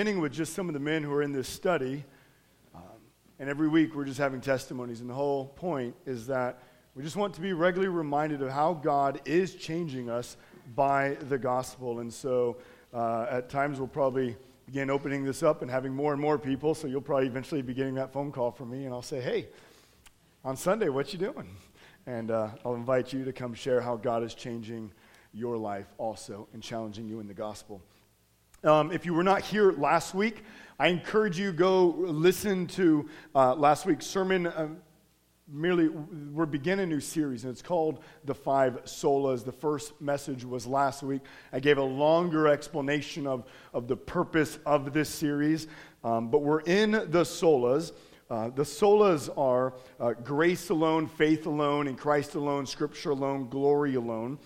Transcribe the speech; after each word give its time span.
beginning 0.00 0.22
with 0.22 0.32
just 0.32 0.54
some 0.54 0.66
of 0.66 0.72
the 0.72 0.80
men 0.80 1.02
who 1.02 1.12
are 1.12 1.20
in 1.20 1.30
this 1.30 1.46
study. 1.46 2.02
Um, 2.74 2.80
and 3.38 3.50
every 3.50 3.68
week 3.68 3.94
we're 3.94 4.06
just 4.06 4.16
having 4.16 4.40
testimonies. 4.40 5.02
And 5.02 5.10
the 5.10 5.14
whole 5.14 5.48
point 5.48 5.94
is 6.06 6.26
that 6.28 6.62
we 6.94 7.02
just 7.02 7.16
want 7.16 7.34
to 7.34 7.42
be 7.42 7.52
regularly 7.52 7.94
reminded 7.94 8.40
of 8.40 8.50
how 8.50 8.72
God 8.72 9.20
is 9.26 9.54
changing 9.56 10.08
us 10.08 10.38
by 10.74 11.18
the 11.28 11.36
gospel. 11.36 12.00
And 12.00 12.10
so 12.10 12.56
uh, 12.94 13.26
at 13.28 13.50
times 13.50 13.78
we'll 13.78 13.88
probably 13.88 14.36
begin 14.64 14.88
opening 14.88 15.22
this 15.22 15.42
up 15.42 15.60
and 15.60 15.70
having 15.70 15.92
more 15.92 16.14
and 16.14 16.22
more 16.22 16.38
people. 16.38 16.74
So 16.74 16.86
you'll 16.86 17.02
probably 17.02 17.26
eventually 17.26 17.60
be 17.60 17.74
getting 17.74 17.96
that 17.96 18.10
phone 18.10 18.32
call 18.32 18.52
from 18.52 18.70
me. 18.70 18.86
And 18.86 18.94
I'll 18.94 19.02
say, 19.02 19.20
hey, 19.20 19.48
on 20.46 20.56
Sunday, 20.56 20.88
what 20.88 21.12
you 21.12 21.18
doing? 21.18 21.54
And 22.06 22.30
uh, 22.30 22.48
I'll 22.64 22.74
invite 22.74 23.12
you 23.12 23.22
to 23.26 23.34
come 23.34 23.52
share 23.52 23.82
how 23.82 23.96
God 23.96 24.22
is 24.22 24.34
changing 24.34 24.92
your 25.34 25.58
life 25.58 25.92
also 25.98 26.48
and 26.54 26.62
challenging 26.62 27.06
you 27.06 27.20
in 27.20 27.28
the 27.28 27.34
gospel. 27.34 27.82
Um, 28.62 28.92
if 28.92 29.06
you 29.06 29.14
were 29.14 29.24
not 29.24 29.40
here 29.40 29.72
last 29.72 30.14
week, 30.14 30.44
I 30.78 30.88
encourage 30.88 31.38
you 31.38 31.50
go 31.50 31.86
listen 31.86 32.66
to 32.68 33.08
uh, 33.34 33.54
last 33.54 33.86
week's 33.86 34.04
sermon. 34.04 34.46
Uh, 34.46 34.68
merely, 35.48 35.88
we're 35.88 36.44
beginning 36.44 36.84
a 36.84 36.86
new 36.86 37.00
series, 37.00 37.44
and 37.44 37.52
it's 37.52 37.62
called 37.62 38.04
The 38.26 38.34
Five 38.34 38.84
Solas. 38.84 39.46
The 39.46 39.52
first 39.52 39.98
message 40.02 40.44
was 40.44 40.66
last 40.66 41.02
week. 41.02 41.22
I 41.54 41.60
gave 41.60 41.78
a 41.78 41.82
longer 41.82 42.48
explanation 42.48 43.26
of, 43.26 43.46
of 43.72 43.88
the 43.88 43.96
purpose 43.96 44.58
of 44.66 44.92
this 44.92 45.08
series, 45.08 45.66
um, 46.04 46.28
but 46.28 46.42
we're 46.42 46.60
in 46.60 46.90
the 46.90 47.24
solas. 47.24 47.92
Uh, 48.28 48.50
the 48.50 48.62
solas 48.62 49.30
are 49.38 49.72
uh, 49.98 50.12
grace 50.22 50.68
alone, 50.68 51.06
faith 51.06 51.46
alone, 51.46 51.88
in 51.88 51.96
Christ 51.96 52.34
alone, 52.34 52.66
scripture 52.66 53.12
alone, 53.12 53.48
glory 53.48 53.94
alone. 53.94 54.38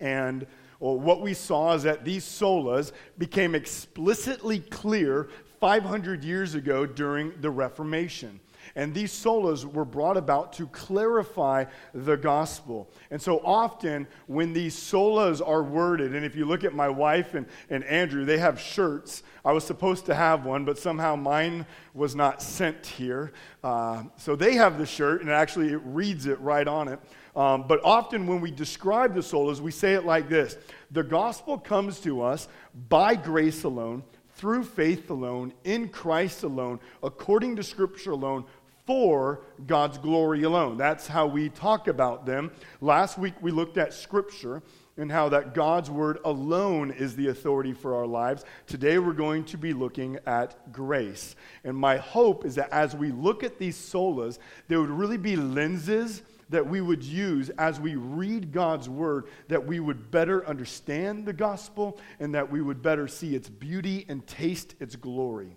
And 0.00 0.48
well, 0.78 0.98
what 0.98 1.20
we 1.20 1.34
saw 1.34 1.74
is 1.74 1.82
that 1.84 2.04
these 2.04 2.24
solas 2.24 2.92
became 3.18 3.54
explicitly 3.54 4.60
clear 4.60 5.28
500 5.60 6.22
years 6.22 6.54
ago 6.54 6.84
during 6.84 7.32
the 7.40 7.50
Reformation. 7.50 8.40
And 8.74 8.92
these 8.92 9.12
solas 9.12 9.64
were 9.64 9.84
brought 9.84 10.16
about 10.16 10.52
to 10.54 10.66
clarify 10.68 11.64
the 11.94 12.16
gospel. 12.16 12.90
And 13.10 13.22
so 13.22 13.38
often, 13.44 14.06
when 14.26 14.52
these 14.52 14.74
solas 14.74 15.46
are 15.46 15.62
worded, 15.62 16.14
and 16.14 16.24
if 16.24 16.34
you 16.34 16.44
look 16.44 16.64
at 16.64 16.74
my 16.74 16.88
wife 16.88 17.34
and, 17.34 17.46
and 17.70 17.84
Andrew, 17.84 18.24
they 18.24 18.38
have 18.38 18.60
shirts. 18.60 19.22
I 19.44 19.52
was 19.52 19.64
supposed 19.64 20.06
to 20.06 20.14
have 20.14 20.44
one, 20.44 20.64
but 20.64 20.78
somehow 20.78 21.16
mine 21.16 21.64
was 21.94 22.14
not 22.14 22.42
sent 22.42 22.84
here. 22.84 23.32
Uh, 23.62 24.04
so 24.16 24.34
they 24.34 24.54
have 24.54 24.78
the 24.78 24.86
shirt, 24.86 25.20
and 25.20 25.30
actually 25.30 25.72
it 25.72 25.80
reads 25.84 26.26
it 26.26 26.40
right 26.40 26.66
on 26.66 26.88
it. 26.88 26.98
Um, 27.36 27.66
but 27.68 27.80
often 27.84 28.26
when 28.26 28.40
we 28.40 28.50
describe 28.50 29.14
the 29.14 29.20
solas, 29.20 29.60
we 29.60 29.70
say 29.70 29.92
it 29.92 30.06
like 30.06 30.28
this 30.28 30.56
The 30.90 31.04
gospel 31.04 31.58
comes 31.58 32.00
to 32.00 32.22
us 32.22 32.48
by 32.88 33.14
grace 33.14 33.64
alone, 33.64 34.02
through 34.34 34.64
faith 34.64 35.10
alone, 35.10 35.52
in 35.64 35.90
Christ 35.90 36.42
alone, 36.42 36.80
according 37.02 37.56
to 37.56 37.62
Scripture 37.62 38.12
alone, 38.12 38.44
for 38.86 39.42
God's 39.66 39.98
glory 39.98 40.44
alone. 40.44 40.78
That's 40.78 41.06
how 41.06 41.26
we 41.26 41.50
talk 41.50 41.88
about 41.88 42.24
them. 42.24 42.52
Last 42.80 43.18
week 43.18 43.34
we 43.42 43.50
looked 43.50 43.76
at 43.76 43.92
Scripture 43.92 44.62
and 44.96 45.12
how 45.12 45.28
that 45.28 45.52
God's 45.52 45.90
word 45.90 46.18
alone 46.24 46.90
is 46.90 47.16
the 47.16 47.26
authority 47.28 47.74
for 47.74 47.94
our 47.96 48.06
lives. 48.06 48.44
Today 48.66 48.98
we're 48.98 49.12
going 49.12 49.44
to 49.46 49.58
be 49.58 49.74
looking 49.74 50.18
at 50.24 50.72
grace. 50.72 51.36
And 51.64 51.76
my 51.76 51.98
hope 51.98 52.46
is 52.46 52.54
that 52.54 52.70
as 52.72 52.96
we 52.96 53.10
look 53.10 53.44
at 53.44 53.58
these 53.58 53.76
solas, 53.76 54.38
there 54.68 54.80
would 54.80 54.88
really 54.88 55.18
be 55.18 55.36
lenses 55.36 56.22
that 56.48 56.66
we 56.66 56.80
would 56.80 57.02
use 57.02 57.50
as 57.50 57.80
we 57.80 57.96
read 57.96 58.52
God's 58.52 58.88
word, 58.88 59.26
that 59.48 59.66
we 59.66 59.80
would 59.80 60.10
better 60.10 60.46
understand 60.46 61.26
the 61.26 61.32
gospel 61.32 61.98
and 62.20 62.34
that 62.34 62.50
we 62.50 62.62
would 62.62 62.82
better 62.82 63.08
see 63.08 63.34
its 63.34 63.48
beauty 63.48 64.04
and 64.08 64.26
taste 64.26 64.74
its 64.80 64.96
glory. 64.96 65.56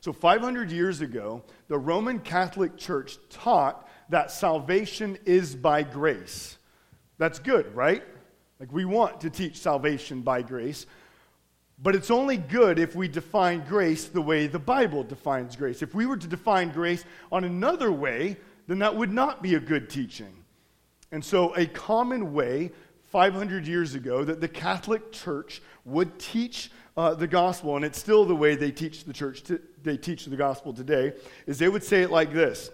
So, 0.00 0.12
500 0.12 0.70
years 0.70 1.02
ago, 1.02 1.42
the 1.68 1.78
Roman 1.78 2.20
Catholic 2.20 2.76
Church 2.78 3.18
taught 3.28 3.86
that 4.08 4.30
salvation 4.30 5.18
is 5.26 5.54
by 5.54 5.82
grace. 5.82 6.56
That's 7.18 7.38
good, 7.38 7.74
right? 7.74 8.02
Like, 8.58 8.72
we 8.72 8.86
want 8.86 9.20
to 9.20 9.30
teach 9.30 9.58
salvation 9.58 10.22
by 10.22 10.42
grace. 10.42 10.86
But 11.82 11.94
it's 11.94 12.10
only 12.10 12.36
good 12.36 12.78
if 12.78 12.94
we 12.94 13.08
define 13.08 13.64
grace 13.66 14.06
the 14.06 14.20
way 14.20 14.46
the 14.46 14.58
Bible 14.58 15.02
defines 15.02 15.56
grace. 15.56 15.82
If 15.82 15.94
we 15.94 16.04
were 16.04 16.16
to 16.16 16.26
define 16.26 16.70
grace 16.70 17.04
on 17.32 17.44
another 17.44 17.90
way, 17.90 18.36
then 18.70 18.78
that 18.78 18.94
would 18.94 19.12
not 19.12 19.42
be 19.42 19.56
a 19.56 19.60
good 19.60 19.90
teaching. 19.90 20.32
And 21.10 21.24
so, 21.24 21.52
a 21.56 21.66
common 21.66 22.32
way 22.32 22.70
500 23.10 23.66
years 23.66 23.96
ago 23.96 24.22
that 24.22 24.40
the 24.40 24.46
Catholic 24.46 25.10
Church 25.10 25.60
would 25.84 26.20
teach 26.20 26.70
uh, 26.96 27.14
the 27.14 27.26
gospel, 27.26 27.74
and 27.74 27.84
it's 27.84 27.98
still 27.98 28.24
the 28.24 28.36
way 28.36 28.54
they 28.54 28.70
teach 28.70 29.02
the 29.02 29.12
church, 29.12 29.42
to, 29.42 29.60
they 29.82 29.96
teach 29.96 30.24
the 30.26 30.36
gospel 30.36 30.72
today, 30.72 31.14
is 31.48 31.58
they 31.58 31.68
would 31.68 31.82
say 31.82 32.02
it 32.02 32.12
like 32.12 32.32
this 32.32 32.70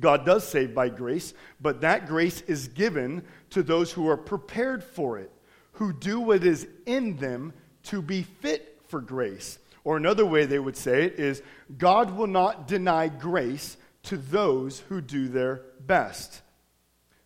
God 0.00 0.24
does 0.24 0.48
save 0.48 0.74
by 0.74 0.88
grace, 0.88 1.34
but 1.60 1.82
that 1.82 2.06
grace 2.06 2.40
is 2.46 2.68
given 2.68 3.22
to 3.50 3.62
those 3.62 3.92
who 3.92 4.08
are 4.08 4.16
prepared 4.16 4.82
for 4.82 5.18
it, 5.18 5.30
who 5.72 5.92
do 5.92 6.18
what 6.18 6.44
is 6.44 6.66
in 6.86 7.18
them 7.18 7.52
to 7.82 8.00
be 8.00 8.22
fit 8.22 8.80
for 8.88 9.02
grace. 9.02 9.58
Or 9.84 9.98
another 9.98 10.24
way 10.24 10.46
they 10.46 10.58
would 10.58 10.78
say 10.78 11.04
it 11.04 11.20
is 11.20 11.42
God 11.76 12.16
will 12.16 12.26
not 12.26 12.66
deny 12.66 13.08
grace 13.08 13.76
to 14.04 14.16
those 14.16 14.80
who 14.88 15.00
do 15.00 15.28
their 15.28 15.62
best. 15.80 16.42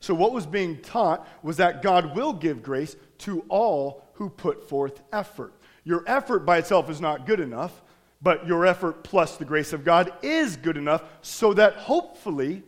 So, 0.01 0.15
what 0.15 0.33
was 0.33 0.47
being 0.47 0.81
taught 0.81 1.27
was 1.43 1.57
that 1.57 1.83
God 1.83 2.15
will 2.15 2.33
give 2.33 2.63
grace 2.63 2.97
to 3.19 3.45
all 3.49 4.05
who 4.15 4.31
put 4.31 4.69
forth 4.69 5.01
effort. 5.13 5.55
Your 5.85 6.05
effort 6.07 6.41
by 6.41 6.59
itself 6.59 6.89
is 6.89 7.01
not 7.01 7.27
good 7.27 7.41
enough, 7.41 7.83
but 8.23 8.47
your 8.47 8.67
effort 8.67 9.03
plus 9.03 9.37
the 9.37 9.45
grace 9.45 9.73
of 9.73 9.85
God 9.85 10.13
is 10.23 10.57
good 10.57 10.77
enough 10.77 11.03
so 11.23 11.53
that 11.55 11.75
hopefully 11.75 12.63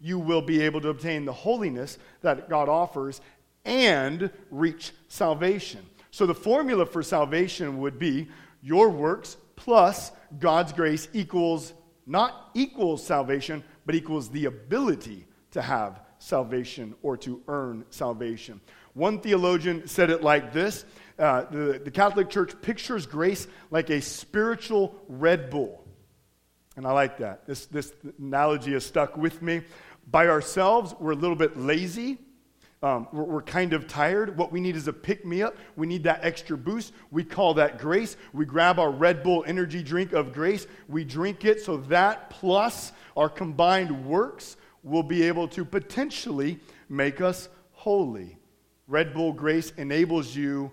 you 0.00 0.18
will 0.18 0.42
be 0.42 0.62
able 0.62 0.80
to 0.80 0.88
obtain 0.88 1.24
the 1.24 1.32
holiness 1.32 1.98
that 2.22 2.48
God 2.48 2.68
offers 2.68 3.20
and 3.64 4.30
reach 4.50 4.92
salvation. 5.08 5.80
So, 6.10 6.26
the 6.26 6.34
formula 6.34 6.86
for 6.86 7.02
salvation 7.02 7.78
would 7.78 7.98
be 7.98 8.28
your 8.62 8.88
works 8.88 9.36
plus 9.56 10.10
God's 10.40 10.72
grace 10.72 11.08
equals 11.12 11.72
not 12.06 12.50
equals 12.54 13.04
salvation, 13.04 13.64
but 13.86 13.94
equals 13.94 14.30
the 14.30 14.46
ability 14.46 15.26
to 15.52 15.62
have 15.62 16.00
salvation 16.18 16.94
or 17.02 17.16
to 17.18 17.42
earn 17.48 17.84
salvation. 17.90 18.60
One 18.94 19.20
theologian 19.20 19.86
said 19.86 20.10
it 20.10 20.22
like 20.22 20.52
this 20.52 20.84
uh, 21.18 21.44
the, 21.44 21.80
the 21.84 21.90
Catholic 21.90 22.28
Church 22.28 22.60
pictures 22.60 23.06
grace 23.06 23.46
like 23.70 23.90
a 23.90 24.00
spiritual 24.00 25.00
Red 25.08 25.50
Bull. 25.50 25.84
And 26.76 26.86
I 26.86 26.92
like 26.92 27.18
that. 27.18 27.46
This, 27.46 27.66
this 27.66 27.92
analogy 28.18 28.72
has 28.72 28.84
stuck 28.84 29.16
with 29.16 29.40
me. 29.40 29.62
By 30.10 30.26
ourselves, 30.26 30.94
we're 30.98 31.12
a 31.12 31.16
little 31.16 31.36
bit 31.36 31.56
lazy. 31.56 32.18
Um, 32.84 33.08
we're, 33.12 33.24
we're, 33.24 33.42
kind 33.42 33.72
of 33.72 33.88
tired. 33.88 34.36
What 34.36 34.52
we 34.52 34.60
need 34.60 34.76
is 34.76 34.88
a 34.88 34.92
pick 34.92 35.24
me 35.24 35.40
up. 35.40 35.56
We 35.74 35.86
need 35.86 36.04
that 36.04 36.22
extra 36.22 36.54
boost. 36.54 36.92
We 37.10 37.24
call 37.24 37.54
that 37.54 37.78
grace. 37.78 38.18
We 38.34 38.44
grab 38.44 38.78
our 38.78 38.90
Red 38.90 39.22
Bull 39.22 39.42
energy 39.46 39.82
drink 39.82 40.12
of 40.12 40.34
grace. 40.34 40.66
We 40.86 41.02
drink 41.02 41.46
it 41.46 41.62
so 41.62 41.78
that 41.78 42.28
plus 42.28 42.92
our 43.16 43.30
combined 43.30 44.04
works 44.04 44.58
will 44.82 45.02
be 45.02 45.22
able 45.22 45.48
to 45.48 45.64
potentially 45.64 46.60
make 46.90 47.22
us 47.22 47.48
holy. 47.72 48.36
Red 48.86 49.14
Bull 49.14 49.32
grace 49.32 49.72
enables 49.78 50.36
you 50.36 50.70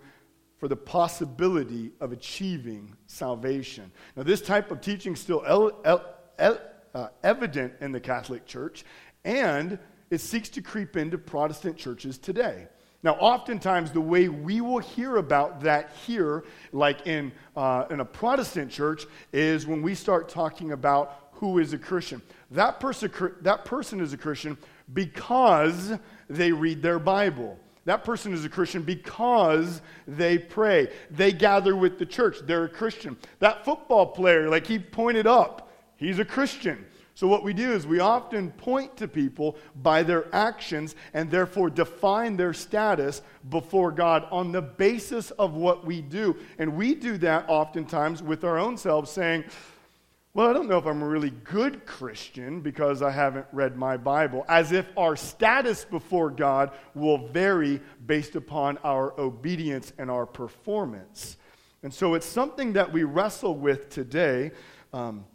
for 0.58 0.68
the 0.68 0.76
possibility 0.76 1.92
of 2.02 2.12
achieving 2.12 2.94
salvation. 3.08 3.90
Now, 4.18 4.24
this 4.24 4.42
type 4.42 4.70
of 4.70 4.82
teaching 4.82 5.14
is 5.14 5.22
still 5.22 5.46
el- 5.48 5.80
el- 5.86 6.16
el- 6.38 6.62
uh, 6.94 7.08
evident 7.24 7.76
in 7.80 7.94
the 7.94 8.02
Catholic 8.02 8.46
Church, 8.46 8.84
and 9.24 9.80
it 10.12 10.22
seeks 10.22 10.50
to 10.50 10.62
creep 10.62 10.96
into 10.98 11.18
Protestant 11.18 11.78
churches 11.78 12.20
today. 12.20 12.68
Now, 13.02 13.14
oftentimes, 13.14 13.92
the 13.92 14.02
way 14.02 14.28
we 14.30 14.62
will 14.62 14.80
hear 14.80 15.16
about 15.16 15.62
that 15.62 15.92
here, 16.06 16.44
like 16.72 17.08
in, 17.08 17.32
uh, 17.56 17.86
in 17.90 18.00
a 18.00 18.06
Protestant 18.06 18.70
church, 18.70 19.08
is 19.34 19.66
when 19.66 19.82
we 19.82 19.96
start 19.96 20.30
talking 20.30 20.74
about 20.74 21.30
who 21.32 21.58
is 21.58 21.74
a 21.74 21.80
Christian. 21.80 22.22
That 22.52 22.80
person, 22.80 23.12
that 23.42 23.66
person 23.66 24.02
is 24.02 24.14
a 24.14 24.18
Christian 24.18 24.56
because 24.94 25.94
they 26.30 26.52
read 26.52 26.84
their 26.84 27.00
Bible. 27.00 27.58
That 27.86 28.04
person 28.04 28.34
is 28.34 28.46
a 28.46 28.50
Christian 28.50 28.84
because 28.84 29.82
they 30.08 30.38
pray. 30.38 30.90
They 31.10 31.32
gather 31.32 31.76
with 31.76 31.98
the 31.98 32.06
church. 32.06 32.38
They're 32.44 32.66
a 32.66 32.70
Christian. 32.70 33.18
That 33.40 33.66
football 33.66 34.06
player, 34.06 34.48
like 34.48 34.68
he 34.68 34.78
pointed 34.78 35.26
up, 35.26 35.72
he's 35.96 36.20
a 36.20 36.26
Christian. 36.26 36.86
So, 37.22 37.28
what 37.28 37.44
we 37.44 37.54
do 37.54 37.72
is 37.72 37.86
we 37.86 38.00
often 38.00 38.50
point 38.50 38.98
to 38.98 39.08
people 39.08 39.56
by 39.84 40.02
their 40.02 40.26
actions 40.34 40.96
and 41.14 41.30
therefore 41.30 41.70
define 41.70 42.36
their 42.36 42.52
status 42.52 43.22
before 43.48 43.92
God 43.92 44.28
on 44.32 44.52
the 44.52 44.64
basis 44.64 45.30
of 45.30 45.54
what 45.54 45.86
we 45.86 46.02
do. 46.02 46.36
And 46.58 46.76
we 46.76 46.96
do 46.96 47.20
that 47.20 47.46
oftentimes 47.48 48.24
with 48.24 48.44
our 48.44 48.58
own 48.58 48.76
selves, 48.76 49.12
saying, 49.12 49.44
well, 50.34 50.50
I 50.50 50.54
don't 50.54 50.68
know 50.68 50.80
if 50.80 50.88
I'm 50.88 51.04
a 51.04 51.08
really 51.08 51.30
good 51.30 51.86
Christian 51.86 52.60
because 52.60 53.04
I 53.04 53.12
haven't 53.12 53.46
read 53.52 53.78
my 53.78 53.98
Bible, 53.98 54.44
as 54.50 54.72
if 54.72 54.88
our 54.98 55.16
status 55.16 55.86
before 55.86 56.32
God 56.32 56.72
will 56.96 57.28
vary 57.28 57.82
based 58.08 58.36
upon 58.36 58.80
our 58.80 59.14
obedience 59.20 59.94
and 60.00 60.10
our 60.10 60.26
performance. 60.26 61.38
And 61.84 61.94
so 61.94 62.16
it's 62.16 62.26
something 62.26 62.74
that 62.74 62.92
we 62.92 63.04
wrestle 63.04 63.56
with 63.56 63.92
today. 63.92 64.54
Um, 64.92 65.26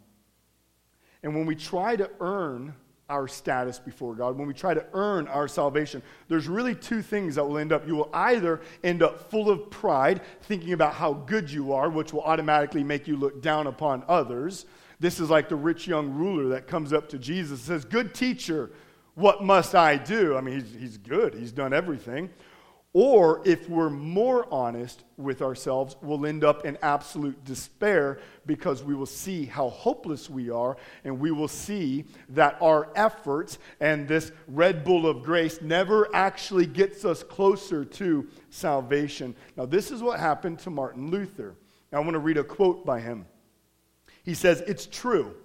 and 1.27 1.35
when 1.35 1.45
we 1.45 1.55
try 1.55 1.97
to 1.97 2.09
earn 2.21 2.73
our 3.09 3.27
status 3.27 3.79
before 3.79 4.15
God, 4.15 4.37
when 4.37 4.47
we 4.47 4.53
try 4.53 4.73
to 4.73 4.85
earn 4.93 5.27
our 5.27 5.45
salvation, 5.49 6.01
there's 6.29 6.47
really 6.47 6.73
two 6.73 7.01
things 7.01 7.35
that 7.35 7.43
will 7.43 7.57
end 7.57 7.73
up. 7.73 7.85
You 7.85 7.97
will 7.97 8.09
either 8.13 8.61
end 8.81 9.03
up 9.03 9.29
full 9.29 9.49
of 9.49 9.69
pride, 9.69 10.21
thinking 10.43 10.71
about 10.71 10.93
how 10.93 11.11
good 11.11 11.51
you 11.51 11.73
are, 11.73 11.89
which 11.89 12.13
will 12.13 12.21
automatically 12.21 12.81
make 12.81 13.09
you 13.09 13.17
look 13.17 13.41
down 13.41 13.67
upon 13.67 14.05
others. 14.07 14.67
This 15.01 15.19
is 15.19 15.29
like 15.29 15.49
the 15.49 15.57
rich 15.57 15.85
young 15.85 16.11
ruler 16.11 16.47
that 16.47 16.65
comes 16.65 16.93
up 16.93 17.09
to 17.09 17.17
Jesus 17.17 17.59
and 17.59 17.67
says, 17.67 17.83
Good 17.83 18.15
teacher, 18.15 18.71
what 19.15 19.43
must 19.43 19.75
I 19.75 19.97
do? 19.97 20.37
I 20.37 20.39
mean, 20.39 20.61
he's, 20.61 20.79
he's 20.79 20.97
good, 20.97 21.33
he's 21.33 21.51
done 21.51 21.73
everything. 21.73 22.29
Or 22.99 23.43
if 23.45 23.69
we're 23.69 23.91
more 23.91 24.51
honest 24.51 25.03
with 25.17 25.43
ourselves, 25.43 25.95
we'll 26.01 26.25
end 26.25 26.43
up 26.43 26.65
in 26.65 26.79
absolute 26.81 27.45
despair 27.45 28.17
because 28.47 28.83
we 28.83 28.95
will 28.95 29.05
see 29.05 29.45
how 29.45 29.69
hopeless 29.69 30.31
we 30.31 30.49
are 30.49 30.77
and 31.03 31.19
we 31.19 31.29
will 31.29 31.47
see 31.47 32.05
that 32.29 32.57
our 32.59 32.89
efforts 32.95 33.59
and 33.79 34.07
this 34.07 34.31
Red 34.47 34.83
Bull 34.83 35.05
of 35.05 35.21
grace 35.21 35.61
never 35.61 36.09
actually 36.15 36.65
gets 36.65 37.05
us 37.05 37.21
closer 37.21 37.85
to 37.85 38.27
salvation. 38.49 39.35
Now, 39.55 39.67
this 39.67 39.91
is 39.91 40.01
what 40.01 40.19
happened 40.19 40.57
to 40.61 40.71
Martin 40.71 41.11
Luther. 41.11 41.53
Now, 41.91 41.99
I 41.99 42.01
want 42.01 42.13
to 42.13 42.19
read 42.19 42.37
a 42.37 42.43
quote 42.43 42.83
by 42.83 42.99
him. 42.99 43.27
He 44.23 44.33
says, 44.33 44.61
It's 44.61 44.87
true. 44.87 45.35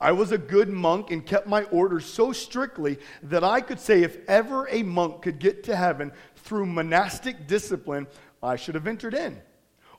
I 0.00 0.12
was 0.12 0.30
a 0.30 0.38
good 0.38 0.68
monk 0.68 1.10
and 1.10 1.26
kept 1.26 1.48
my 1.48 1.64
orders 1.64 2.04
so 2.04 2.32
strictly 2.32 2.98
that 3.24 3.42
I 3.42 3.60
could 3.60 3.80
say 3.80 4.04
if 4.04 4.18
ever 4.28 4.68
a 4.68 4.84
monk 4.84 5.22
could 5.22 5.40
get 5.40 5.64
to 5.64 5.74
heaven 5.74 6.12
through 6.48 6.64
monastic 6.64 7.46
discipline, 7.46 8.06
I 8.42 8.56
should 8.56 8.74
have 8.74 8.86
entered 8.86 9.12
in. 9.12 9.38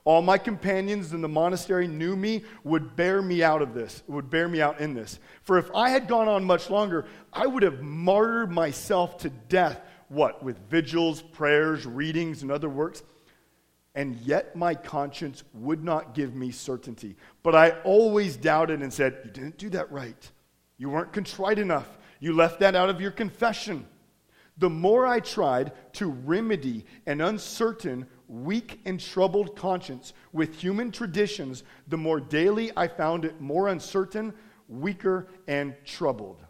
All 0.04 0.20
my 0.20 0.36
companions 0.36 1.12
in 1.12 1.20
the 1.20 1.28
monastery 1.28 1.86
knew 1.86 2.16
me, 2.16 2.42
would 2.64 2.96
bear 2.96 3.22
me 3.22 3.44
out 3.44 3.62
of 3.62 3.72
this, 3.72 4.02
would 4.08 4.30
bear 4.30 4.48
me 4.48 4.60
out 4.60 4.80
in 4.80 4.92
this. 4.92 5.20
For 5.42 5.58
if 5.58 5.70
I 5.74 5.90
had 5.90 6.08
gone 6.08 6.26
on 6.26 6.44
much 6.44 6.68
longer, 6.68 7.06
I 7.32 7.46
would 7.46 7.62
have 7.62 7.82
martyred 7.82 8.50
myself 8.50 9.18
to 9.18 9.30
death. 9.30 9.80
What? 10.08 10.42
With 10.42 10.58
vigils, 10.68 11.22
prayers, 11.22 11.86
readings, 11.86 12.42
and 12.42 12.50
other 12.50 12.68
works. 12.68 13.04
And 13.94 14.16
yet 14.22 14.56
my 14.56 14.74
conscience 14.74 15.44
would 15.54 15.84
not 15.84 16.14
give 16.14 16.34
me 16.34 16.50
certainty. 16.50 17.14
But 17.44 17.54
I 17.54 17.70
always 17.84 18.36
doubted 18.36 18.82
and 18.82 18.92
said, 18.92 19.20
You 19.24 19.30
didn't 19.30 19.58
do 19.58 19.68
that 19.70 19.92
right. 19.92 20.30
You 20.78 20.90
weren't 20.90 21.12
contrite 21.12 21.60
enough. 21.60 21.98
You 22.18 22.32
left 22.32 22.58
that 22.60 22.74
out 22.74 22.88
of 22.88 23.00
your 23.00 23.12
confession. 23.12 23.86
The 24.60 24.70
more 24.70 25.06
I 25.06 25.20
tried 25.20 25.72
to 25.94 26.06
remedy 26.06 26.84
an 27.06 27.22
uncertain, 27.22 28.06
weak, 28.28 28.80
and 28.84 29.00
troubled 29.00 29.56
conscience 29.56 30.12
with 30.34 30.54
human 30.54 30.92
traditions, 30.92 31.64
the 31.88 31.96
more 31.96 32.20
daily 32.20 32.70
I 32.76 32.86
found 32.86 33.24
it 33.24 33.40
more 33.40 33.68
uncertain, 33.68 34.34
weaker, 34.68 35.28
and 35.48 35.74
troubled. 35.86 36.44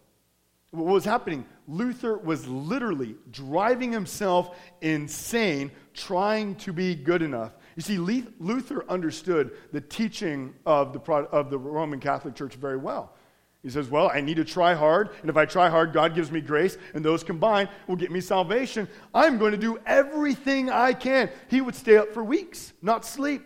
What 0.72 0.86
was 0.86 1.04
happening? 1.04 1.46
Luther 1.68 2.18
was 2.18 2.48
literally 2.48 3.14
driving 3.30 3.92
himself 3.92 4.56
insane 4.80 5.70
trying 5.94 6.56
to 6.56 6.72
be 6.72 6.96
good 6.96 7.22
enough. 7.22 7.52
You 7.76 7.82
see, 7.82 7.98
Luther 7.98 8.84
understood 8.88 9.52
the 9.72 9.80
teaching 9.80 10.54
of 10.66 10.92
the, 10.92 11.00
of 11.00 11.48
the 11.48 11.58
Roman 11.58 12.00
Catholic 12.00 12.34
Church 12.34 12.54
very 12.54 12.76
well. 12.76 13.14
He 13.62 13.70
says, 13.70 13.88
Well, 13.88 14.10
I 14.12 14.20
need 14.20 14.36
to 14.36 14.44
try 14.44 14.74
hard, 14.74 15.10
and 15.20 15.28
if 15.28 15.36
I 15.36 15.44
try 15.44 15.68
hard, 15.68 15.92
God 15.92 16.14
gives 16.14 16.30
me 16.30 16.40
grace, 16.40 16.78
and 16.94 17.04
those 17.04 17.22
combined 17.22 17.68
will 17.86 17.96
get 17.96 18.10
me 18.10 18.20
salvation. 18.20 18.88
I'm 19.14 19.38
going 19.38 19.52
to 19.52 19.58
do 19.58 19.78
everything 19.86 20.70
I 20.70 20.94
can. 20.94 21.30
He 21.48 21.60
would 21.60 21.74
stay 21.74 21.96
up 21.96 22.14
for 22.14 22.24
weeks, 22.24 22.72
not 22.80 23.04
sleep, 23.04 23.42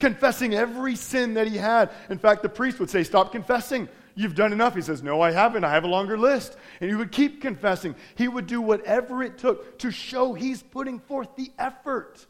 confessing 0.00 0.54
every 0.54 0.96
sin 0.96 1.34
that 1.34 1.46
he 1.46 1.56
had. 1.56 1.90
In 2.10 2.18
fact, 2.18 2.42
the 2.42 2.48
priest 2.48 2.78
would 2.78 2.90
say, 2.90 3.02
Stop 3.04 3.32
confessing. 3.32 3.88
You've 4.16 4.36
done 4.36 4.52
enough. 4.52 4.76
He 4.76 4.82
says, 4.82 5.02
No, 5.02 5.20
I 5.20 5.32
haven't. 5.32 5.64
I 5.64 5.70
have 5.70 5.84
a 5.84 5.88
longer 5.88 6.18
list. 6.18 6.56
And 6.80 6.90
he 6.90 6.94
would 6.96 7.10
keep 7.10 7.40
confessing. 7.40 7.94
He 8.14 8.28
would 8.28 8.46
do 8.46 8.60
whatever 8.60 9.22
it 9.22 9.38
took 9.38 9.78
to 9.78 9.90
show 9.90 10.34
he's 10.34 10.62
putting 10.62 11.00
forth 11.00 11.34
the 11.36 11.50
effort. 11.58 12.26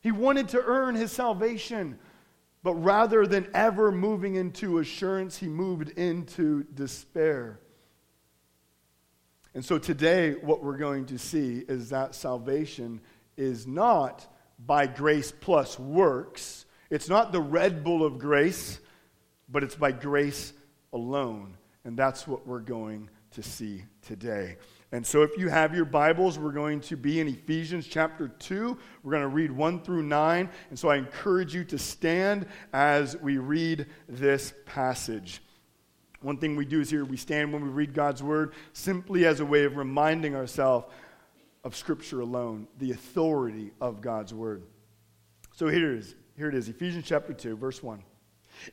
He 0.00 0.12
wanted 0.12 0.48
to 0.50 0.62
earn 0.62 0.94
his 0.94 1.12
salvation. 1.12 1.98
But 2.64 2.74
rather 2.82 3.26
than 3.26 3.46
ever 3.52 3.92
moving 3.92 4.36
into 4.36 4.78
assurance, 4.78 5.36
he 5.36 5.48
moved 5.48 5.90
into 5.98 6.64
despair. 6.64 7.60
And 9.52 9.62
so 9.62 9.76
today, 9.76 10.32
what 10.32 10.64
we're 10.64 10.78
going 10.78 11.04
to 11.06 11.18
see 11.18 11.62
is 11.68 11.90
that 11.90 12.14
salvation 12.14 13.02
is 13.36 13.66
not 13.66 14.26
by 14.58 14.86
grace 14.86 15.30
plus 15.30 15.78
works. 15.78 16.64
It's 16.88 17.10
not 17.10 17.32
the 17.32 17.40
Red 17.40 17.84
Bull 17.84 18.02
of 18.02 18.18
grace, 18.18 18.80
but 19.46 19.62
it's 19.62 19.76
by 19.76 19.92
grace 19.92 20.54
alone. 20.94 21.58
And 21.84 21.98
that's 21.98 22.26
what 22.26 22.46
we're 22.46 22.60
going 22.60 23.10
to 23.32 23.42
see 23.42 23.84
today. 24.00 24.56
And 24.94 25.04
so, 25.04 25.22
if 25.22 25.36
you 25.36 25.48
have 25.48 25.74
your 25.74 25.86
Bibles, 25.86 26.38
we're 26.38 26.52
going 26.52 26.80
to 26.82 26.96
be 26.96 27.18
in 27.18 27.26
Ephesians 27.26 27.88
chapter 27.88 28.28
2. 28.28 28.78
We're 29.02 29.10
going 29.10 29.24
to 29.24 29.28
read 29.28 29.50
1 29.50 29.80
through 29.80 30.04
9. 30.04 30.48
And 30.70 30.78
so, 30.78 30.88
I 30.88 30.94
encourage 30.98 31.52
you 31.52 31.64
to 31.64 31.78
stand 31.80 32.46
as 32.72 33.16
we 33.16 33.38
read 33.38 33.86
this 34.08 34.54
passage. 34.66 35.42
One 36.20 36.36
thing 36.36 36.54
we 36.54 36.64
do 36.64 36.80
is 36.80 36.90
here 36.90 37.04
we 37.04 37.16
stand 37.16 37.52
when 37.52 37.64
we 37.64 37.70
read 37.70 37.92
God's 37.92 38.22
word 38.22 38.52
simply 38.72 39.26
as 39.26 39.40
a 39.40 39.44
way 39.44 39.64
of 39.64 39.76
reminding 39.76 40.36
ourselves 40.36 40.86
of 41.64 41.74
Scripture 41.74 42.20
alone, 42.20 42.68
the 42.78 42.92
authority 42.92 43.72
of 43.80 44.00
God's 44.00 44.32
word. 44.32 44.62
So, 45.56 45.66
here 45.66 45.92
it 45.92 45.98
is. 45.98 46.14
Here 46.36 46.48
it 46.48 46.54
is 46.54 46.68
Ephesians 46.68 47.04
chapter 47.04 47.32
2, 47.32 47.56
verse 47.56 47.82
1. 47.82 48.00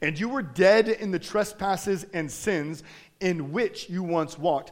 And 0.03 0.19
you 0.19 0.29
were 0.29 0.43
dead 0.43 0.87
in 0.87 1.09
the 1.09 1.17
trespasses 1.17 2.05
and 2.13 2.29
sins 2.29 2.83
in 3.19 3.51
which 3.51 3.89
you 3.89 4.03
once 4.03 4.37
walked 4.37 4.71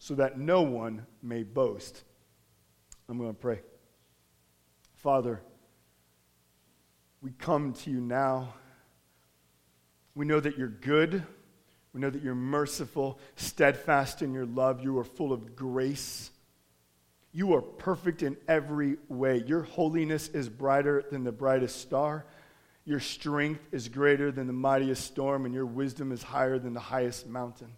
so 0.00 0.14
that 0.14 0.38
no 0.38 0.62
one 0.62 1.06
may 1.22 1.42
boast. 1.42 2.02
I'm 3.06 3.18
going 3.18 3.28
to 3.28 3.38
pray. 3.38 3.60
Father, 4.94 5.42
we 7.20 7.32
come 7.32 7.74
to 7.74 7.90
you 7.90 8.00
now. 8.00 8.54
We 10.14 10.24
know 10.24 10.40
that 10.40 10.56
you're 10.56 10.68
good. 10.68 11.22
We 11.92 12.00
know 12.00 12.08
that 12.08 12.22
you're 12.22 12.34
merciful, 12.34 13.18
steadfast 13.36 14.22
in 14.22 14.32
your 14.32 14.46
love. 14.46 14.82
You 14.82 14.98
are 14.98 15.04
full 15.04 15.34
of 15.34 15.54
grace. 15.54 16.30
You 17.32 17.54
are 17.54 17.62
perfect 17.62 18.22
in 18.22 18.38
every 18.48 18.96
way. 19.08 19.44
Your 19.46 19.62
holiness 19.62 20.28
is 20.28 20.48
brighter 20.48 21.04
than 21.10 21.24
the 21.24 21.32
brightest 21.32 21.78
star. 21.78 22.24
Your 22.86 23.00
strength 23.00 23.68
is 23.70 23.88
greater 23.88 24.32
than 24.32 24.46
the 24.46 24.54
mightiest 24.54 25.04
storm, 25.04 25.44
and 25.44 25.54
your 25.54 25.66
wisdom 25.66 26.10
is 26.10 26.22
higher 26.22 26.58
than 26.58 26.72
the 26.72 26.80
highest 26.80 27.28
mountain. 27.28 27.76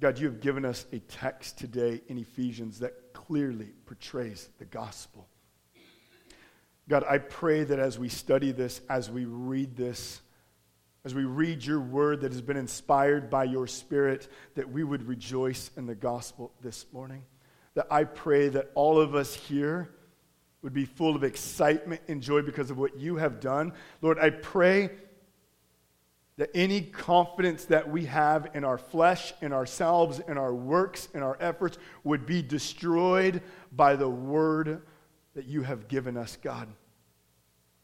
God, 0.00 0.18
you 0.18 0.26
have 0.26 0.40
given 0.40 0.64
us 0.64 0.86
a 0.92 0.98
text 0.98 1.58
today 1.58 2.00
in 2.08 2.16
Ephesians 2.16 2.78
that 2.80 3.12
clearly 3.12 3.68
portrays 3.84 4.48
the 4.58 4.64
gospel. 4.64 5.28
God, 6.88 7.04
I 7.08 7.18
pray 7.18 7.64
that 7.64 7.78
as 7.78 7.98
we 7.98 8.08
study 8.08 8.50
this, 8.50 8.80
as 8.88 9.10
we 9.10 9.26
read 9.26 9.76
this, 9.76 10.22
as 11.04 11.14
we 11.14 11.24
read 11.24 11.64
your 11.64 11.80
word 11.80 12.22
that 12.22 12.32
has 12.32 12.40
been 12.40 12.56
inspired 12.56 13.28
by 13.28 13.44
your 13.44 13.66
spirit, 13.66 14.28
that 14.54 14.70
we 14.70 14.84
would 14.84 15.06
rejoice 15.06 15.70
in 15.76 15.86
the 15.86 15.94
gospel 15.94 16.50
this 16.62 16.86
morning. 16.92 17.22
That 17.74 17.86
I 17.90 18.04
pray 18.04 18.48
that 18.48 18.70
all 18.74 18.98
of 18.98 19.14
us 19.14 19.34
here 19.34 19.90
would 20.62 20.72
be 20.72 20.86
full 20.86 21.14
of 21.14 21.24
excitement 21.24 22.00
and 22.08 22.22
joy 22.22 22.40
because 22.42 22.70
of 22.70 22.78
what 22.78 22.98
you 22.98 23.16
have 23.16 23.38
done. 23.38 23.74
Lord, 24.00 24.18
I 24.18 24.30
pray 24.30 24.90
that 26.40 26.50
any 26.54 26.80
confidence 26.80 27.66
that 27.66 27.90
we 27.90 28.06
have 28.06 28.48
in 28.54 28.64
our 28.64 28.78
flesh, 28.78 29.34
in 29.42 29.52
ourselves, 29.52 30.22
in 30.26 30.38
our 30.38 30.54
works, 30.54 31.06
in 31.12 31.22
our 31.22 31.36
efforts 31.38 31.76
would 32.02 32.24
be 32.24 32.40
destroyed 32.40 33.42
by 33.72 33.94
the 33.94 34.08
word 34.08 34.80
that 35.34 35.44
you 35.44 35.60
have 35.60 35.86
given 35.86 36.16
us, 36.16 36.38
God. 36.42 36.66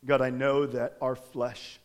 God, 0.06 0.22
I 0.22 0.30
know 0.30 0.64
that 0.64 0.96
our 1.02 1.16
flesh 1.16 1.78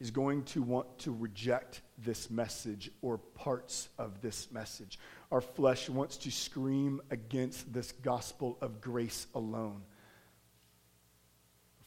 is 0.00 0.10
going 0.10 0.44
to 0.44 0.60
want 0.60 0.98
to 0.98 1.12
reject 1.12 1.80
this 1.96 2.28
message 2.28 2.90
or 3.00 3.16
parts 3.16 3.88
of 3.96 4.20
this 4.20 4.52
message. 4.52 4.98
Our 5.32 5.40
flesh 5.40 5.88
wants 5.88 6.18
to 6.18 6.30
scream 6.30 7.00
against 7.10 7.72
this 7.72 7.92
gospel 7.92 8.58
of 8.60 8.82
grace 8.82 9.26
alone. 9.34 9.80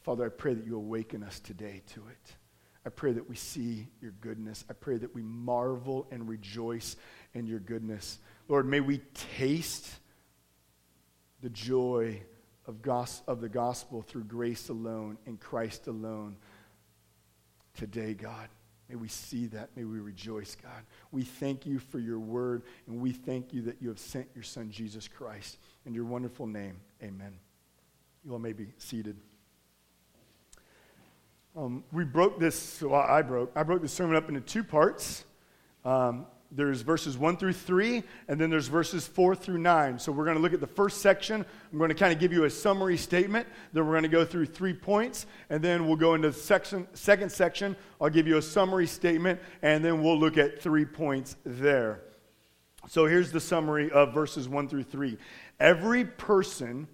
Father, 0.02 0.26
I 0.26 0.30
pray 0.30 0.54
that 0.54 0.66
you 0.66 0.74
awaken 0.74 1.22
us 1.22 1.38
today 1.38 1.82
to 1.94 2.02
it. 2.08 2.34
I 2.86 2.90
pray 2.90 3.12
that 3.12 3.28
we 3.28 3.36
see 3.36 3.88
your 4.00 4.12
goodness. 4.20 4.64
I 4.68 4.74
pray 4.74 4.98
that 4.98 5.14
we 5.14 5.22
marvel 5.22 6.06
and 6.10 6.28
rejoice 6.28 6.96
in 7.32 7.46
your 7.46 7.60
goodness. 7.60 8.18
Lord, 8.48 8.66
may 8.66 8.80
we 8.80 8.98
taste 9.36 9.88
the 11.40 11.50
joy 11.50 12.20
of, 12.66 12.82
gos- 12.82 13.22
of 13.26 13.40
the 13.40 13.48
gospel 13.48 14.02
through 14.02 14.24
grace 14.24 14.68
alone 14.68 15.18
in 15.26 15.36
Christ 15.36 15.86
alone 15.86 16.36
today, 17.74 18.14
God. 18.14 18.48
May 18.88 18.96
we 18.96 19.08
see 19.08 19.46
that. 19.46 19.70
May 19.76 19.84
we 19.84 19.98
rejoice, 19.98 20.56
God. 20.62 20.84
We 21.10 21.22
thank 21.22 21.64
you 21.64 21.78
for 21.78 21.98
your 21.98 22.18
word, 22.18 22.62
and 22.86 23.00
we 23.00 23.12
thank 23.12 23.52
you 23.54 23.62
that 23.62 23.80
you 23.80 23.88
have 23.88 23.98
sent 23.98 24.28
your 24.34 24.44
son, 24.44 24.70
Jesus 24.70 25.08
Christ. 25.08 25.58
In 25.86 25.94
your 25.94 26.04
wonderful 26.04 26.46
name, 26.46 26.76
amen. 27.02 27.38
You 28.24 28.32
all 28.32 28.38
may 28.38 28.52
be 28.52 28.68
seated. 28.78 29.16
Um, 31.56 31.84
we 31.92 32.04
broke 32.04 32.40
this, 32.40 32.82
well, 32.82 33.00
I 33.00 33.22
broke, 33.22 33.52
I 33.54 33.62
broke 33.62 33.80
this 33.80 33.92
sermon 33.92 34.16
up 34.16 34.28
into 34.28 34.40
two 34.40 34.64
parts. 34.64 35.24
Um, 35.84 36.26
there's 36.50 36.82
verses 36.82 37.16
1 37.16 37.36
through 37.36 37.52
3, 37.52 38.02
and 38.26 38.40
then 38.40 38.50
there's 38.50 38.66
verses 38.66 39.06
4 39.06 39.36
through 39.36 39.58
9. 39.58 40.00
So 40.00 40.10
we're 40.10 40.24
going 40.24 40.36
to 40.36 40.42
look 40.42 40.52
at 40.52 40.60
the 40.60 40.66
first 40.66 41.00
section. 41.00 41.44
I'm 41.72 41.78
going 41.78 41.90
to 41.90 41.94
kind 41.94 42.12
of 42.12 42.18
give 42.18 42.32
you 42.32 42.42
a 42.42 42.50
summary 42.50 42.96
statement. 42.96 43.46
Then 43.72 43.86
we're 43.86 43.92
going 43.92 44.02
to 44.02 44.08
go 44.08 44.24
through 44.24 44.46
three 44.46 44.72
points, 44.72 45.26
and 45.48 45.62
then 45.62 45.86
we'll 45.86 45.96
go 45.96 46.14
into 46.14 46.30
the 46.30 46.36
section, 46.36 46.88
second 46.92 47.30
section. 47.30 47.76
I'll 48.00 48.10
give 48.10 48.26
you 48.26 48.38
a 48.38 48.42
summary 48.42 48.88
statement, 48.88 49.40
and 49.62 49.84
then 49.84 50.02
we'll 50.02 50.18
look 50.18 50.36
at 50.36 50.60
three 50.60 50.84
points 50.84 51.36
there. 51.44 52.02
So 52.88 53.06
here's 53.06 53.30
the 53.30 53.40
summary 53.40 53.92
of 53.92 54.12
verses 54.12 54.48
1 54.48 54.68
through 54.68 54.84
3. 54.84 55.18
Every 55.60 56.04
person 56.04 56.88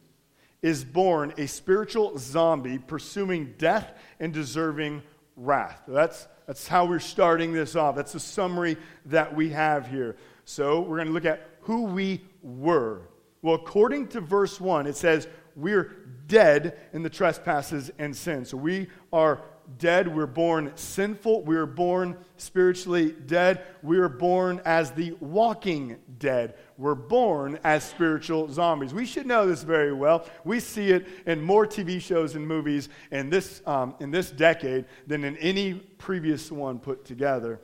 is 0.62 0.84
born 0.84 1.32
a 1.38 1.46
spiritual 1.46 2.18
zombie 2.18 2.78
pursuing 2.78 3.54
death 3.58 3.92
and 4.18 4.32
deserving 4.32 5.02
wrath. 5.36 5.82
That's 5.88 6.28
that's 6.50 6.66
how 6.66 6.84
we're 6.84 6.98
starting 6.98 7.52
this 7.52 7.76
off. 7.76 7.94
That's 7.94 8.12
the 8.12 8.18
summary 8.18 8.76
that 9.06 9.36
we 9.36 9.50
have 9.50 9.86
here. 9.86 10.16
So 10.44 10.80
we're 10.80 10.96
going 10.96 11.06
to 11.06 11.14
look 11.14 11.24
at 11.24 11.48
who 11.60 11.84
we 11.84 12.24
were. 12.42 13.02
Well, 13.40 13.54
according 13.54 14.08
to 14.08 14.20
verse 14.20 14.60
1, 14.60 14.88
it 14.88 14.96
says, 14.96 15.28
We're 15.54 16.08
dead 16.26 16.76
in 16.92 17.04
the 17.04 17.08
trespasses 17.08 17.92
and 18.00 18.16
sins. 18.16 18.50
So 18.50 18.56
we 18.56 18.88
are 19.12 19.44
dead. 19.78 20.14
We're 20.14 20.26
born 20.26 20.72
sinful. 20.74 21.42
We 21.42 21.56
are 21.56 21.66
born 21.66 22.16
spiritually 22.36 23.12
dead. 23.12 23.64
We 23.82 23.98
are 23.98 24.08
born 24.08 24.60
as 24.64 24.90
the 24.92 25.12
walking 25.20 25.96
dead. 26.18 26.54
We're 26.76 26.94
born 26.94 27.58
as 27.64 27.84
spiritual 27.84 28.50
zombies. 28.52 28.94
We 28.94 29.06
should 29.06 29.26
know 29.26 29.46
this 29.46 29.62
very 29.62 29.92
well. 29.92 30.26
We 30.44 30.60
see 30.60 30.90
it 30.90 31.06
in 31.26 31.40
more 31.40 31.66
TV 31.66 32.00
shows 32.00 32.34
and 32.34 32.46
movies 32.46 32.88
in 33.10 33.30
this, 33.30 33.62
um, 33.66 33.94
in 34.00 34.10
this 34.10 34.30
decade 34.30 34.86
than 35.06 35.24
in 35.24 35.36
any 35.38 35.74
previous 35.74 36.50
one 36.50 36.78
put 36.78 37.04
together. 37.04 37.60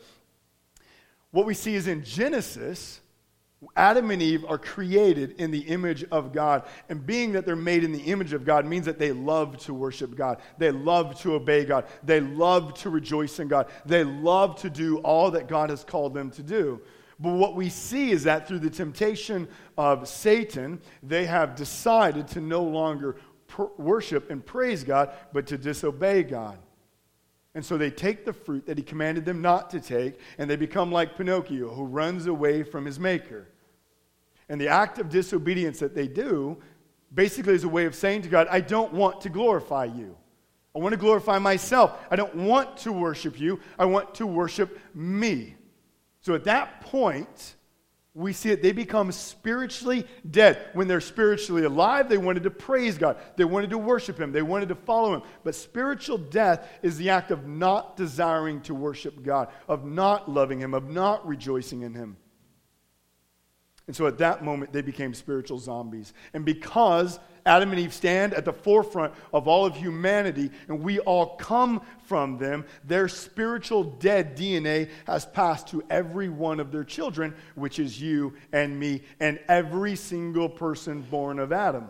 What 1.31 1.47
we 1.47 1.55
see 1.55 1.75
is 1.75 1.87
in 1.87 2.03
Genesis 2.05 3.01
Adam 3.75 4.11
and 4.11 4.23
Eve 4.23 4.45
are 4.47 4.59
created 4.59 5.33
in 5.41 5.51
the 5.51 5.61
image 5.61 6.05
of 6.11 6.33
God. 6.33 6.65
And 6.89 7.07
being 7.07 7.33
that 7.33 7.47
they're 7.47 7.57
made 7.57 7.85
in 7.85 7.93
the 7.93 8.05
image 8.05 8.33
of 8.33 8.45
God 8.45 8.67
means 8.67 8.87
that 8.87 8.99
they 8.99 9.13
love 9.13 9.57
to 9.65 9.75
worship 9.75 10.15
God. 10.15 10.41
They 10.59 10.71
love 10.71 11.19
to 11.21 11.35
obey 11.35 11.65
God. 11.65 11.87
They 12.03 12.21
love 12.21 12.75
to 12.75 12.91
rejoice 12.91 13.39
in 13.39 13.49
God. 13.49 13.69
They 13.85 14.05
love 14.05 14.57
to 14.61 14.71
do 14.71 14.99
all 14.99 15.31
that 15.33 15.49
God 15.49 15.71
has 15.71 15.85
called 15.85 16.15
them 16.15 16.31
to 16.33 16.43
do. 16.43 16.81
But 17.19 17.33
what 17.33 17.55
we 17.55 17.71
see 17.71 18.11
is 18.11 18.25
that 18.25 18.47
through 18.47 18.59
the 18.59 18.71
temptation 18.71 19.49
of 19.79 20.07
Satan, 20.07 20.81
they 21.03 21.25
have 21.27 21.57
decided 21.57 22.29
to 22.29 22.41
no 22.41 22.63
longer 22.63 23.17
worship 23.79 24.31
and 24.31 24.45
praise 24.45 24.85
God, 24.85 25.15
but 25.33 25.47
to 25.47 25.57
disobey 25.57 26.23
God. 26.25 26.59
And 27.55 27.65
so 27.65 27.79
they 27.79 27.91
take 27.91 28.27
the 28.27 28.35
fruit 28.35 28.67
that 28.67 28.77
he 28.77 28.85
commanded 28.85 29.25
them 29.25 29.41
not 29.41 29.71
to 29.71 29.81
take, 29.81 30.21
and 30.37 30.51
they 30.51 30.57
become 30.57 30.93
like 30.93 31.17
Pinocchio, 31.17 31.73
who 31.73 31.85
runs 31.85 32.27
away 32.27 32.63
from 32.63 32.85
his 32.85 33.01
maker. 33.01 33.49
And 34.49 34.61
the 34.61 34.69
act 34.69 34.99
of 34.99 35.09
disobedience 35.09 35.79
that 35.81 35.95
they 35.95 36.09
do 36.09 36.57
basically 37.13 37.55
is 37.55 37.65
a 37.65 37.69
way 37.69 37.87
of 37.87 37.95
saying 37.95 38.23
to 38.23 38.29
God, 38.29 38.47
I 38.51 38.61
don't 38.61 38.93
want 38.93 39.21
to 39.23 39.29
glorify 39.29 39.87
you. 39.87 40.17
I 40.75 40.79
want 40.79 40.93
to 40.93 40.99
glorify 40.99 41.39
myself. 41.39 41.99
I 42.11 42.17
don't 42.17 42.35
want 42.35 42.77
to 42.79 42.93
worship 42.93 43.41
you. 43.41 43.61
I 43.79 43.87
want 43.87 44.15
to 44.17 44.27
worship 44.27 44.79
me. 44.95 45.57
So 46.21 46.35
at 46.35 46.45
that 46.45 46.83
point, 46.83 47.57
we 48.17 48.33
see 48.33 48.51
it, 48.51 48.63
they 48.63 48.73
become 48.73 49.13
spiritually 49.13 50.07
dead. 50.31 50.71
When 50.73 50.89
they're 50.89 51.03
spiritually 51.03 51.65
alive, 51.65 52.09
they 52.09 52.17
wanted 52.17 52.45
to 52.45 52.51
praise 52.51 52.97
God. 52.97 53.19
They 53.37 53.45
wanted 53.45 53.71
to 53.71 53.79
worship 53.79 54.19
Him. 54.19 54.33
They 54.33 54.43
wanted 54.43 54.71
to 54.71 54.75
follow 54.75 55.15
Him. 55.15 55.23
But 55.45 55.55
spiritual 55.55 56.17
death 56.17 56.67
is 56.83 56.97
the 56.97 57.11
act 57.11 57.31
of 57.31 57.47
not 57.47 57.97
desiring 57.97 58.63
to 58.63 58.75
worship 58.75 59.23
God, 59.23 59.49
of 59.69 59.85
not 59.85 60.31
loving 60.31 60.59
Him, 60.59 60.73
of 60.73 60.89
not 60.89 61.27
rejoicing 61.27 61.83
in 61.83 61.93
Him. 61.93 62.17
And 63.87 63.95
so 63.95 64.07
at 64.07 64.19
that 64.19 64.45
moment, 64.45 64.73
they 64.73 64.83
became 64.83 65.15
spiritual 65.15 65.59
zombies. 65.59 66.13
And 66.35 66.45
because 66.45 67.21
Adam 67.45 67.71
and 67.71 67.79
Eve 67.79 67.95
stand 67.95 68.35
at 68.35 68.45
the 68.45 68.53
forefront 68.53 69.15
of 69.33 69.47
all 69.47 69.65
of 69.65 69.77
humanity 69.77 70.51
and 70.67 70.81
we 70.81 70.99
all 71.01 71.37
come 71.37 71.81
from 72.05 72.37
them, 72.37 72.65
their 72.85 73.07
spiritual 73.07 73.85
dead 73.85 74.37
DNA 74.37 74.91
has 75.07 75.25
passed 75.25 75.69
to 75.69 75.85
every 75.89 76.29
one 76.29 76.59
of 76.59 76.73
their 76.73 76.83
children, 76.83 77.33
which 77.55 77.79
is 77.79 78.01
you 78.01 78.35
and 78.53 78.79
me 78.79 79.03
and 79.21 79.39
every 79.49 79.95
single 79.95 80.49
person 80.49 81.03
born 81.03 81.39
of 81.39 81.53
Adam. 81.53 81.87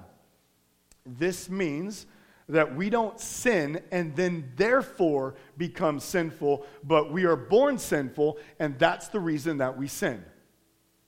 This 1.07 1.49
means 1.49 2.05
that 2.49 2.76
we 2.76 2.91
don't 2.91 3.19
sin 3.19 3.83
and 3.91 4.15
then 4.15 4.53
therefore 4.57 5.35
become 5.57 5.99
sinful, 5.99 6.67
but 6.85 7.11
we 7.11 7.25
are 7.25 7.37
born 7.37 7.79
sinful, 7.79 8.38
and 8.61 8.79
that's 8.79 9.09
the 9.09 9.19
reason 9.19 9.59
that 9.59 9.79
we 9.79 9.88
sin. 9.88 10.23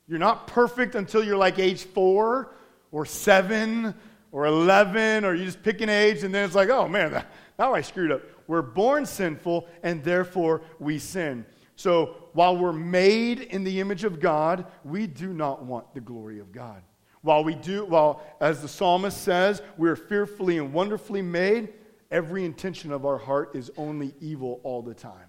You're 0.08 0.18
not 0.18 0.46
perfect 0.46 0.94
until 0.94 1.22
you're 1.22 1.36
like 1.36 1.58
age 1.58 1.84
four 1.84 2.54
or 2.90 3.04
seven 3.04 3.94
or 4.32 4.46
11, 4.46 5.24
or 5.24 5.34
you 5.34 5.44
just 5.44 5.62
pick 5.62 5.80
an 5.80 5.88
age 5.88 6.24
and 6.24 6.34
then 6.34 6.44
it's 6.44 6.54
like, 6.54 6.70
oh 6.70 6.88
man, 6.88 7.24
now 7.58 7.74
I 7.74 7.82
screwed 7.82 8.12
up. 8.12 8.22
We're 8.46 8.62
born 8.62 9.04
sinful 9.04 9.68
and 9.82 10.02
therefore 10.02 10.62
we 10.78 10.98
sin. 10.98 11.44
So 11.76 12.16
while 12.32 12.56
we're 12.56 12.72
made 12.72 13.40
in 13.40 13.64
the 13.64 13.80
image 13.80 14.04
of 14.04 14.18
God, 14.20 14.66
we 14.84 15.06
do 15.06 15.32
not 15.32 15.64
want 15.64 15.92
the 15.94 16.00
glory 16.00 16.40
of 16.40 16.52
God. 16.52 16.82
While 17.22 17.44
we 17.44 17.54
do, 17.54 17.84
while, 17.84 18.22
as 18.40 18.62
the 18.62 18.68
psalmist 18.68 19.22
says, 19.22 19.60
we're 19.76 19.96
fearfully 19.96 20.58
and 20.58 20.72
wonderfully 20.72 21.22
made, 21.22 21.72
every 22.10 22.44
intention 22.44 22.92
of 22.92 23.04
our 23.04 23.18
heart 23.18 23.54
is 23.54 23.70
only 23.76 24.14
evil 24.20 24.60
all 24.62 24.82
the 24.82 24.94
time. 24.94 25.26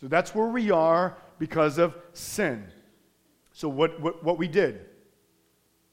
So 0.00 0.08
that's 0.08 0.34
where 0.34 0.48
we 0.48 0.70
are 0.70 1.16
because 1.38 1.78
of 1.78 1.96
sin. 2.12 2.66
So, 3.54 3.68
what, 3.68 4.00
what, 4.00 4.22
what 4.22 4.36
we 4.36 4.48
did, 4.48 4.84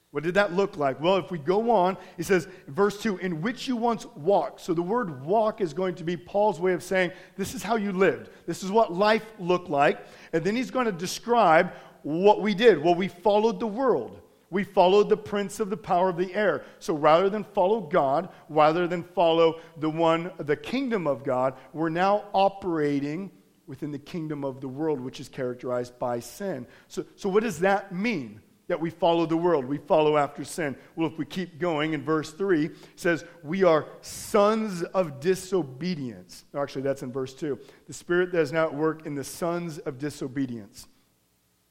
what 0.10 0.24
did 0.24 0.34
that 0.34 0.52
look 0.52 0.78
like? 0.78 1.00
Well, 1.00 1.18
if 1.18 1.32
we 1.32 1.38
go 1.38 1.70
on, 1.70 1.96
he 2.18 2.24
says, 2.24 2.48
verse 2.68 3.02
2, 3.02 3.20
in 3.20 3.42
which 3.42 3.68
you 3.68 3.78
once 3.78 4.06
walked. 4.16 4.60
So 4.60 4.74
the 4.74 4.82
word 4.82 5.24
walk 5.24 5.62
is 5.62 5.74
going 5.74 5.96
to 5.96 6.04
be 6.04 6.18
Paul's 6.18 6.60
way 6.60 6.74
of 6.74 6.84
saying, 6.84 7.12
this 7.38 7.54
is 7.54 7.64
how 7.64 7.78
you 7.78 7.94
lived. 7.94 8.30
This 8.46 8.62
is 8.62 8.72
what 8.72 8.92
life 8.92 9.24
looked 9.40 9.70
like. 9.70 10.06
And 10.34 10.44
then 10.44 10.56
he's 10.56 10.72
going 10.72 10.88
to 10.88 10.92
describe 10.92 11.72
what 12.02 12.42
we 12.42 12.54
did. 12.54 12.84
Well, 12.84 12.96
we 12.96 13.08
followed 13.08 13.60
the 13.60 13.68
world. 13.68 14.20
We 14.50 14.66
followed 14.66 15.08
the 15.08 15.16
prince 15.16 15.62
of 15.62 15.70
the 15.70 15.78
power 15.78 16.10
of 16.10 16.18
the 16.18 16.34
air. 16.34 16.66
So 16.80 16.94
rather 16.94 17.30
than 17.30 17.46
follow 17.46 17.80
God, 17.80 18.30
rather 18.50 18.88
than 18.88 19.04
follow 19.04 19.62
the 19.78 19.90
one, 19.90 20.32
the 20.40 20.58
kingdom 20.58 21.08
of 21.08 21.24
God, 21.24 21.54
we're 21.72 21.90
now 21.90 22.26
operating 22.34 23.32
within 23.72 23.90
the 23.90 23.98
kingdom 23.98 24.44
of 24.44 24.60
the 24.60 24.68
world, 24.68 25.00
which 25.00 25.22
is 25.22 25.30
characterized 25.30 25.98
by 25.98 26.20
sin. 26.20 26.68
So, 26.90 27.06
so 27.16 27.30
what 27.30 27.42
does 27.42 27.60
that 27.60 27.96
mean? 27.96 28.42
That 28.68 28.82
we 28.82 28.90
follow 28.90 29.26
the 29.26 29.38
world, 29.38 29.64
we 29.64 29.78
follow 29.78 30.18
after 30.18 30.44
sin. 30.44 30.76
Well, 30.98 31.08
if 31.08 31.18
we 31.18 31.24
keep 31.24 31.58
going 31.58 31.94
in 31.94 32.04
verse 32.04 32.34
3, 32.34 32.66
it 32.66 32.76
says, 32.98 33.24
We 33.44 33.64
are 33.64 33.88
sons 34.02 34.84
of 34.84 35.22
disobedience. 35.22 36.44
Actually, 36.54 36.82
that's 36.82 37.02
in 37.02 37.14
verse 37.14 37.34
2. 37.34 37.58
The 37.88 37.94
Spirit 37.94 38.34
does 38.34 38.52
not 38.52 38.74
work 38.74 39.06
in 39.06 39.16
the 39.16 39.24
sons 39.24 39.78
of 39.78 39.98
disobedience. 39.98 40.86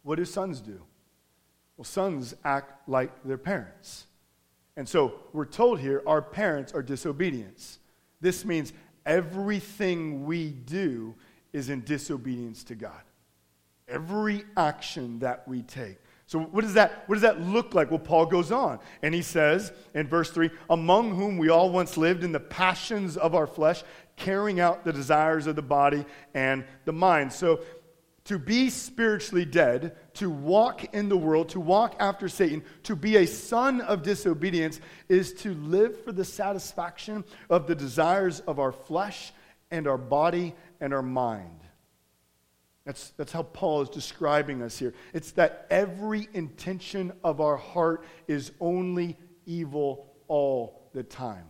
What 0.03 0.17
do 0.17 0.25
sons 0.25 0.63
do? 0.63 0.81
Well, 1.77 1.85
sons 1.85 2.35
act 2.47 2.89
like 2.89 3.13
their 3.25 3.39
parents. 3.39 4.07
And 4.75 4.89
so 4.89 5.21
we're 5.35 5.45
told 5.45 5.81
here 5.81 6.03
our 6.07 6.23
parents 6.23 6.73
are 6.73 6.83
disobedience. 6.83 7.79
This 8.23 8.47
means 8.47 8.73
everything 9.05 10.25
we 10.25 10.51
do 10.51 11.15
is 11.53 11.69
in 11.69 11.83
disobedience 11.83 12.65
to 12.65 12.75
God. 12.75 13.01
Every 13.89 14.45
action 14.57 15.19
that 15.21 15.47
we 15.49 15.63
take. 15.63 15.99
So 16.27 16.39
what 16.39 16.61
does 16.61 16.75
that 16.75 17.03
what 17.09 17.17
does 17.17 17.23
that 17.23 17.41
look 17.41 17.75
like? 17.75 17.91
Well, 17.91 17.99
Paul 17.99 18.27
goes 18.27 18.53
on 18.53 18.79
and 19.03 19.13
he 19.13 19.21
says 19.21 19.73
in 19.95 20.07
verse 20.07 20.31
3, 20.31 20.49
among 20.71 21.17
whom 21.17 21.39
we 21.39 21.49
all 21.49 21.71
once 21.71 21.97
lived 21.97 22.23
in 22.23 22.31
the 22.31 22.39
passions 22.39 23.17
of 23.17 23.35
our 23.35 23.49
flesh, 23.49 23.83
carrying 24.15 24.61
out 24.61 24.85
the 24.85 24.93
desires 24.93 25.49
of 25.49 25.57
the 25.57 25.63
body 25.63 26.05
and 26.33 26.65
the 26.85 26.93
mind. 26.93 27.33
So 27.33 27.63
to 28.27 28.39
be 28.39 28.71
spiritually 28.71 29.45
dead, 29.45 29.97
to 30.15 30.31
walk 30.31 30.95
in 30.95 31.09
the 31.09 31.17
world, 31.17 31.49
to 31.49 31.59
walk 31.59 31.97
after 31.99 32.29
Satan, 32.29 32.63
to 32.85 32.95
be 32.95 33.17
a 33.17 33.27
son 33.27 33.81
of 33.81 34.05
disobedience 34.05 34.81
is 35.09 35.33
to 35.33 35.53
live 35.55 36.05
for 36.05 36.13
the 36.13 36.25
satisfaction 36.25 37.25
of 37.49 37.67
the 37.67 37.75
desires 37.75 38.39
of 38.41 38.61
our 38.61 38.71
flesh 38.71 39.33
and 39.73 39.89
our 39.89 39.99
body 39.99 40.55
and 40.81 40.95
our 40.95 41.03
mind. 41.03 41.61
That's, 42.85 43.11
that's 43.11 43.33
how 43.33 43.43
Paul 43.43 43.83
is 43.83 43.89
describing 43.89 44.63
us 44.63 44.79
here. 44.79 44.95
It's 45.13 45.33
that 45.33 45.67
every 45.71 46.29
intention 46.33 47.13
of 47.23 47.41
our 47.41 47.57
heart 47.57 48.05
is 48.27 48.53
only 48.61 49.17
evil 49.47 50.13
all 50.29 50.89
the 50.93 51.03
time. 51.03 51.45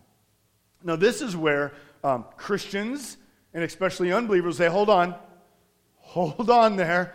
Now, 0.83 0.97
this 0.97 1.23
is 1.23 1.37
where 1.37 1.73
um, 2.03 2.25
Christians 2.37 3.17
and 3.55 3.65
especially 3.65 4.13
unbelievers 4.13 4.57
say, 4.57 4.69
hold 4.69 4.91
on, 4.91 5.15
hold 5.97 6.51
on 6.51 6.77
there. 6.77 7.15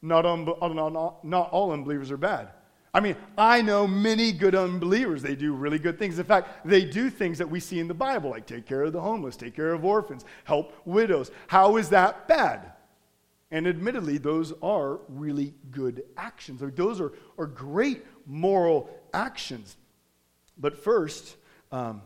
Not, 0.00 0.26
un- 0.26 0.44
not, 0.44 1.24
not 1.24 1.50
all 1.50 1.72
unbelievers 1.72 2.10
are 2.10 2.16
bad. 2.16 2.50
I 2.98 3.00
mean, 3.00 3.14
I 3.36 3.62
know 3.62 3.86
many 3.86 4.32
good 4.32 4.56
unbelievers. 4.56 5.22
They 5.22 5.36
do 5.36 5.52
really 5.52 5.78
good 5.78 6.00
things. 6.00 6.18
In 6.18 6.24
fact, 6.24 6.66
they 6.66 6.84
do 6.84 7.10
things 7.10 7.38
that 7.38 7.48
we 7.48 7.60
see 7.60 7.78
in 7.78 7.86
the 7.86 7.94
Bible, 7.94 8.30
like 8.30 8.44
take 8.44 8.66
care 8.66 8.82
of 8.82 8.92
the 8.92 9.00
homeless, 9.00 9.36
take 9.36 9.54
care 9.54 9.72
of 9.72 9.84
orphans, 9.84 10.24
help 10.42 10.72
widows. 10.84 11.30
How 11.46 11.76
is 11.76 11.90
that 11.90 12.26
bad? 12.26 12.72
And 13.52 13.68
admittedly, 13.68 14.18
those 14.18 14.52
are 14.64 14.98
really 15.08 15.54
good 15.70 16.02
actions. 16.16 16.60
Those 16.74 17.00
are, 17.00 17.12
are 17.38 17.46
great 17.46 18.04
moral 18.26 18.90
actions. 19.14 19.76
But 20.58 20.76
first, 20.76 21.36
um, 21.70 22.02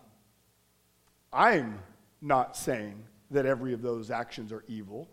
I'm 1.33 1.79
not 2.21 2.55
saying 2.55 3.03
that 3.31 3.47
every 3.47 3.73
of 3.73 3.81
those 3.81 4.11
actions 4.11 4.53
are 4.53 4.63
evil 4.69 5.09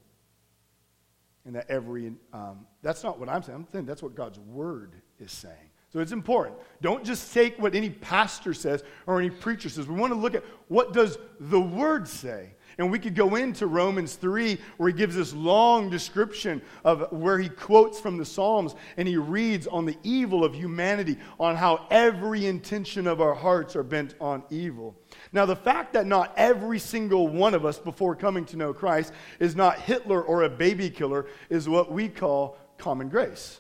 and 1.45 1.55
that 1.55 1.69
every, 1.69 2.12
um, 2.33 2.67
that's 2.81 3.01
not 3.01 3.17
what 3.17 3.29
I'm 3.29 3.43
saying. 3.43 3.55
I'm 3.55 3.67
saying 3.71 3.86
that's 3.86 4.03
what 4.03 4.13
God's 4.13 4.39
word 4.39 4.91
is 5.19 5.31
saying. 5.31 5.68
So 5.91 6.00
it's 6.00 6.12
important. 6.12 6.55
Don't 6.81 7.03
just 7.03 7.34
take 7.34 7.60
what 7.60 7.74
any 7.74 7.89
pastor 7.89 8.53
says 8.53 8.84
or 9.08 9.19
any 9.19 9.31
preacher 9.31 9.69
says. 9.69 9.88
We 9.88 9.96
want 9.96 10.13
to 10.13 10.19
look 10.19 10.36
at 10.36 10.43
what 10.67 10.93
does 10.93 11.17
the 11.39 11.60
word 11.60 12.08
say. 12.08 12.51
And 12.77 12.91
we 12.91 13.00
could 13.00 13.15
go 13.15 13.36
into 13.36 13.67
Romans 13.67 14.15
3, 14.15 14.58
where 14.77 14.89
he 14.89 14.96
gives 14.96 15.15
this 15.15 15.34
long 15.34 15.89
description 15.89 16.62
of 16.86 17.12
where 17.12 17.38
he 17.39 17.50
quotes 17.50 18.00
from 18.00 18.17
the 18.17 18.24
Psalms 18.24 18.75
and 18.96 19.08
he 19.08 19.17
reads 19.17 19.67
on 19.67 19.86
the 19.86 19.98
evil 20.03 20.46
of 20.46 20.53
humanity, 20.53 21.17
on 21.39 21.55
how 21.58 21.88
every 21.89 22.46
intention 22.46 23.05
of 23.08 23.19
our 23.19 23.34
hearts 23.34 23.75
are 23.75 23.84
bent 23.84 24.13
on 24.22 24.43
evil. 24.50 24.96
Now, 25.34 25.46
the 25.46 25.55
fact 25.55 25.91
that 25.93 26.05
not 26.05 26.34
every 26.38 26.79
single 26.79 27.27
one 27.27 27.53
of 27.53 27.65
us 27.65 27.79
before 27.79 28.15
coming 28.15 28.46
to 28.46 28.58
know 28.58 28.74
Christ 28.74 29.12
is 29.39 29.55
not 29.55 29.79
Hitler 29.79 30.22
or 30.22 30.43
a 30.43 30.50
baby 30.50 30.89
killer 30.89 31.25
is 31.50 31.67
what 31.67 31.91
we 31.91 32.08
call 32.08 32.58
common 32.77 33.10
grace. 33.10 33.60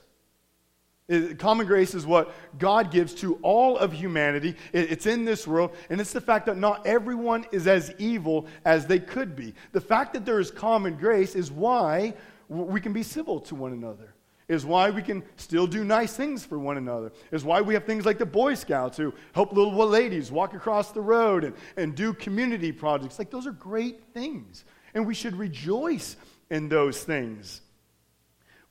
Common 1.39 1.65
grace 1.65 1.95
is 1.95 2.05
what 2.05 2.31
God 2.59 2.91
gives 2.91 3.15
to 3.15 3.39
all 3.41 3.77
of 3.77 3.91
humanity. 3.91 4.55
It's 4.73 5.07
in 5.07 5.25
this 5.25 5.47
world, 5.47 5.75
and 5.89 5.99
it's 5.99 6.13
the 6.13 6.21
fact 6.21 6.45
that 6.45 6.57
not 6.57 6.85
everyone 6.85 7.45
is 7.51 7.65
as 7.65 7.91
evil 7.97 8.45
as 8.63 8.85
they 8.85 8.99
could 8.99 9.35
be. 9.35 9.55
The 9.71 9.81
fact 9.81 10.13
that 10.13 10.23
there 10.23 10.39
is 10.39 10.51
common 10.51 10.97
grace 10.97 11.33
is 11.33 11.51
why 11.51 12.13
we 12.47 12.79
can 12.79 12.93
be 12.93 13.01
civil 13.01 13.39
to 13.41 13.55
one 13.55 13.73
another, 13.73 14.13
is 14.47 14.65
why 14.65 14.91
we 14.91 15.01
can 15.01 15.23
still 15.35 15.65
do 15.65 15.83
nice 15.83 16.15
things 16.15 16.45
for 16.45 16.59
one 16.59 16.77
another, 16.77 17.11
is 17.31 17.43
why 17.43 17.61
we 17.61 17.73
have 17.73 17.85
things 17.85 18.05
like 18.05 18.19
the 18.19 18.25
Boy 18.25 18.53
Scouts 18.53 18.97
who 18.97 19.11
help 19.33 19.51
little 19.53 19.73
ladies 19.87 20.31
walk 20.31 20.53
across 20.53 20.91
the 20.91 21.01
road 21.01 21.43
and, 21.43 21.55
and 21.75 21.95
do 21.95 22.13
community 22.13 22.71
projects. 22.71 23.17
Like, 23.17 23.31
those 23.31 23.47
are 23.47 23.51
great 23.51 24.03
things, 24.13 24.63
and 24.93 25.07
we 25.07 25.15
should 25.15 25.35
rejoice 25.35 26.17
in 26.51 26.69
those 26.69 27.03
things. 27.03 27.61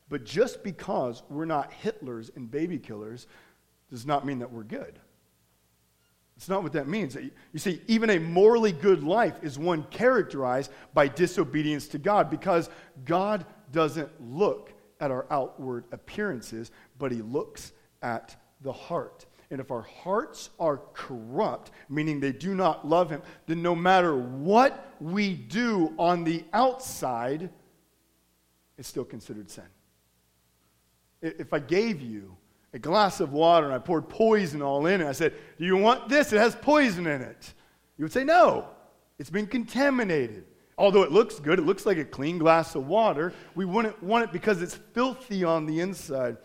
But 0.09 0.25
just 0.25 0.63
because 0.63 1.23
we're 1.29 1.45
not 1.45 1.73
Hitlers 1.83 2.35
and 2.35 2.51
baby 2.51 2.79
killers 2.79 3.27
does 3.91 4.07
not 4.07 4.25
mean 4.25 4.39
that 4.39 4.53
we're 4.53 4.63
good. 4.63 4.99
It's 6.37 6.49
not 6.49 6.63
what 6.63 6.73
that 6.75 6.87
means. 6.87 7.17
You 7.17 7.59
see, 7.59 7.83
even 7.89 8.11
a 8.11 8.19
morally 8.19 8.71
good 8.71 9.03
life 9.03 9.35
is 9.43 9.59
one 9.59 9.83
characterized 9.91 10.71
by 10.95 11.09
disobedience 11.09 11.89
to 11.89 11.99
God 11.99 12.31
because 12.31 12.71
God 13.05 13.45
doesn't 13.73 14.09
look 14.21 14.73
at 15.01 15.11
our 15.11 15.27
outward 15.31 15.85
appearances, 15.91 16.71
but 16.97 17.11
He 17.11 17.23
looks 17.23 17.73
at 18.03 18.37
the 18.61 18.73
heart. 18.73 19.27
And 19.51 19.61
if 19.61 19.73
our 19.73 19.83
hearts 19.83 20.51
are 20.61 20.81
corrupt, 20.93 21.73
meaning 21.89 22.21
they 22.21 22.33
do 22.33 22.55
not 22.55 22.87
love 22.87 23.11
Him, 23.11 23.23
then 23.47 23.61
no 23.61 23.75
matter 23.75 24.17
what 24.17 24.95
we 25.01 25.35
do 25.35 25.93
on 25.99 26.23
the 26.23 26.45
outside, 26.53 27.51
it's 28.77 28.89
still 28.89 29.05
considered 29.05 29.51
sin. 29.51 29.65
If 31.21 31.53
I 31.53 31.59
gave 31.59 32.01
you 32.01 32.37
a 32.73 32.79
glass 32.79 33.21
of 33.21 33.33
water 33.33 33.67
and 33.67 33.75
I 33.75 33.79
poured 33.79 34.09
poison 34.09 34.63
all 34.63 34.87
in 34.87 35.01
it, 35.01 35.07
I 35.07 35.13
said, 35.13 35.35
Do 35.59 35.65
you 35.65 35.77
want 35.77 36.09
this? 36.09 36.33
It 36.33 36.39
has 36.39 36.55
poison 36.55 37.07
in 37.07 37.23
it. 37.23 37.55
You 37.97 38.05
would 38.05 38.13
say, 38.13 38.25
No, 38.25 38.69
it's 39.19 39.31
been 39.31 39.47
contaminated. 39.47 40.45
Although 40.77 41.03
it 41.03 41.11
looks 41.11 41.41
good, 41.41 41.59
it 41.59 41.67
looks 41.67 41.87
like 41.87 41.99
a 41.99 42.05
clean 42.05 42.39
glass 42.39 42.77
of 42.77 42.87
water, 42.87 43.33
we 43.57 43.65
wouldn't 43.65 44.01
want 44.01 44.25
it 44.25 44.33
because 44.33 44.63
it's 44.63 44.77
filthy 44.77 45.43
on 45.43 45.67
the 45.67 45.81
inside. 45.81 46.37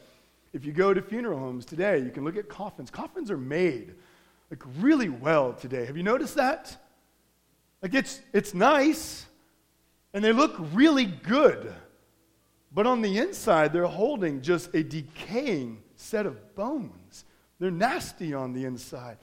If 0.53 0.65
you 0.65 0.71
go 0.71 0.91
to 0.93 1.01
funeral 1.01 1.37
homes 1.37 1.65
today, 1.65 1.99
you 1.99 2.09
can 2.09 2.23
look 2.23 2.35
at 2.35 2.49
coffins. 2.49 2.89
Coffins 2.89 3.29
are 3.29 3.37
made 3.37 3.93
like 4.49 4.63
really 4.79 5.09
well 5.09 5.53
today. 5.53 5.85
Have 5.85 5.97
you 5.97 6.03
noticed 6.03 6.35
that? 6.35 6.77
Like 7.81 7.93
it's 7.93 8.21
it's 8.33 8.53
nice 8.53 9.25
and 10.13 10.23
they 10.23 10.31
look 10.31 10.55
really 10.73 11.05
good. 11.05 11.73
But 12.73 12.87
on 12.87 13.01
the 13.01 13.19
inside, 13.19 13.71
they're 13.71 13.85
holding 13.85 14.41
just 14.41 14.73
a 14.73 14.83
decaying 14.83 15.83
set 15.95 16.25
of 16.25 16.55
bones. 16.55 17.25
They're 17.59 17.71
nasty 17.71 18.33
on 18.33 18.53
the 18.53 18.65
inside. 18.65 19.17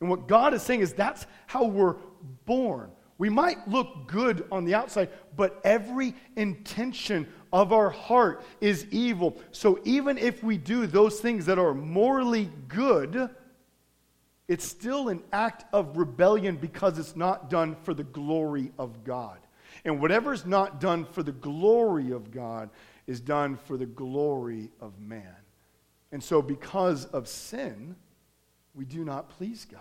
And 0.00 0.10
what 0.10 0.28
God 0.28 0.54
is 0.54 0.62
saying 0.62 0.80
is 0.80 0.92
that's 0.92 1.26
how 1.46 1.64
we're 1.64 1.96
born. 2.44 2.90
We 3.18 3.30
might 3.30 3.66
look 3.66 4.08
good 4.08 4.46
on 4.52 4.64
the 4.64 4.74
outside, 4.74 5.08
but 5.36 5.58
every 5.64 6.14
intention 6.36 7.26
of 7.52 7.72
our 7.72 7.88
heart 7.88 8.44
is 8.60 8.86
evil. 8.90 9.38
So 9.52 9.80
even 9.84 10.18
if 10.18 10.42
we 10.42 10.58
do 10.58 10.86
those 10.86 11.20
things 11.20 11.46
that 11.46 11.58
are 11.58 11.72
morally 11.72 12.50
good, 12.68 13.30
it's 14.48 14.66
still 14.66 15.08
an 15.08 15.22
act 15.32 15.64
of 15.72 15.96
rebellion 15.96 16.56
because 16.56 16.98
it's 16.98 17.16
not 17.16 17.48
done 17.48 17.76
for 17.84 17.94
the 17.94 18.04
glory 18.04 18.70
of 18.78 19.02
God. 19.02 19.38
And 19.84 20.00
whatever's 20.00 20.44
not 20.44 20.80
done 20.80 21.04
for 21.04 21.22
the 21.22 21.32
glory 21.32 22.10
of 22.10 22.30
God 22.30 22.68
is 23.06 23.20
done 23.20 23.56
for 23.56 23.76
the 23.76 23.86
glory 23.86 24.70
of 24.80 24.98
man. 25.00 25.36
And 26.12 26.22
so, 26.22 26.40
because 26.40 27.06
of 27.06 27.28
sin, 27.28 27.96
we 28.74 28.84
do 28.84 29.04
not 29.04 29.28
please 29.30 29.66
God. 29.70 29.80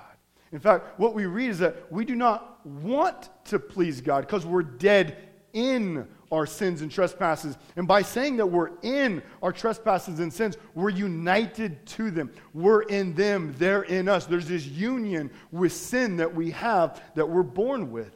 In 0.51 0.59
fact, 0.59 0.99
what 0.99 1.13
we 1.13 1.25
read 1.25 1.49
is 1.49 1.59
that 1.59 1.91
we 1.91 2.05
do 2.05 2.15
not 2.15 2.65
want 2.65 3.29
to 3.45 3.59
please 3.59 4.01
God 4.01 4.21
because 4.21 4.45
we're 4.45 4.63
dead 4.63 5.17
in 5.53 6.07
our 6.31 6.45
sins 6.45 6.81
and 6.81 6.91
trespasses. 6.91 7.57
And 7.75 7.87
by 7.87 8.01
saying 8.01 8.37
that 8.37 8.45
we're 8.45 8.71
in 8.81 9.23
our 9.41 9.51
trespasses 9.51 10.19
and 10.19 10.31
sins, 10.31 10.57
we're 10.73 10.89
united 10.89 11.85
to 11.87 12.11
them. 12.11 12.31
We're 12.53 12.83
in 12.83 13.15
them, 13.15 13.55
they're 13.57 13.83
in 13.83 14.07
us. 14.07 14.25
There's 14.25 14.47
this 14.47 14.65
union 14.65 15.31
with 15.51 15.73
sin 15.73 16.17
that 16.17 16.33
we 16.33 16.51
have 16.51 17.01
that 17.15 17.27
we're 17.27 17.43
born 17.43 17.91
with. 17.91 18.15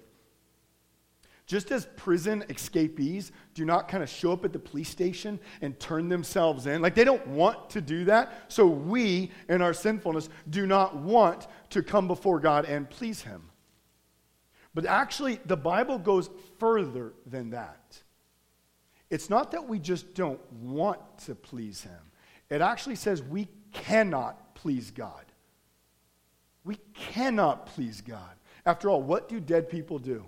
Just 1.49 1.71
as 1.71 1.87
prison 1.95 2.43
escapees 2.47 3.31
do 3.55 3.65
not 3.65 3.87
kind 3.87 4.03
of 4.03 4.09
show 4.09 4.31
up 4.31 4.45
at 4.45 4.53
the 4.53 4.59
police 4.59 4.87
station 4.87 5.39
and 5.61 5.79
turn 5.79 6.07
themselves 6.07 6.67
in, 6.67 6.79
like 6.79 6.93
they 6.93 7.03
don't 7.03 7.25
want 7.25 7.71
to 7.71 7.81
do 7.81 8.05
that, 8.05 8.31
so 8.49 8.67
we, 8.67 9.31
in 9.49 9.63
our 9.63 9.73
sinfulness, 9.73 10.29
do 10.51 10.67
not 10.67 10.97
want 10.97 11.47
to 11.71 11.81
come 11.81 12.07
before 12.07 12.39
God 12.39 12.65
and 12.65 12.87
please 12.87 13.23
Him. 13.23 13.49
But 14.75 14.85
actually, 14.85 15.39
the 15.43 15.57
Bible 15.57 15.97
goes 15.97 16.29
further 16.59 17.13
than 17.25 17.49
that. 17.49 17.99
It's 19.09 19.31
not 19.31 19.49
that 19.49 19.67
we 19.67 19.79
just 19.79 20.13
don't 20.13 20.39
want 20.53 20.99
to 21.25 21.33
please 21.33 21.81
Him, 21.81 22.11
it 22.51 22.61
actually 22.61 22.95
says 22.95 23.23
we 23.23 23.47
cannot 23.73 24.53
please 24.53 24.91
God. 24.91 25.25
We 26.63 26.77
cannot 26.93 27.65
please 27.65 28.01
God. 28.01 28.35
After 28.67 28.87
all, 28.87 29.01
what 29.01 29.27
do 29.27 29.39
dead 29.39 29.67
people 29.67 29.97
do? 29.97 30.27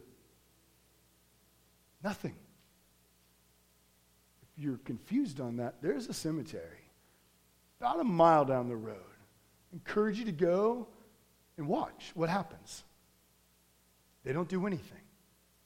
Nothing. 2.04 2.36
If 4.44 4.64
you're 4.64 4.78
confused 4.78 5.40
on 5.40 5.58
that, 5.58 5.76
there's 5.82 6.08
a 6.08 6.14
cemetery 6.14 6.90
about 7.80 8.00
a 8.00 8.04
mile 8.04 8.46
down 8.46 8.68
the 8.68 8.76
road. 8.76 8.98
I 9.72 9.76
encourage 9.76 10.20
you 10.20 10.26
to 10.26 10.32
go 10.32 10.88
And 11.58 11.68
watch 11.68 12.12
what 12.16 12.30
happens. 12.30 12.84
They 14.24 14.34
don't 14.34 14.48
do 14.48 14.66
anything 14.66 15.02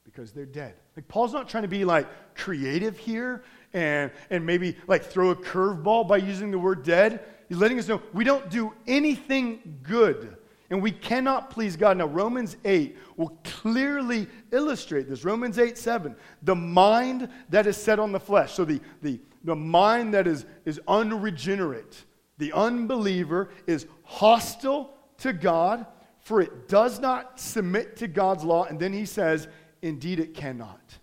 because 0.04 0.32
they're 0.32 0.46
dead. 0.46 0.74
Like 0.96 1.08
Paul's 1.08 1.32
not 1.32 1.48
trying 1.48 1.62
to 1.62 1.68
be 1.68 1.84
like 1.84 2.06
creative 2.34 2.96
here 2.98 3.44
and, 3.72 4.10
and 4.30 4.44
maybe 4.44 4.76
like 4.86 5.04
throw 5.04 5.30
a 5.30 5.36
curveball 5.36 6.08
by 6.08 6.18
using 6.18 6.50
the 6.50 6.58
word 6.58 6.82
dead. 6.82 7.24
He's 7.48 7.58
letting 7.58 7.78
us 7.78 7.88
know 7.88 8.02
we 8.12 8.24
don't 8.24 8.50
do 8.50 8.72
anything 8.86 9.80
good 9.82 10.36
and 10.70 10.82
we 10.82 10.90
cannot 10.90 11.50
please 11.50 11.76
God. 11.76 11.98
Now, 11.98 12.06
Romans 12.06 12.56
8 12.64 12.96
will 13.16 13.38
clearly 13.44 14.26
illustrate 14.50 15.08
this. 15.08 15.24
Romans 15.24 15.58
8 15.58 15.78
7. 15.78 16.16
The 16.42 16.54
mind 16.54 17.28
that 17.50 17.66
is 17.66 17.76
set 17.76 17.98
on 17.98 18.12
the 18.12 18.20
flesh. 18.20 18.54
So, 18.54 18.64
the, 18.64 18.80
the, 19.02 19.20
the 19.44 19.56
mind 19.56 20.14
that 20.14 20.26
is, 20.26 20.44
is 20.64 20.80
unregenerate, 20.88 22.04
the 22.38 22.52
unbeliever 22.52 23.50
is 23.66 23.86
hostile 24.02 24.94
to 25.18 25.32
God, 25.32 25.86
for 26.20 26.40
it 26.40 26.68
does 26.68 26.98
not 26.98 27.38
submit 27.38 27.96
to 27.98 28.08
God's 28.08 28.44
law. 28.44 28.64
And 28.64 28.78
then 28.78 28.92
he 28.92 29.06
says, 29.06 29.48
Indeed, 29.82 30.18
it 30.18 30.34
cannot. 30.34 30.98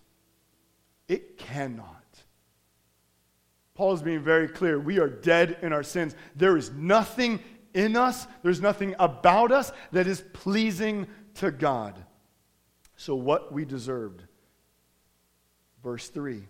It 1.08 1.38
cannot. 1.38 2.04
Paul 3.74 3.92
is 3.92 4.02
being 4.02 4.22
very 4.22 4.46
clear. 4.46 4.78
We 4.78 5.00
are 5.00 5.08
dead 5.08 5.58
in 5.62 5.72
our 5.72 5.82
sins. 5.82 6.14
There 6.36 6.56
is 6.56 6.70
nothing 6.72 7.40
in 7.74 7.96
us, 7.96 8.26
there's 8.42 8.60
nothing 8.60 8.94
about 8.98 9.52
us 9.52 9.72
that 9.92 10.06
is 10.06 10.22
pleasing 10.32 11.06
to 11.34 11.50
God. 11.50 12.02
So, 12.96 13.14
what 13.16 13.52
we 13.52 13.64
deserved. 13.64 14.22
Verse 15.82 16.08
3 16.08 16.44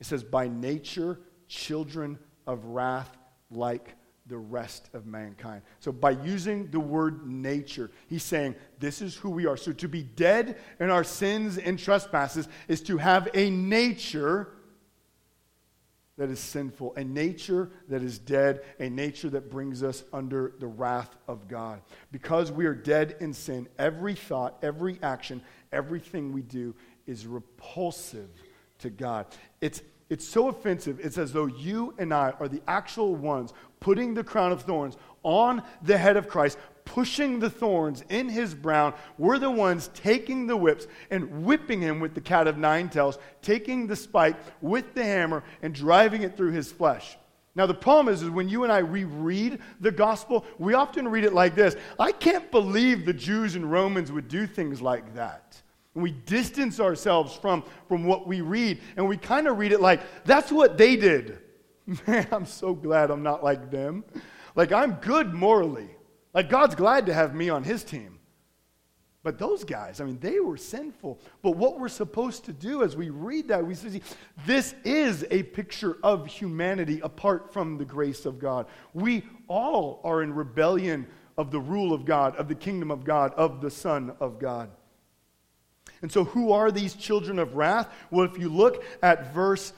it 0.00 0.06
says, 0.06 0.22
By 0.22 0.48
nature, 0.48 1.20
children 1.48 2.18
of 2.46 2.64
wrath 2.64 3.16
like 3.50 3.94
the 4.26 4.38
rest 4.38 4.90
of 4.92 5.06
mankind. 5.06 5.62
So, 5.80 5.90
by 5.90 6.10
using 6.10 6.70
the 6.70 6.80
word 6.80 7.26
nature, 7.26 7.90
he's 8.06 8.22
saying 8.22 8.54
this 8.78 9.02
is 9.02 9.16
who 9.16 9.30
we 9.30 9.46
are. 9.46 9.56
So, 9.56 9.72
to 9.72 9.88
be 9.88 10.02
dead 10.02 10.58
in 10.78 10.90
our 10.90 11.04
sins 11.04 11.58
and 11.58 11.78
trespasses 11.78 12.48
is 12.68 12.82
to 12.82 12.98
have 12.98 13.28
a 13.34 13.50
nature 13.50 14.52
that 16.18 16.30
is 16.30 16.40
sinful, 16.40 16.94
a 16.96 17.04
nature 17.04 17.70
that 17.88 18.02
is 18.02 18.18
dead, 18.18 18.62
a 18.80 18.90
nature 18.90 19.30
that 19.30 19.50
brings 19.50 19.82
us 19.84 20.02
under 20.12 20.52
the 20.58 20.66
wrath 20.66 21.16
of 21.28 21.48
God. 21.48 21.80
Because 22.10 22.50
we 22.50 22.66
are 22.66 22.74
dead 22.74 23.16
in 23.20 23.32
sin, 23.32 23.68
every 23.78 24.14
thought, 24.14 24.58
every 24.60 24.98
action, 25.02 25.40
everything 25.72 26.32
we 26.32 26.42
do 26.42 26.74
is 27.06 27.26
repulsive 27.26 28.28
to 28.80 28.90
God. 28.90 29.26
It's, 29.60 29.80
it's 30.10 30.26
so 30.26 30.48
offensive, 30.48 30.98
it's 31.00 31.18
as 31.18 31.32
though 31.32 31.46
you 31.46 31.94
and 31.98 32.12
I 32.12 32.32
are 32.40 32.48
the 32.48 32.62
actual 32.66 33.14
ones 33.14 33.54
putting 33.78 34.12
the 34.12 34.24
crown 34.24 34.50
of 34.50 34.62
thorns 34.62 34.96
on 35.22 35.62
the 35.82 35.96
head 35.96 36.16
of 36.16 36.28
Christ, 36.28 36.58
pushing 36.88 37.38
the 37.38 37.50
thorns 37.50 38.02
in 38.08 38.30
his 38.30 38.54
brow. 38.54 38.94
We're 39.18 39.38
the 39.38 39.50
ones 39.50 39.90
taking 39.92 40.46
the 40.46 40.56
whips 40.56 40.86
and 41.10 41.44
whipping 41.44 41.82
him 41.82 42.00
with 42.00 42.14
the 42.14 42.20
cat 42.20 42.46
of 42.46 42.56
nine 42.56 42.88
tails, 42.88 43.18
taking 43.42 43.86
the 43.86 43.94
spike 43.94 44.36
with 44.62 44.94
the 44.94 45.04
hammer 45.04 45.44
and 45.62 45.74
driving 45.74 46.22
it 46.22 46.36
through 46.36 46.52
his 46.52 46.72
flesh. 46.72 47.18
Now, 47.54 47.66
the 47.66 47.74
problem 47.74 48.12
is, 48.12 48.22
is 48.22 48.30
when 48.30 48.48
you 48.48 48.64
and 48.64 48.72
I 48.72 48.78
reread 48.78 49.58
the 49.80 49.90
gospel, 49.90 50.46
we 50.58 50.74
often 50.74 51.08
read 51.08 51.24
it 51.24 51.34
like 51.34 51.54
this 51.54 51.76
I 51.98 52.12
can't 52.12 52.50
believe 52.50 53.04
the 53.04 53.12
Jews 53.12 53.54
and 53.54 53.70
Romans 53.70 54.10
would 54.10 54.28
do 54.28 54.46
things 54.46 54.80
like 54.80 55.14
that. 55.14 55.60
And 55.94 56.02
we 56.02 56.12
distance 56.12 56.80
ourselves 56.80 57.34
from, 57.36 57.64
from 57.86 58.04
what 58.04 58.26
we 58.26 58.40
read, 58.40 58.80
and 58.96 59.06
we 59.06 59.16
kind 59.16 59.46
of 59.46 59.58
read 59.58 59.72
it 59.72 59.80
like, 59.80 60.00
that's 60.24 60.50
what 60.50 60.78
they 60.78 60.96
did. 60.96 61.38
Man, 62.06 62.26
I'm 62.32 62.46
so 62.46 62.72
glad 62.72 63.10
I'm 63.10 63.22
not 63.22 63.44
like 63.44 63.70
them. 63.70 64.04
Like, 64.54 64.72
I'm 64.72 64.92
good 64.94 65.34
morally. 65.34 65.90
Like, 66.34 66.48
God's 66.48 66.74
glad 66.74 67.06
to 67.06 67.14
have 67.14 67.34
me 67.34 67.48
on 67.48 67.64
his 67.64 67.84
team. 67.84 68.18
But 69.24 69.38
those 69.38 69.64
guys, 69.64 70.00
I 70.00 70.04
mean, 70.04 70.18
they 70.20 70.40
were 70.40 70.56
sinful. 70.56 71.18
But 71.42 71.56
what 71.56 71.78
we're 71.78 71.88
supposed 71.88 72.44
to 72.44 72.52
do 72.52 72.82
as 72.82 72.96
we 72.96 73.10
read 73.10 73.48
that, 73.48 73.66
we 73.66 73.74
see 73.74 74.00
this 74.46 74.74
is 74.84 75.26
a 75.30 75.42
picture 75.42 75.98
of 76.02 76.26
humanity 76.26 77.00
apart 77.02 77.52
from 77.52 77.78
the 77.78 77.84
grace 77.84 78.26
of 78.26 78.38
God. 78.38 78.66
We 78.94 79.24
all 79.48 80.00
are 80.04 80.22
in 80.22 80.32
rebellion 80.32 81.06
of 81.36 81.50
the 81.50 81.60
rule 81.60 81.92
of 81.92 82.04
God, 82.04 82.36
of 82.36 82.48
the 82.48 82.54
kingdom 82.54 82.90
of 82.90 83.04
God, 83.04 83.34
of 83.34 83.60
the 83.60 83.70
Son 83.70 84.12
of 84.20 84.38
God. 84.38 84.70
And 86.00 86.12
so, 86.12 86.24
who 86.24 86.52
are 86.52 86.70
these 86.70 86.94
children 86.94 87.38
of 87.38 87.56
wrath? 87.56 87.92
Well, 88.10 88.24
if 88.24 88.38
you 88.38 88.48
look 88.48 88.84
at 89.02 89.34
verse 89.34 89.72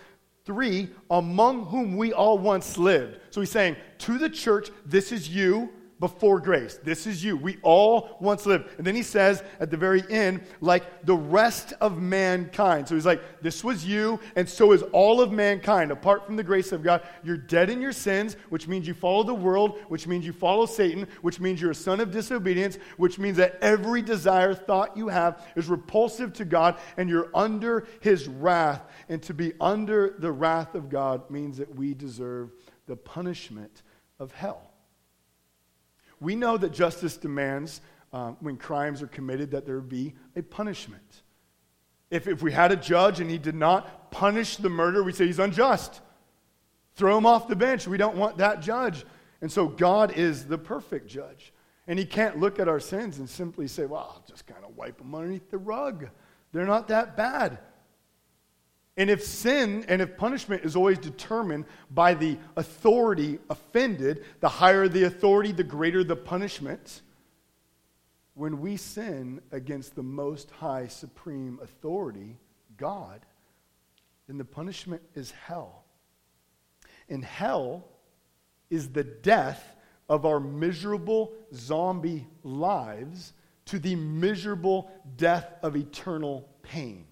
3, 0.44 0.88
among 1.10 1.66
whom 1.66 1.96
we 1.96 2.12
all 2.12 2.38
once 2.38 2.76
lived. 2.76 3.18
So 3.30 3.40
he's 3.40 3.50
saying, 3.50 3.76
to 3.98 4.18
the 4.18 4.28
church, 4.28 4.70
this 4.84 5.12
is 5.12 5.28
you 5.28 5.70
before 6.00 6.40
grace. 6.40 6.80
This 6.82 7.06
is 7.06 7.22
you. 7.22 7.36
We 7.36 7.58
all 7.62 8.16
once 8.20 8.46
lived. 8.46 8.70
And 8.78 8.86
then 8.86 8.94
he 8.94 9.02
says 9.02 9.44
at 9.60 9.70
the 9.70 9.76
very 9.76 10.02
end, 10.10 10.42
like 10.60 11.04
the 11.04 11.14
rest 11.14 11.74
of 11.80 12.00
mankind. 12.00 12.88
So 12.88 12.94
he's 12.94 13.06
like, 13.06 13.22
this 13.42 13.62
was 13.62 13.84
you, 13.84 14.18
and 14.34 14.48
so 14.48 14.72
is 14.72 14.82
all 14.92 15.20
of 15.20 15.30
mankind. 15.30 15.92
Apart 15.92 16.26
from 16.26 16.36
the 16.36 16.42
grace 16.42 16.72
of 16.72 16.82
God, 16.82 17.02
you're 17.22 17.36
dead 17.36 17.68
in 17.68 17.82
your 17.82 17.92
sins, 17.92 18.36
which 18.48 18.66
means 18.66 18.88
you 18.88 18.94
follow 18.94 19.22
the 19.22 19.34
world, 19.34 19.78
which 19.88 20.06
means 20.06 20.24
you 20.24 20.32
follow 20.32 20.64
Satan, 20.64 21.06
which 21.20 21.38
means 21.38 21.60
you're 21.60 21.70
a 21.72 21.74
son 21.74 22.00
of 22.00 22.10
disobedience, 22.10 22.78
which 22.96 23.18
means 23.18 23.36
that 23.36 23.58
every 23.60 24.02
desire, 24.02 24.54
thought 24.54 24.96
you 24.96 25.08
have 25.08 25.46
is 25.54 25.68
repulsive 25.68 26.32
to 26.32 26.44
God, 26.46 26.78
and 26.96 27.10
you're 27.10 27.30
under 27.34 27.86
his 28.00 28.26
wrath. 28.26 28.82
And 29.10 29.22
to 29.24 29.34
be 29.34 29.52
under 29.60 30.14
the 30.18 30.32
wrath 30.32 30.74
of 30.74 30.88
God 30.88 31.30
means 31.30 31.58
that 31.58 31.74
we 31.74 31.92
deserve 31.92 32.52
the 32.86 32.96
punishment 32.96 33.82
of 34.18 34.32
hell. 34.32 34.69
We 36.20 36.36
know 36.36 36.56
that 36.56 36.70
justice 36.72 37.16
demands, 37.16 37.80
um, 38.12 38.36
when 38.40 38.56
crimes 38.56 39.02
are 39.02 39.06
committed, 39.06 39.50
that 39.52 39.66
there 39.66 39.80
be 39.80 40.14
a 40.36 40.42
punishment. 40.42 41.22
If, 42.10 42.26
if 42.26 42.42
we 42.42 42.52
had 42.52 42.72
a 42.72 42.76
judge 42.76 43.20
and 43.20 43.30
he 43.30 43.38
did 43.38 43.54
not 43.54 44.10
punish 44.10 44.56
the 44.56 44.68
murder, 44.68 45.02
we 45.02 45.12
say 45.12 45.26
he's 45.26 45.38
unjust. 45.38 46.00
Throw 46.96 47.16
him 47.16 47.24
off 47.24 47.48
the 47.48 47.56
bench. 47.56 47.86
We 47.86 47.96
don't 47.96 48.16
want 48.16 48.38
that 48.38 48.60
judge. 48.60 49.04
And 49.40 49.50
so 49.50 49.68
God 49.68 50.12
is 50.12 50.46
the 50.46 50.58
perfect 50.58 51.06
judge. 51.06 51.52
And 51.86 51.98
he 51.98 52.04
can't 52.04 52.38
look 52.38 52.58
at 52.58 52.68
our 52.68 52.80
sins 52.80 53.18
and 53.18 53.28
simply 53.28 53.66
say, 53.66 53.86
well, 53.86 54.14
I'll 54.14 54.24
just 54.28 54.46
kind 54.46 54.64
of 54.64 54.76
wipe 54.76 54.98
them 54.98 55.14
underneath 55.14 55.50
the 55.50 55.58
rug. 55.58 56.08
They're 56.52 56.66
not 56.66 56.88
that 56.88 57.16
bad. 57.16 57.58
And 58.96 59.08
if 59.08 59.24
sin 59.24 59.84
and 59.88 60.02
if 60.02 60.16
punishment 60.16 60.64
is 60.64 60.76
always 60.76 60.98
determined 60.98 61.64
by 61.90 62.14
the 62.14 62.38
authority 62.56 63.38
offended, 63.48 64.24
the 64.40 64.48
higher 64.48 64.88
the 64.88 65.04
authority, 65.04 65.52
the 65.52 65.64
greater 65.64 66.04
the 66.04 66.16
punishment. 66.16 67.02
When 68.34 68.60
we 68.60 68.76
sin 68.76 69.40
against 69.52 69.94
the 69.94 70.02
most 70.02 70.50
high 70.50 70.88
supreme 70.88 71.58
authority, 71.62 72.38
God, 72.76 73.24
then 74.26 74.38
the 74.38 74.44
punishment 74.44 75.02
is 75.14 75.30
hell. 75.30 75.84
And 77.08 77.24
hell 77.24 77.88
is 78.70 78.90
the 78.90 79.04
death 79.04 79.76
of 80.08 80.26
our 80.26 80.40
miserable 80.40 81.32
zombie 81.54 82.26
lives 82.42 83.32
to 83.66 83.78
the 83.78 83.94
miserable 83.94 84.90
death 85.16 85.54
of 85.62 85.76
eternal 85.76 86.48
pain. 86.62 87.06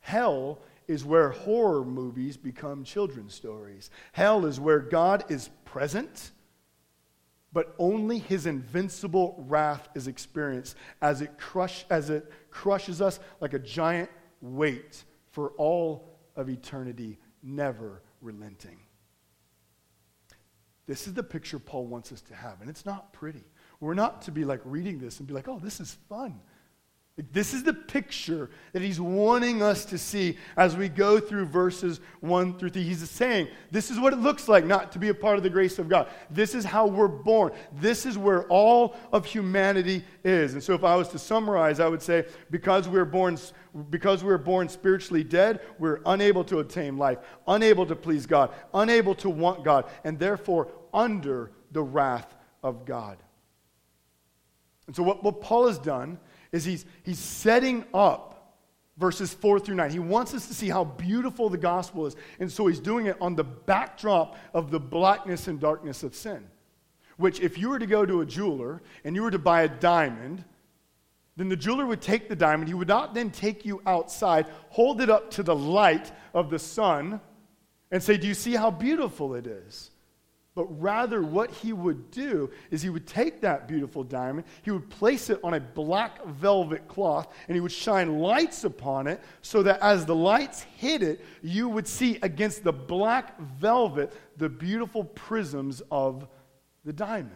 Hell 0.00 0.60
is 0.88 1.04
where 1.04 1.30
horror 1.30 1.84
movies 1.84 2.36
become 2.36 2.84
children's 2.84 3.34
stories. 3.34 3.90
Hell 4.12 4.46
is 4.46 4.60
where 4.60 4.80
God 4.80 5.24
is 5.30 5.50
present, 5.64 6.32
but 7.52 7.74
only 7.78 8.18
his 8.18 8.46
invincible 8.46 9.44
wrath 9.48 9.88
is 9.94 10.08
experienced 10.08 10.76
as 11.00 11.20
it, 11.20 11.38
crush, 11.38 11.86
as 11.90 12.10
it 12.10 12.30
crushes 12.50 13.00
us 13.00 13.20
like 13.40 13.54
a 13.54 13.58
giant 13.58 14.10
weight 14.40 15.04
for 15.30 15.50
all 15.50 16.18
of 16.36 16.48
eternity, 16.48 17.18
never 17.42 18.02
relenting. 18.20 18.78
This 20.86 21.06
is 21.06 21.14
the 21.14 21.22
picture 21.22 21.58
Paul 21.58 21.86
wants 21.86 22.12
us 22.12 22.20
to 22.22 22.34
have, 22.34 22.60
and 22.60 22.68
it's 22.68 22.84
not 22.84 23.12
pretty. 23.12 23.44
We're 23.80 23.94
not 23.94 24.22
to 24.22 24.32
be 24.32 24.44
like 24.44 24.60
reading 24.64 24.98
this 24.98 25.18
and 25.18 25.26
be 25.26 25.34
like, 25.34 25.48
oh, 25.48 25.58
this 25.58 25.80
is 25.80 25.96
fun. 26.08 26.40
This 27.16 27.54
is 27.54 27.62
the 27.62 27.74
picture 27.74 28.50
that 28.72 28.82
he's 28.82 29.00
wanting 29.00 29.62
us 29.62 29.84
to 29.84 29.98
see 29.98 30.36
as 30.56 30.76
we 30.76 30.88
go 30.88 31.20
through 31.20 31.46
verses 31.46 32.00
1 32.20 32.58
through 32.58 32.70
3. 32.70 32.82
He's 32.82 33.08
saying, 33.08 33.46
This 33.70 33.92
is 33.92 34.00
what 34.00 34.12
it 34.12 34.18
looks 34.18 34.48
like 34.48 34.64
not 34.64 34.90
to 34.92 34.98
be 34.98 35.10
a 35.10 35.14
part 35.14 35.36
of 35.36 35.44
the 35.44 35.50
grace 35.50 35.78
of 35.78 35.88
God. 35.88 36.08
This 36.28 36.56
is 36.56 36.64
how 36.64 36.88
we're 36.88 37.06
born. 37.06 37.52
This 37.72 38.04
is 38.04 38.18
where 38.18 38.48
all 38.48 38.96
of 39.12 39.26
humanity 39.26 40.04
is. 40.24 40.54
And 40.54 40.62
so, 40.62 40.74
if 40.74 40.82
I 40.82 40.96
was 40.96 41.06
to 41.10 41.18
summarize, 41.20 41.78
I 41.78 41.86
would 41.86 42.02
say, 42.02 42.26
Because 42.50 42.88
we're 42.88 43.04
born, 43.04 43.38
because 43.90 44.24
we're 44.24 44.36
born 44.36 44.68
spiritually 44.68 45.22
dead, 45.22 45.60
we're 45.78 46.00
unable 46.06 46.42
to 46.44 46.58
obtain 46.58 46.96
life, 46.96 47.18
unable 47.46 47.86
to 47.86 47.94
please 47.94 48.26
God, 48.26 48.50
unable 48.74 49.14
to 49.16 49.30
want 49.30 49.62
God, 49.64 49.88
and 50.02 50.18
therefore 50.18 50.66
under 50.92 51.52
the 51.70 51.82
wrath 51.82 52.34
of 52.64 52.84
God. 52.84 53.18
And 54.88 54.96
so, 54.96 55.04
what, 55.04 55.22
what 55.22 55.40
Paul 55.40 55.68
has 55.68 55.78
done 55.78 56.18
is 56.54 56.64
he's, 56.64 56.86
he's 57.02 57.18
setting 57.18 57.84
up 57.92 58.54
verses 58.96 59.34
4 59.34 59.58
through 59.58 59.74
9. 59.74 59.90
He 59.90 59.98
wants 59.98 60.34
us 60.34 60.46
to 60.46 60.54
see 60.54 60.68
how 60.68 60.84
beautiful 60.84 61.50
the 61.50 61.58
gospel 61.58 62.06
is. 62.06 62.14
And 62.38 62.50
so 62.50 62.68
he's 62.68 62.78
doing 62.78 63.06
it 63.06 63.16
on 63.20 63.34
the 63.34 63.42
backdrop 63.42 64.36
of 64.54 64.70
the 64.70 64.78
blackness 64.78 65.48
and 65.48 65.58
darkness 65.58 66.04
of 66.04 66.14
sin. 66.14 66.46
which, 67.16 67.40
if 67.40 67.58
you 67.58 67.68
were 67.68 67.78
to 67.78 67.86
go 67.86 68.06
to 68.06 68.20
a 68.20 68.26
jeweler 68.26 68.82
and 69.04 69.14
you 69.16 69.22
were 69.22 69.30
to 69.30 69.38
buy 69.38 69.62
a 69.62 69.68
diamond, 69.68 70.44
then 71.36 71.48
the 71.48 71.56
jeweler 71.56 71.86
would 71.86 72.00
take 72.00 72.28
the 72.28 72.36
diamond. 72.36 72.68
He 72.68 72.74
would 72.74 72.88
not 72.88 73.14
then 73.14 73.30
take 73.30 73.64
you 73.64 73.82
outside, 73.84 74.46
hold 74.70 75.00
it 75.00 75.10
up 75.10 75.30
to 75.32 75.42
the 75.42 75.54
light 75.54 76.12
of 76.34 76.50
the 76.50 76.58
sun, 76.58 77.20
and 77.90 78.02
say, 78.02 78.16
Do 78.16 78.28
you 78.28 78.34
see 78.34 78.54
how 78.54 78.70
beautiful 78.70 79.34
it 79.34 79.46
is? 79.46 79.90
But 80.54 80.66
rather, 80.80 81.22
what 81.22 81.50
he 81.50 81.72
would 81.72 82.12
do 82.12 82.48
is 82.70 82.80
he 82.80 82.88
would 82.88 83.08
take 83.08 83.40
that 83.40 83.66
beautiful 83.66 84.04
diamond, 84.04 84.46
he 84.62 84.70
would 84.70 84.88
place 84.88 85.28
it 85.28 85.40
on 85.42 85.54
a 85.54 85.60
black 85.60 86.24
velvet 86.26 86.86
cloth, 86.86 87.32
and 87.48 87.56
he 87.56 87.60
would 87.60 87.72
shine 87.72 88.20
lights 88.20 88.62
upon 88.62 89.08
it 89.08 89.20
so 89.42 89.64
that 89.64 89.80
as 89.80 90.06
the 90.06 90.14
lights 90.14 90.62
hit 90.76 91.02
it, 91.02 91.24
you 91.42 91.68
would 91.68 91.88
see 91.88 92.18
against 92.22 92.62
the 92.62 92.72
black 92.72 93.38
velvet 93.40 94.12
the 94.36 94.48
beautiful 94.48 95.04
prisms 95.04 95.82
of 95.90 96.28
the 96.84 96.92
diamond. 96.92 97.32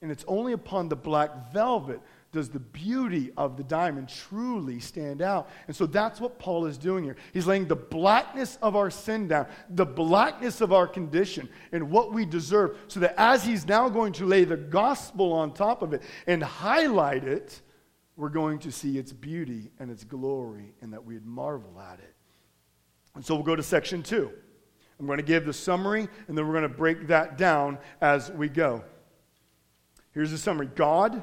And 0.00 0.12
it's 0.12 0.24
only 0.28 0.52
upon 0.52 0.88
the 0.88 0.96
black 0.96 1.52
velvet 1.52 2.00
does 2.30 2.50
the 2.50 2.60
beauty 2.60 3.30
of 3.36 3.56
the 3.56 3.62
diamond 3.62 4.08
truly 4.08 4.80
stand 4.80 5.22
out. 5.22 5.48
And 5.66 5.74
so 5.74 5.86
that's 5.86 6.20
what 6.20 6.38
Paul 6.38 6.66
is 6.66 6.76
doing 6.76 7.02
here. 7.02 7.16
He's 7.32 7.46
laying 7.46 7.66
the 7.66 7.76
blackness 7.76 8.58
of 8.60 8.76
our 8.76 8.90
sin 8.90 9.28
down, 9.28 9.46
the 9.70 9.86
blackness 9.86 10.60
of 10.60 10.72
our 10.72 10.86
condition, 10.86 11.48
and 11.72 11.90
what 11.90 12.12
we 12.12 12.26
deserve, 12.26 12.76
so 12.88 13.00
that 13.00 13.14
as 13.16 13.44
he's 13.44 13.66
now 13.66 13.88
going 13.88 14.12
to 14.14 14.26
lay 14.26 14.44
the 14.44 14.56
gospel 14.56 15.32
on 15.32 15.54
top 15.54 15.80
of 15.80 15.94
it 15.94 16.02
and 16.26 16.42
highlight 16.42 17.24
it, 17.24 17.62
we're 18.16 18.28
going 18.28 18.58
to 18.58 18.72
see 18.72 18.98
its 18.98 19.12
beauty 19.12 19.70
and 19.78 19.90
its 19.90 20.04
glory, 20.04 20.74
and 20.82 20.92
that 20.92 21.04
we'd 21.04 21.24
marvel 21.24 21.80
at 21.80 21.98
it. 22.00 22.14
And 23.14 23.24
so 23.24 23.34
we'll 23.34 23.44
go 23.44 23.56
to 23.56 23.62
section 23.62 24.02
two. 24.02 24.30
I'm 25.00 25.06
going 25.06 25.18
to 25.18 25.24
give 25.24 25.46
the 25.46 25.52
summary, 25.52 26.08
and 26.26 26.36
then 26.36 26.46
we're 26.46 26.52
going 26.54 26.62
to 26.62 26.68
break 26.68 27.06
that 27.06 27.38
down 27.38 27.78
as 28.00 28.30
we 28.32 28.48
go. 28.48 28.84
Here's 30.12 30.30
the 30.30 30.38
summary 30.38 30.66
God 30.66 31.22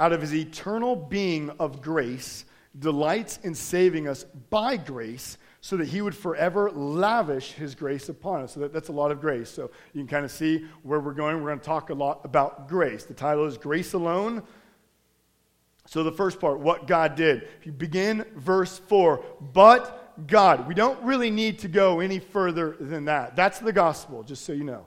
out 0.00 0.12
of 0.12 0.20
his 0.20 0.34
eternal 0.34 0.96
being 0.96 1.50
of 1.60 1.80
grace, 1.80 2.46
delights 2.78 3.38
in 3.44 3.54
saving 3.54 4.08
us 4.08 4.24
by 4.48 4.76
grace 4.76 5.38
so 5.60 5.76
that 5.76 5.86
he 5.86 6.00
would 6.00 6.16
forever 6.16 6.70
lavish 6.70 7.52
his 7.52 7.74
grace 7.74 8.08
upon 8.08 8.42
us. 8.42 8.54
So 8.54 8.60
that, 8.60 8.72
that's 8.72 8.88
a 8.88 8.92
lot 8.92 9.10
of 9.10 9.20
grace. 9.20 9.50
So 9.50 9.70
you 9.92 10.00
can 10.00 10.08
kind 10.08 10.24
of 10.24 10.30
see 10.30 10.64
where 10.82 11.00
we're 11.00 11.12
going. 11.12 11.36
We're 11.36 11.50
going 11.50 11.60
to 11.60 11.64
talk 11.64 11.90
a 11.90 11.94
lot 11.94 12.22
about 12.24 12.66
grace. 12.66 13.04
The 13.04 13.14
title 13.14 13.44
is 13.44 13.58
Grace 13.58 13.92
Alone. 13.92 14.42
So 15.86 16.02
the 16.02 16.12
first 16.12 16.40
part, 16.40 16.60
what 16.60 16.86
God 16.86 17.14
did. 17.14 17.42
If 17.58 17.66
you 17.66 17.72
begin 17.72 18.24
verse 18.36 18.78
4, 18.78 19.22
but 19.52 20.26
God. 20.26 20.66
We 20.66 20.74
don't 20.74 21.02
really 21.02 21.30
need 21.30 21.58
to 21.60 21.68
go 21.68 22.00
any 22.00 22.18
further 22.18 22.76
than 22.80 23.04
that. 23.06 23.36
That's 23.36 23.58
the 23.58 23.72
gospel, 23.72 24.22
just 24.22 24.44
so 24.44 24.52
you 24.52 24.64
know. 24.64 24.86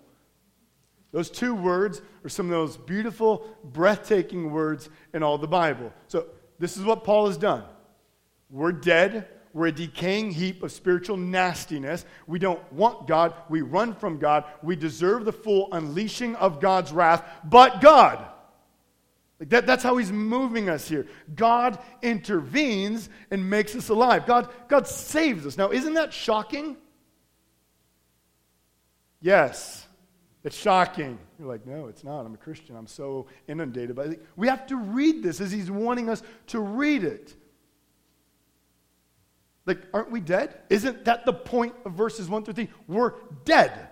Those 1.14 1.30
two 1.30 1.54
words 1.54 2.02
are 2.26 2.30
some 2.30 2.48
of 2.48 2.52
those 2.52 2.76
beautiful, 2.76 3.48
breathtaking 3.64 4.52
words 4.52 4.90
in 5.14 5.22
all 5.22 5.38
the 5.38 5.48
Bible. 5.48 5.94
So, 6.08 6.26
this 6.60 6.76
is 6.76 6.84
what 6.84 7.04
Paul 7.04 7.28
has 7.28 7.38
done. 7.38 7.64
We're 8.50 8.72
dead. 8.72 9.28
We're 9.54 9.68
a 9.68 9.72
decaying 9.72 10.32
heap 10.32 10.64
of 10.64 10.72
spiritual 10.72 11.18
nastiness. 11.18 12.06
We 12.26 12.40
don't 12.40 12.74
want 12.74 13.08
God. 13.08 13.36
We 13.48 13.62
run 13.62 13.94
from 13.94 14.18
God. 14.18 14.46
We 14.64 14.76
deserve 14.76 15.26
the 15.26 15.32
full 15.32 15.70
unleashing 15.72 16.36
of 16.36 16.60
God's 16.60 16.92
wrath, 16.92 17.24
but 17.44 17.80
God. 17.80 18.26
Like 19.40 19.50
that, 19.50 19.68
that's 19.68 19.84
how 19.84 19.98
he's 19.98 20.12
moving 20.12 20.70
us 20.70 20.88
here. 20.88 21.06
God 21.36 21.78
intervenes 22.02 23.10
and 23.30 23.48
makes 23.48 23.76
us 23.76 23.90
alive. 23.90 24.26
God, 24.26 24.50
God 24.68 24.88
saves 24.88 25.46
us. 25.46 25.58
Now, 25.58 25.70
isn't 25.70 25.94
that 25.94 26.12
shocking? 26.12 26.78
Yes. 29.22 29.83
It's 30.44 30.58
shocking. 30.58 31.18
You're 31.40 31.48
like, 31.48 31.66
no, 31.66 31.88
it's 31.88 32.04
not. 32.04 32.26
I'm 32.26 32.34
a 32.34 32.38
Christian. 32.38 32.76
I'm 32.76 32.88
so 32.88 33.28
inundated 33.48 33.96
by 33.96 34.04
it. 34.04 34.26
We 34.36 34.48
have 34.48 34.68
to 34.68 34.76
read 34.76 35.24
this 35.24 35.40
as 35.40 35.52
he's 35.52 35.72
wanting 35.72 36.10
us 36.10 36.22
to 36.48 36.60
read 36.60 37.04
it. 37.04 37.34
Like, 39.66 39.80
aren't 39.94 40.12
we 40.12 40.20
dead? 40.20 40.60
Isn't 40.70 41.06
that 41.06 41.26
the 41.26 41.32
point 41.32 41.74
of 41.86 41.94
verses 41.94 42.28
1 42.28 42.44
through 42.44 42.56
3? 42.56 42.70
We're 42.88 43.14
dead. 43.46 43.88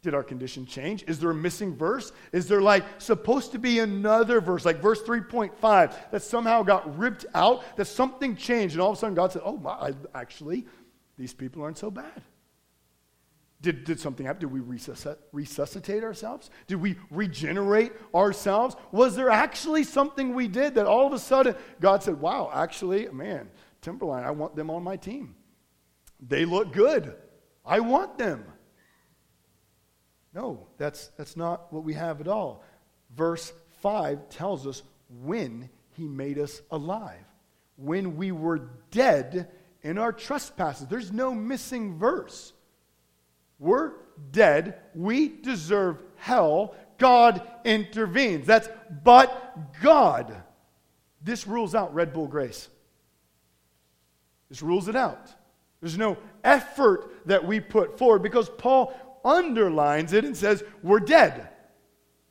Did 0.00 0.14
our 0.14 0.22
condition 0.22 0.64
change? 0.64 1.04
Is 1.06 1.18
there 1.18 1.30
a 1.30 1.34
missing 1.34 1.76
verse? 1.76 2.12
Is 2.32 2.48
there 2.48 2.62
like 2.62 2.84
supposed 2.98 3.52
to 3.52 3.58
be 3.58 3.80
another 3.80 4.40
verse, 4.40 4.64
like 4.64 4.80
verse 4.80 5.02
3.5, 5.02 5.92
that 6.12 6.22
somehow 6.22 6.62
got 6.62 6.96
ripped 6.96 7.26
out, 7.34 7.62
that 7.76 7.86
something 7.86 8.36
changed, 8.36 8.74
and 8.74 8.80
all 8.80 8.92
of 8.92 8.96
a 8.96 9.00
sudden 9.00 9.14
God 9.14 9.32
said, 9.32 9.42
Oh, 9.44 9.58
my, 9.58 9.92
actually, 10.14 10.66
these 11.18 11.34
people 11.34 11.62
aren't 11.62 11.76
so 11.76 11.90
bad. 11.90 12.22
Did, 13.60 13.84
did 13.84 13.98
something 13.98 14.24
happen? 14.24 14.40
Did 14.40 14.52
we 14.52 14.60
resuscitate 15.32 16.04
ourselves? 16.04 16.50
Did 16.68 16.76
we 16.76 16.96
regenerate 17.10 17.92
ourselves? 18.14 18.76
Was 18.92 19.16
there 19.16 19.30
actually 19.30 19.82
something 19.82 20.34
we 20.34 20.46
did 20.46 20.76
that 20.76 20.86
all 20.86 21.06
of 21.06 21.12
a 21.12 21.18
sudden 21.18 21.56
God 21.80 22.02
said, 22.02 22.20
wow, 22.20 22.50
actually, 22.54 23.08
man, 23.08 23.50
Timberline, 23.80 24.24
I 24.24 24.30
want 24.30 24.54
them 24.54 24.70
on 24.70 24.84
my 24.84 24.96
team. 24.96 25.34
They 26.20 26.44
look 26.44 26.72
good. 26.72 27.14
I 27.64 27.80
want 27.80 28.16
them. 28.16 28.44
No, 30.32 30.68
that's, 30.76 31.08
that's 31.16 31.36
not 31.36 31.72
what 31.72 31.82
we 31.82 31.94
have 31.94 32.20
at 32.20 32.28
all. 32.28 32.62
Verse 33.16 33.52
5 33.82 34.28
tells 34.28 34.68
us 34.68 34.82
when 35.24 35.68
he 35.96 36.06
made 36.06 36.38
us 36.38 36.62
alive. 36.70 37.24
When 37.76 38.16
we 38.16 38.30
were 38.30 38.70
dead 38.92 39.48
in 39.82 39.98
our 39.98 40.12
trespasses. 40.12 40.86
There's 40.86 41.12
no 41.12 41.34
missing 41.34 41.98
verse. 41.98 42.52
We're 43.58 43.92
dead. 44.30 44.80
We 44.94 45.28
deserve 45.28 46.02
hell. 46.16 46.74
God 46.98 47.42
intervenes. 47.64 48.46
That's 48.46 48.68
but 49.04 49.80
God. 49.82 50.42
This 51.22 51.46
rules 51.46 51.74
out 51.74 51.94
Red 51.94 52.12
Bull 52.12 52.26
grace. 52.26 52.68
This 54.48 54.62
rules 54.62 54.88
it 54.88 54.96
out. 54.96 55.28
There's 55.80 55.98
no 55.98 56.16
effort 56.42 57.26
that 57.26 57.46
we 57.46 57.60
put 57.60 57.98
forward 57.98 58.22
because 58.22 58.48
Paul 58.48 59.20
underlines 59.24 60.12
it 60.12 60.24
and 60.24 60.36
says, 60.36 60.64
We're 60.82 61.00
dead. 61.00 61.48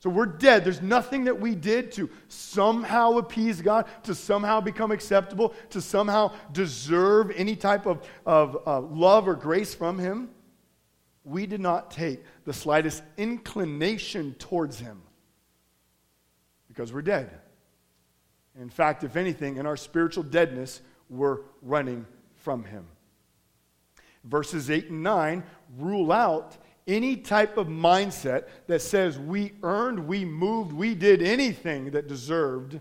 So 0.00 0.10
we're 0.10 0.26
dead. 0.26 0.62
There's 0.62 0.80
nothing 0.80 1.24
that 1.24 1.40
we 1.40 1.56
did 1.56 1.90
to 1.92 2.08
somehow 2.28 3.18
appease 3.18 3.60
God, 3.60 3.86
to 4.04 4.14
somehow 4.14 4.60
become 4.60 4.92
acceptable, 4.92 5.54
to 5.70 5.80
somehow 5.80 6.32
deserve 6.52 7.32
any 7.32 7.56
type 7.56 7.84
of, 7.84 8.08
of 8.24 8.58
uh, 8.64 8.80
love 8.80 9.26
or 9.26 9.34
grace 9.34 9.74
from 9.74 9.98
Him 9.98 10.30
we 11.28 11.46
did 11.46 11.60
not 11.60 11.90
take 11.90 12.22
the 12.44 12.52
slightest 12.52 13.02
inclination 13.16 14.34
towards 14.34 14.78
him 14.78 15.02
because 16.68 16.92
we're 16.92 17.02
dead. 17.02 17.30
In 18.60 18.70
fact, 18.70 19.04
if 19.04 19.16
anything, 19.16 19.56
in 19.56 19.66
our 19.66 19.76
spiritual 19.76 20.24
deadness, 20.24 20.80
we're 21.08 21.38
running 21.62 22.06
from 22.36 22.64
him. 22.64 22.86
Verses 24.24 24.70
8 24.70 24.90
and 24.90 25.02
9 25.02 25.44
rule 25.78 26.12
out 26.12 26.56
any 26.86 27.16
type 27.16 27.56
of 27.56 27.66
mindset 27.66 28.48
that 28.66 28.80
says 28.80 29.18
we 29.18 29.52
earned, 29.62 30.06
we 30.08 30.24
moved, 30.24 30.72
we 30.72 30.94
did 30.94 31.22
anything 31.22 31.90
that 31.90 32.08
deserved 32.08 32.80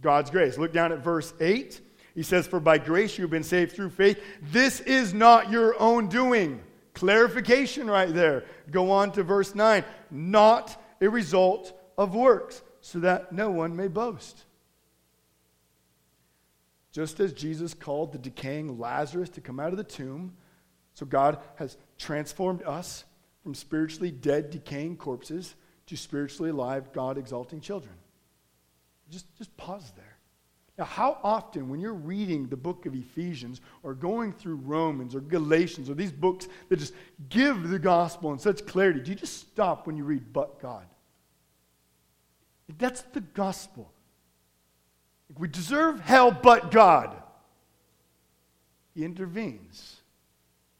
God's 0.00 0.30
grace. 0.30 0.56
Look 0.56 0.72
down 0.72 0.92
at 0.92 1.04
verse 1.04 1.34
8. 1.38 1.80
He 2.14 2.22
says, 2.22 2.46
For 2.46 2.58
by 2.58 2.78
grace 2.78 3.18
you've 3.18 3.30
been 3.30 3.44
saved 3.44 3.72
through 3.72 3.90
faith. 3.90 4.20
This 4.42 4.80
is 4.80 5.12
not 5.14 5.50
your 5.50 5.80
own 5.80 6.08
doing. 6.08 6.62
Clarification 6.98 7.88
right 7.88 8.12
there. 8.12 8.44
Go 8.72 8.90
on 8.90 9.12
to 9.12 9.22
verse 9.22 9.54
9. 9.54 9.84
Not 10.10 10.82
a 11.00 11.08
result 11.08 11.72
of 11.96 12.12
works, 12.12 12.60
so 12.80 12.98
that 12.98 13.30
no 13.30 13.50
one 13.50 13.76
may 13.76 13.86
boast. 13.86 14.44
Just 16.90 17.20
as 17.20 17.32
Jesus 17.32 17.72
called 17.72 18.10
the 18.10 18.18
decaying 18.18 18.80
Lazarus 18.80 19.28
to 19.30 19.40
come 19.40 19.60
out 19.60 19.70
of 19.70 19.76
the 19.76 19.84
tomb, 19.84 20.36
so 20.94 21.06
God 21.06 21.38
has 21.54 21.76
transformed 21.98 22.64
us 22.64 23.04
from 23.44 23.54
spiritually 23.54 24.10
dead, 24.10 24.50
decaying 24.50 24.96
corpses 24.96 25.54
to 25.86 25.96
spiritually 25.96 26.50
alive, 26.50 26.92
God 26.92 27.16
exalting 27.16 27.60
children. 27.60 27.94
Just, 29.08 29.32
just 29.38 29.56
pause 29.56 29.92
there. 29.94 30.07
Now, 30.78 30.84
how 30.84 31.18
often, 31.24 31.68
when 31.68 31.80
you're 31.80 31.92
reading 31.92 32.46
the 32.46 32.56
book 32.56 32.86
of 32.86 32.94
Ephesians 32.94 33.60
or 33.82 33.94
going 33.94 34.32
through 34.32 34.56
Romans 34.56 35.16
or 35.16 35.20
Galatians 35.20 35.90
or 35.90 35.94
these 35.94 36.12
books 36.12 36.46
that 36.68 36.78
just 36.78 36.94
give 37.28 37.68
the 37.68 37.80
gospel 37.80 38.32
in 38.32 38.38
such 38.38 38.64
clarity, 38.64 39.00
do 39.00 39.10
you 39.10 39.16
just 39.16 39.40
stop 39.40 39.88
when 39.88 39.96
you 39.96 40.04
read, 40.04 40.32
but 40.32 40.60
God? 40.62 40.86
That's 42.78 43.00
the 43.12 43.20
gospel. 43.20 43.90
We 45.36 45.48
deserve 45.48 45.98
hell, 46.00 46.30
but 46.30 46.70
God. 46.70 47.10
He 48.94 49.04
intervenes. 49.04 49.96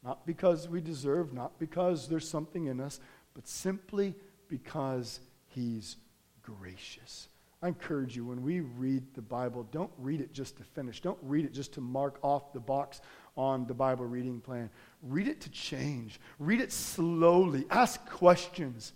Not 0.01 0.25
because 0.25 0.69
we 0.69 0.79
deserve, 0.79 1.33
not 1.33 1.59
because 1.59 2.07
there's 2.07 2.27
something 2.27 2.67
in 2.67 2.79
us, 2.79 3.01
but 3.33 3.49
simply 3.49 4.15
because 4.47 5.19
He's 5.47 5.97
gracious. 6.41 7.27
I 7.61 7.67
encourage 7.67 8.15
you, 8.15 8.25
when 8.25 8.41
we 8.41 8.61
read 8.61 9.03
the 9.15 9.21
Bible, 9.21 9.67
don't 9.71 9.91
read 9.97 10.21
it 10.21 10.31
just 10.31 10.57
to 10.57 10.63
finish. 10.63 11.01
Don't 11.01 11.17
read 11.21 11.43
it 11.43 11.51
just 11.51 11.73
to 11.73 11.81
mark 11.81 12.17
off 12.21 12.53
the 12.53 12.59
box 12.59 13.01
on 13.35 13.65
the 13.67 13.73
Bible 13.73 14.05
reading 14.05 14.39
plan. 14.39 14.69
Read 15.03 15.27
it 15.27 15.41
to 15.41 15.49
change. 15.49 16.21
Read 16.39 16.61
it 16.61 16.71
slowly. 16.71 17.65
Ask 17.69 18.05
questions. 18.09 18.93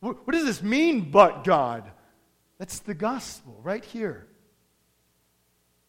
What, 0.00 0.24
what 0.26 0.32
does 0.32 0.44
this 0.44 0.62
mean, 0.62 1.10
but 1.10 1.42
God? 1.42 1.90
That's 2.58 2.78
the 2.78 2.94
gospel 2.94 3.58
right 3.62 3.84
here. 3.84 4.28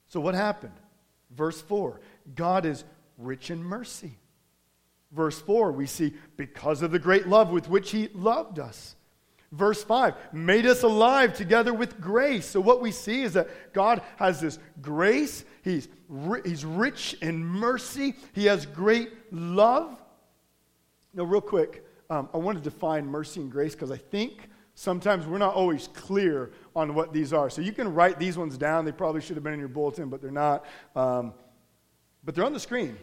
So, 0.07 0.19
what 0.19 0.33
happened? 0.33 0.73
Verse 1.31 1.61
4 1.61 2.01
God 2.33 2.65
is 2.65 2.83
rich 3.17 3.51
in 3.51 3.63
mercy. 3.63 4.17
Verse 5.11 5.39
4, 5.39 5.71
we 5.71 5.87
see, 5.87 6.13
because 6.37 6.83
of 6.83 6.91
the 6.91 6.99
great 6.99 7.27
love 7.27 7.49
with 7.49 7.67
which 7.67 7.91
he 7.91 8.09
loved 8.13 8.59
us. 8.59 8.95
Verse 9.51 9.83
5, 9.83 10.13
made 10.31 10.67
us 10.67 10.83
alive 10.83 11.35
together 11.35 11.73
with 11.73 11.99
grace. 11.99 12.45
So, 12.45 12.61
what 12.61 12.81
we 12.81 12.91
see 12.91 13.23
is 13.23 13.33
that 13.33 13.73
God 13.73 14.03
has 14.17 14.39
this 14.39 14.59
grace. 14.79 15.43
He's, 15.63 15.87
ri- 16.07 16.43
he's 16.45 16.63
rich 16.63 17.17
in 17.21 17.43
mercy. 17.43 18.13
He 18.33 18.45
has 18.45 18.67
great 18.67 19.11
love. 19.31 19.97
Now, 21.15 21.23
real 21.23 21.41
quick, 21.41 21.83
um, 22.11 22.29
I 22.31 22.37
want 22.37 22.59
to 22.59 22.63
define 22.63 23.07
mercy 23.07 23.41
and 23.41 23.51
grace 23.51 23.73
because 23.73 23.89
I 23.89 23.97
think 23.97 24.49
sometimes 24.75 25.25
we're 25.25 25.39
not 25.39 25.55
always 25.55 25.87
clear 25.95 26.51
on 26.75 26.93
what 26.93 27.11
these 27.11 27.33
are. 27.33 27.49
So, 27.49 27.63
you 27.63 27.71
can 27.71 27.91
write 27.91 28.19
these 28.19 28.37
ones 28.37 28.55
down. 28.55 28.85
They 28.85 28.91
probably 28.91 29.21
should 29.21 29.35
have 29.35 29.43
been 29.43 29.53
in 29.53 29.59
your 29.59 29.67
bulletin, 29.67 30.09
but 30.09 30.21
they're 30.21 30.29
not. 30.29 30.63
Um, 30.95 31.33
but 32.23 32.35
they're 32.35 32.45
on 32.45 32.53
the 32.53 32.59
screen. 32.59 32.99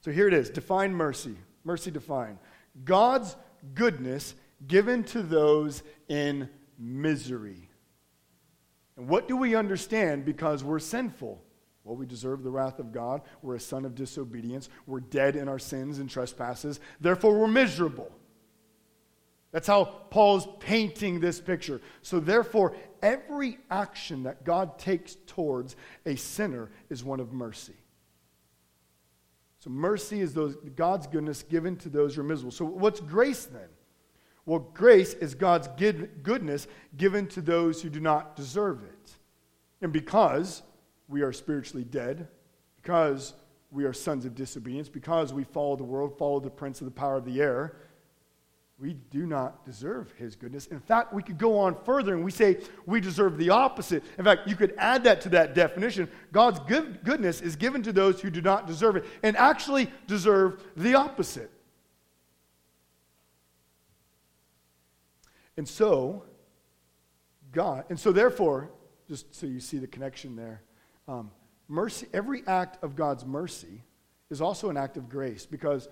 So, 0.00 0.10
here 0.10 0.26
it 0.26 0.32
is 0.32 0.48
define 0.48 0.94
mercy. 0.94 1.36
Mercy 1.64 1.90
defined. 1.90 2.38
God's 2.82 3.36
goodness 3.74 4.34
given 4.66 5.04
to 5.04 5.22
those 5.22 5.82
in 6.08 6.48
misery. 6.78 7.68
And 8.96 9.08
what 9.08 9.28
do 9.28 9.36
we 9.36 9.54
understand 9.54 10.24
because 10.24 10.62
we're 10.62 10.78
sinful? 10.78 11.42
Well, 11.84 11.96
we 11.96 12.06
deserve 12.06 12.42
the 12.42 12.50
wrath 12.50 12.78
of 12.78 12.92
God. 12.92 13.22
We're 13.40 13.56
a 13.56 13.60
son 13.60 13.84
of 13.84 13.94
disobedience. 13.94 14.68
We're 14.86 15.00
dead 15.00 15.34
in 15.34 15.48
our 15.48 15.58
sins 15.58 15.98
and 15.98 16.08
trespasses. 16.08 16.78
Therefore, 17.00 17.38
we're 17.38 17.48
miserable. 17.48 18.10
That's 19.50 19.66
how 19.66 19.84
Paul's 19.84 20.48
painting 20.60 21.20
this 21.20 21.40
picture. 21.40 21.80
So, 22.02 22.20
therefore, 22.20 22.74
every 23.02 23.58
action 23.70 24.22
that 24.22 24.44
God 24.44 24.78
takes 24.78 25.16
towards 25.26 25.76
a 26.06 26.16
sinner 26.16 26.70
is 26.88 27.04
one 27.04 27.20
of 27.20 27.32
mercy. 27.32 27.76
So, 29.58 29.68
mercy 29.68 30.20
is 30.20 30.32
those, 30.32 30.56
God's 30.76 31.06
goodness 31.06 31.42
given 31.42 31.76
to 31.78 31.88
those 31.88 32.14
who 32.14 32.22
are 32.22 32.24
miserable. 32.24 32.52
So, 32.52 32.64
what's 32.64 33.00
grace 33.00 33.44
then? 33.44 33.68
Well, 34.44 34.58
grace 34.74 35.14
is 35.14 35.34
God's 35.34 35.68
goodness 35.76 36.66
given 36.96 37.28
to 37.28 37.40
those 37.40 37.80
who 37.80 37.88
do 37.88 38.00
not 38.00 38.34
deserve 38.34 38.82
it. 38.82 39.12
And 39.80 39.92
because 39.92 40.62
we 41.08 41.22
are 41.22 41.32
spiritually 41.32 41.84
dead, 41.84 42.28
because 42.82 43.34
we 43.70 43.84
are 43.84 43.92
sons 43.92 44.24
of 44.24 44.34
disobedience, 44.34 44.88
because 44.88 45.32
we 45.32 45.44
follow 45.44 45.76
the 45.76 45.84
world, 45.84 46.18
follow 46.18 46.40
the 46.40 46.50
prince 46.50 46.80
of 46.80 46.86
the 46.86 46.90
power 46.90 47.16
of 47.16 47.24
the 47.24 47.40
air, 47.40 47.76
we 48.78 48.94
do 49.10 49.26
not 49.26 49.64
deserve 49.64 50.10
his 50.18 50.34
goodness. 50.34 50.66
In 50.66 50.80
fact, 50.80 51.14
we 51.14 51.22
could 51.22 51.38
go 51.38 51.56
on 51.56 51.76
further 51.84 52.14
and 52.14 52.24
we 52.24 52.32
say 52.32 52.58
we 52.84 53.00
deserve 53.00 53.38
the 53.38 53.50
opposite. 53.50 54.02
In 54.18 54.24
fact, 54.24 54.48
you 54.48 54.56
could 54.56 54.74
add 54.76 55.04
that 55.04 55.20
to 55.20 55.28
that 55.28 55.54
definition. 55.54 56.08
God's 56.32 56.58
good, 56.66 57.04
goodness 57.04 57.40
is 57.40 57.54
given 57.54 57.84
to 57.84 57.92
those 57.92 58.20
who 58.20 58.28
do 58.28 58.42
not 58.42 58.66
deserve 58.66 58.96
it 58.96 59.04
and 59.22 59.36
actually 59.36 59.88
deserve 60.08 60.64
the 60.76 60.96
opposite. 60.96 61.52
And 65.56 65.68
so, 65.68 66.24
God, 67.52 67.84
and 67.88 67.98
so 67.98 68.12
therefore, 68.12 68.70
just 69.08 69.34
so 69.34 69.46
you 69.46 69.60
see 69.60 69.78
the 69.78 69.86
connection 69.86 70.36
there, 70.36 70.62
um, 71.08 71.30
mercy, 71.68 72.06
every 72.12 72.42
act 72.46 72.82
of 72.82 72.96
God's 72.96 73.24
mercy 73.24 73.82
is 74.30 74.40
also 74.40 74.70
an 74.70 74.76
act 74.76 74.96
of 74.96 75.08
grace 75.08 75.44
because 75.44 75.88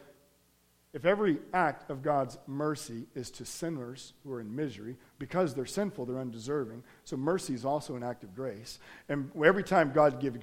if 0.92 1.04
every 1.04 1.38
act 1.54 1.88
of 1.88 2.02
God's 2.02 2.36
mercy 2.48 3.06
is 3.14 3.30
to 3.32 3.44
sinners 3.44 4.12
who 4.24 4.32
are 4.32 4.40
in 4.40 4.54
misery, 4.54 4.96
because 5.20 5.54
they're 5.54 5.64
sinful, 5.64 6.04
they're 6.04 6.18
undeserving. 6.18 6.82
So 7.04 7.16
mercy 7.16 7.54
is 7.54 7.64
also 7.64 7.94
an 7.94 8.02
act 8.02 8.24
of 8.24 8.34
grace. 8.34 8.80
And 9.08 9.30
every 9.44 9.62
time 9.62 9.92
God, 9.92 10.20
give, 10.20 10.36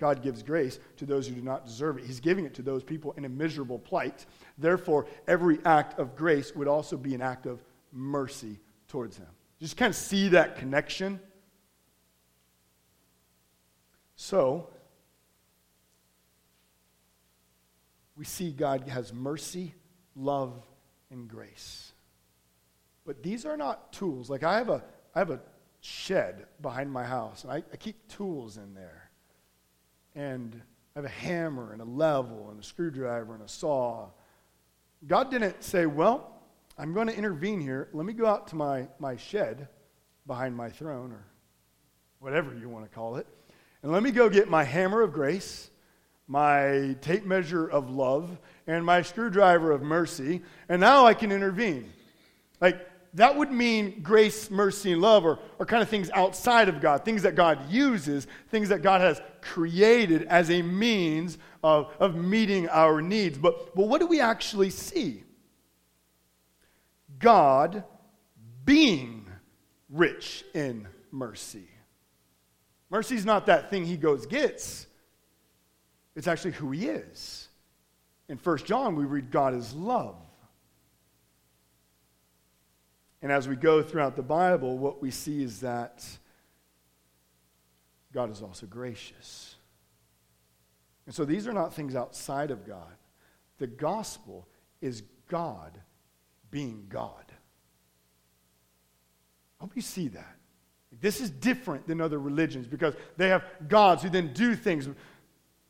God 0.00 0.22
gives 0.22 0.42
grace 0.42 0.80
to 0.96 1.06
those 1.06 1.28
who 1.28 1.34
do 1.36 1.42
not 1.42 1.64
deserve 1.64 1.98
it, 1.98 2.06
He's 2.06 2.18
giving 2.18 2.44
it 2.44 2.54
to 2.54 2.62
those 2.62 2.82
people 2.82 3.14
in 3.16 3.24
a 3.24 3.28
miserable 3.28 3.78
plight. 3.78 4.26
Therefore, 4.56 5.06
every 5.28 5.60
act 5.64 6.00
of 6.00 6.16
grace 6.16 6.56
would 6.56 6.66
also 6.66 6.96
be 6.96 7.14
an 7.14 7.22
act 7.22 7.46
of 7.46 7.60
mercy 7.98 8.58
towards 8.86 9.16
him. 9.16 9.26
Just 9.60 9.76
kind 9.76 9.90
of 9.90 9.96
see 9.96 10.28
that 10.28 10.56
connection. 10.56 11.20
So, 14.16 14.70
we 18.16 18.24
see 18.24 18.50
God 18.50 18.88
has 18.88 19.12
mercy, 19.12 19.74
love, 20.16 20.52
and 21.10 21.28
grace. 21.28 21.92
But 23.04 23.22
these 23.22 23.46
are 23.46 23.56
not 23.56 23.92
tools. 23.92 24.28
Like 24.28 24.42
I 24.42 24.58
have 24.58 24.68
a, 24.68 24.82
I 25.14 25.20
have 25.20 25.30
a 25.30 25.40
shed 25.80 26.46
behind 26.60 26.92
my 26.92 27.04
house, 27.04 27.44
and 27.44 27.52
I, 27.52 27.62
I 27.72 27.76
keep 27.76 28.08
tools 28.08 28.56
in 28.56 28.74
there. 28.74 29.10
And 30.14 30.60
I 30.94 30.98
have 30.98 31.04
a 31.04 31.08
hammer 31.08 31.72
and 31.72 31.80
a 31.80 31.84
level 31.84 32.50
and 32.50 32.60
a 32.60 32.62
screwdriver 32.62 33.34
and 33.34 33.42
a 33.42 33.48
saw. 33.48 34.08
God 35.06 35.30
didn't 35.30 35.62
say, 35.62 35.86
well, 35.86 36.37
I'm 36.80 36.94
going 36.94 37.08
to 37.08 37.16
intervene 37.16 37.60
here. 37.60 37.88
Let 37.92 38.06
me 38.06 38.12
go 38.12 38.26
out 38.26 38.46
to 38.48 38.56
my, 38.56 38.86
my 39.00 39.16
shed 39.16 39.66
behind 40.28 40.54
my 40.54 40.70
throne, 40.70 41.10
or 41.10 41.24
whatever 42.20 42.54
you 42.54 42.68
want 42.68 42.84
to 42.84 42.94
call 42.94 43.16
it, 43.16 43.26
and 43.82 43.90
let 43.90 44.02
me 44.02 44.12
go 44.12 44.28
get 44.28 44.48
my 44.48 44.62
hammer 44.62 45.02
of 45.02 45.12
grace, 45.12 45.70
my 46.28 46.96
tape 47.00 47.24
measure 47.24 47.66
of 47.66 47.90
love, 47.90 48.38
and 48.68 48.84
my 48.84 49.02
screwdriver 49.02 49.72
of 49.72 49.82
mercy, 49.82 50.42
and 50.68 50.80
now 50.80 51.04
I 51.04 51.14
can 51.14 51.32
intervene. 51.32 51.92
Like, 52.60 52.86
that 53.14 53.36
would 53.36 53.50
mean 53.50 54.00
grace, 54.02 54.48
mercy, 54.48 54.92
and 54.92 55.00
love 55.00 55.26
are, 55.26 55.38
are 55.58 55.66
kind 55.66 55.82
of 55.82 55.88
things 55.88 56.10
outside 56.10 56.68
of 56.68 56.80
God, 56.80 57.04
things 57.04 57.22
that 57.22 57.34
God 57.34 57.70
uses, 57.70 58.28
things 58.50 58.68
that 58.68 58.82
God 58.82 59.00
has 59.00 59.20
created 59.40 60.24
as 60.24 60.50
a 60.50 60.62
means 60.62 61.38
of, 61.64 61.92
of 61.98 62.14
meeting 62.14 62.68
our 62.68 63.00
needs. 63.00 63.36
But, 63.36 63.74
but 63.74 63.88
what 63.88 64.00
do 64.00 64.06
we 64.06 64.20
actually 64.20 64.70
see? 64.70 65.24
God 67.18 67.84
being 68.64 69.26
rich 69.88 70.44
in 70.54 70.86
mercy. 71.10 71.68
Mercy 72.90 73.16
is 73.16 73.24
not 73.24 73.46
that 73.46 73.70
thing 73.70 73.84
he 73.84 73.96
goes 73.96 74.26
gets. 74.26 74.86
It's 76.14 76.26
actually 76.26 76.52
who 76.52 76.70
he 76.70 76.88
is. 76.88 77.48
In 78.28 78.38
1 78.38 78.58
John, 78.58 78.96
we 78.96 79.04
read 79.04 79.30
God 79.30 79.54
is 79.54 79.74
love. 79.74 80.16
And 83.20 83.32
as 83.32 83.48
we 83.48 83.56
go 83.56 83.82
throughout 83.82 84.16
the 84.16 84.22
Bible, 84.22 84.78
what 84.78 85.02
we 85.02 85.10
see 85.10 85.42
is 85.42 85.60
that 85.60 86.04
God 88.12 88.30
is 88.30 88.42
also 88.42 88.66
gracious. 88.66 89.56
And 91.06 91.14
so 91.14 91.24
these 91.24 91.46
are 91.48 91.52
not 91.52 91.74
things 91.74 91.96
outside 91.96 92.50
of 92.50 92.66
God. 92.66 92.94
The 93.58 93.66
gospel 93.66 94.46
is 94.80 95.02
God 95.28 95.80
being 96.50 96.86
God. 96.88 97.24
I 99.60 99.64
hope 99.64 99.72
you 99.74 99.82
see 99.82 100.08
that. 100.08 100.36
This 101.00 101.20
is 101.20 101.30
different 101.30 101.86
than 101.86 102.00
other 102.00 102.18
religions 102.18 102.66
because 102.66 102.94
they 103.16 103.28
have 103.28 103.44
gods 103.68 104.02
who 104.02 104.08
then 104.08 104.32
do 104.32 104.54
things 104.54 104.88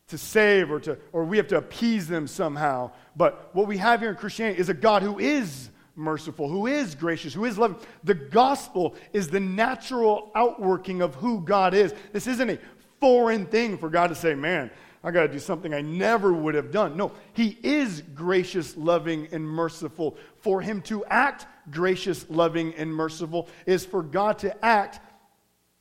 to 0.09 0.19
save 0.19 0.71
or, 0.71 0.81
to, 0.81 0.99
or 1.13 1.25
we 1.25 1.37
have 1.37 1.49
to 1.49 1.59
appease 1.59 2.07
them 2.09 2.27
somehow. 2.27 2.91
But 3.17 3.51
what 3.55 3.67
we 3.67 3.79
have 3.79 4.01
here 4.01 4.11
in 4.11 4.17
Christianity 4.17 4.61
is 4.61 4.69
a 4.69 4.75
God 4.75 5.03
who 5.03 5.19
is 5.19 5.71
merciful, 5.97 6.49
who 6.49 6.67
is 6.67 6.95
gracious, 6.95 7.35
who 7.35 7.45
is 7.45 7.59
loving. 7.59 7.79
The 8.05 8.15
gospel 8.15 8.95
is 9.13 9.29
the 9.29 9.41
natural 9.41 10.31
outworking 10.35 11.03
of 11.03 11.15
who 11.17 11.41
God 11.41 11.75
is. 11.75 11.93
This 12.13 12.27
isn't 12.27 12.49
a 12.49 12.59
foreign 13.01 13.47
thing 13.47 13.77
for 13.77 13.91
God 13.91 14.09
to 14.09 14.15
say, 14.15 14.35
man, 14.35 14.71
I 15.09 15.11
got 15.11 15.23
to 15.23 15.29
do 15.29 15.39
something 15.39 15.73
I 15.73 15.81
never 15.81 16.35
would 16.35 16.55
have 16.55 16.71
done. 16.71 16.95
No, 16.95 17.13
He 17.33 17.57
is 17.63 18.03
gracious, 18.15 18.77
loving, 18.77 19.27
and 19.33 19.43
merciful. 19.43 20.19
For 20.41 20.61
Him 20.61 20.83
to 20.83 21.03
act 21.07 21.47
gracious, 21.71 22.29
loving, 22.29 22.75
and 22.75 22.95
merciful 22.95 23.49
is 23.65 23.87
for 23.87 24.03
God 24.03 24.39
to 24.41 24.63
act 24.63 25.01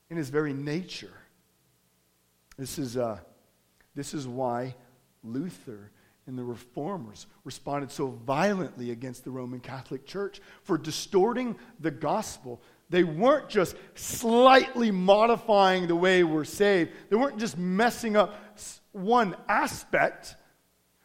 in 0.10 0.16
His 0.16 0.30
very 0.30 0.54
nature. 0.54 1.12
This 2.58 2.80
is, 2.80 2.96
uh, 2.96 3.20
this 3.96 4.14
is 4.14 4.30
why 4.30 4.76
Luther 5.26 5.92
and 6.26 6.38
the 6.38 6.44
reformers 6.44 7.28
responded 7.44 7.92
so 7.92 8.08
violently 8.26 8.92
against 8.92 9.26
the 9.26 9.32
Roman 9.32 9.60
Catholic 9.60 10.06
Church 10.06 10.40
for 10.64 10.78
distorting 10.78 11.58
the 11.82 11.92
gospel 11.92 12.62
they 12.90 13.04
weren't 13.04 13.50
just 13.50 13.76
slightly 13.96 14.92
modifying 14.92 15.88
the 15.88 15.96
way 15.96 16.24
we're 16.24 16.46
saved. 16.46 16.92
They 17.10 17.18
weren't 17.18 17.38
just 17.38 17.58
messing 17.58 18.16
up 18.16 18.47
one 18.92 19.36
aspect, 19.48 20.36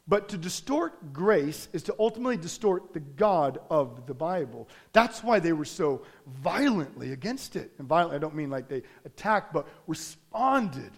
but 0.09 0.29
to 0.31 0.37
distort 0.37 1.13
grace 1.13 1.69
is 1.73 1.85
to 1.85 1.95
ultimately 1.99 2.37
distort 2.37 2.93
the 2.93 3.01
God 3.01 3.59
of 3.71 4.07
the 4.07 4.15
Bible. 4.15 4.69
That's 4.93 5.23
why 5.23 5.39
they 5.39 5.53
were 5.53 5.65
so 5.65 6.03
violently 6.27 7.13
against 7.13 7.57
it. 7.57 7.73
And 7.79 7.87
violently, 7.87 8.17
I 8.17 8.19
don't 8.19 8.35
mean 8.35 8.51
like 8.51 8.69
they 8.69 8.83
attacked, 9.05 9.53
but 9.53 9.67
responded. 9.87 10.91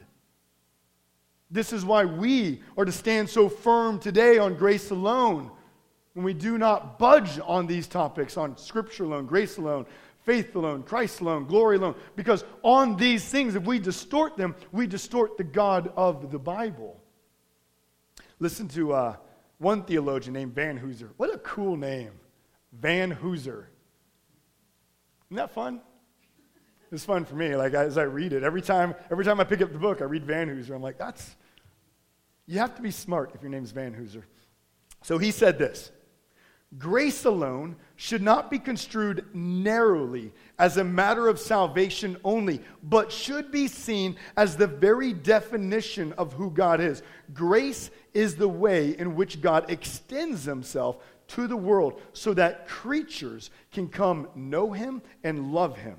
This 1.50 1.72
is 1.72 1.84
why 1.84 2.05
we 2.05 2.62
are 2.76 2.84
to 2.84 2.92
stand 2.92 3.28
so 3.28 3.48
firm 3.48 3.98
today 3.98 4.38
on 4.38 4.55
grace 4.55 4.90
alone. 4.90 5.50
when 6.14 6.24
we 6.24 6.32
do 6.32 6.57
not 6.59 6.98
budge 6.98 7.40
on 7.44 7.66
these 7.66 7.86
topics, 7.86 8.36
on 8.36 8.57
Scripture 8.57 9.05
alone, 9.05 9.26
grace 9.26 9.59
alone, 9.59 9.84
faith 10.24 10.54
alone, 10.56 10.82
Christ 10.82 11.20
alone, 11.20 11.46
glory 11.46 11.76
alone, 11.76 11.94
because 12.16 12.44
on 12.62 12.96
these 12.96 13.24
things, 13.24 13.54
if 13.54 13.64
we 13.64 13.78
distort 13.78 14.36
them, 14.36 14.54
we 14.72 14.86
distort 14.86 15.36
the 15.36 15.44
God 15.44 15.92
of 15.96 16.30
the 16.30 16.38
Bible. 16.38 17.00
Listen 18.38 18.66
to 18.68 18.92
uh, 18.92 19.16
one 19.58 19.84
theologian 19.84 20.34
named 20.34 20.54
Vanhoozer. 20.54 21.10
What 21.16 21.32
a 21.32 21.38
cool 21.38 21.76
name, 21.76 22.12
Vanhoozer. 22.80 23.66
Isn't 25.26 25.36
that 25.36 25.54
fun? 25.54 25.80
It's 26.90 27.04
fun 27.04 27.24
for 27.24 27.34
me. 27.34 27.56
Like 27.56 27.74
as 27.74 27.98
I 27.98 28.02
read 28.02 28.32
it, 28.32 28.42
every 28.42 28.62
time, 28.62 28.94
every 29.10 29.24
time 29.24 29.40
I 29.40 29.44
pick 29.44 29.60
up 29.60 29.72
the 29.72 29.78
book, 29.78 30.00
I 30.00 30.04
read 30.04 30.26
Vanhoozer. 30.26 30.74
I'm 30.74 30.82
like, 30.82 30.98
that's. 30.98 31.36
You 32.46 32.58
have 32.58 32.74
to 32.76 32.82
be 32.82 32.90
smart 32.90 33.32
if 33.34 33.40
your 33.42 33.50
name's 33.50 33.72
Vanhoozer. 33.72 34.22
So 35.02 35.18
he 35.18 35.30
said 35.30 35.58
this 35.58 35.90
Grace 36.78 37.24
alone 37.24 37.76
should 37.96 38.22
not 38.22 38.50
be 38.50 38.58
construed 38.58 39.24
narrowly 39.32 40.32
as 40.58 40.76
a 40.76 40.84
matter 40.84 41.28
of 41.28 41.38
salvation 41.38 42.16
only, 42.24 42.60
but 42.82 43.12
should 43.12 43.52
be 43.52 43.68
seen 43.68 44.16
as 44.36 44.56
the 44.56 44.66
very 44.66 45.12
definition 45.12 46.12
of 46.14 46.32
who 46.32 46.50
God 46.50 46.80
is. 46.80 47.02
Grace 47.32 47.90
is 48.12 48.34
the 48.34 48.48
way 48.48 48.96
in 48.98 49.14
which 49.14 49.40
God 49.40 49.70
extends 49.70 50.44
himself 50.44 50.98
to 51.28 51.46
the 51.46 51.56
world 51.56 52.00
so 52.12 52.34
that 52.34 52.66
creatures 52.66 53.50
can 53.72 53.88
come 53.88 54.28
know 54.34 54.72
him 54.72 55.00
and 55.22 55.52
love 55.52 55.76
him. 55.78 55.96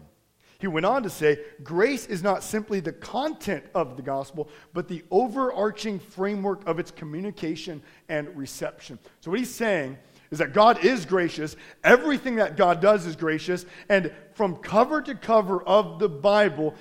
He 0.59 0.67
went 0.67 0.85
on 0.85 1.03
to 1.03 1.09
say, 1.09 1.39
grace 1.63 2.05
is 2.07 2.23
not 2.23 2.43
simply 2.43 2.79
the 2.79 2.93
content 2.93 3.65
of 3.73 3.97
the 3.97 4.01
gospel, 4.01 4.49
but 4.73 4.87
the 4.87 5.03
overarching 5.11 5.99
framework 5.99 6.65
of 6.67 6.79
its 6.79 6.91
communication 6.91 7.83
and 8.09 8.35
reception. 8.35 8.97
So, 9.19 9.31
what 9.31 9.39
he's 9.39 9.53
saying 9.53 9.97
is 10.31 10.39
that 10.39 10.53
God 10.53 10.83
is 10.83 11.05
gracious. 11.05 11.55
Everything 11.83 12.35
that 12.35 12.57
God 12.57 12.81
does 12.81 13.05
is 13.05 13.15
gracious. 13.15 13.65
And 13.89 14.11
from 14.33 14.57
cover 14.57 15.01
to 15.01 15.15
cover 15.15 15.63
of 15.63 15.99
the 15.99 16.09
Bible 16.09 16.75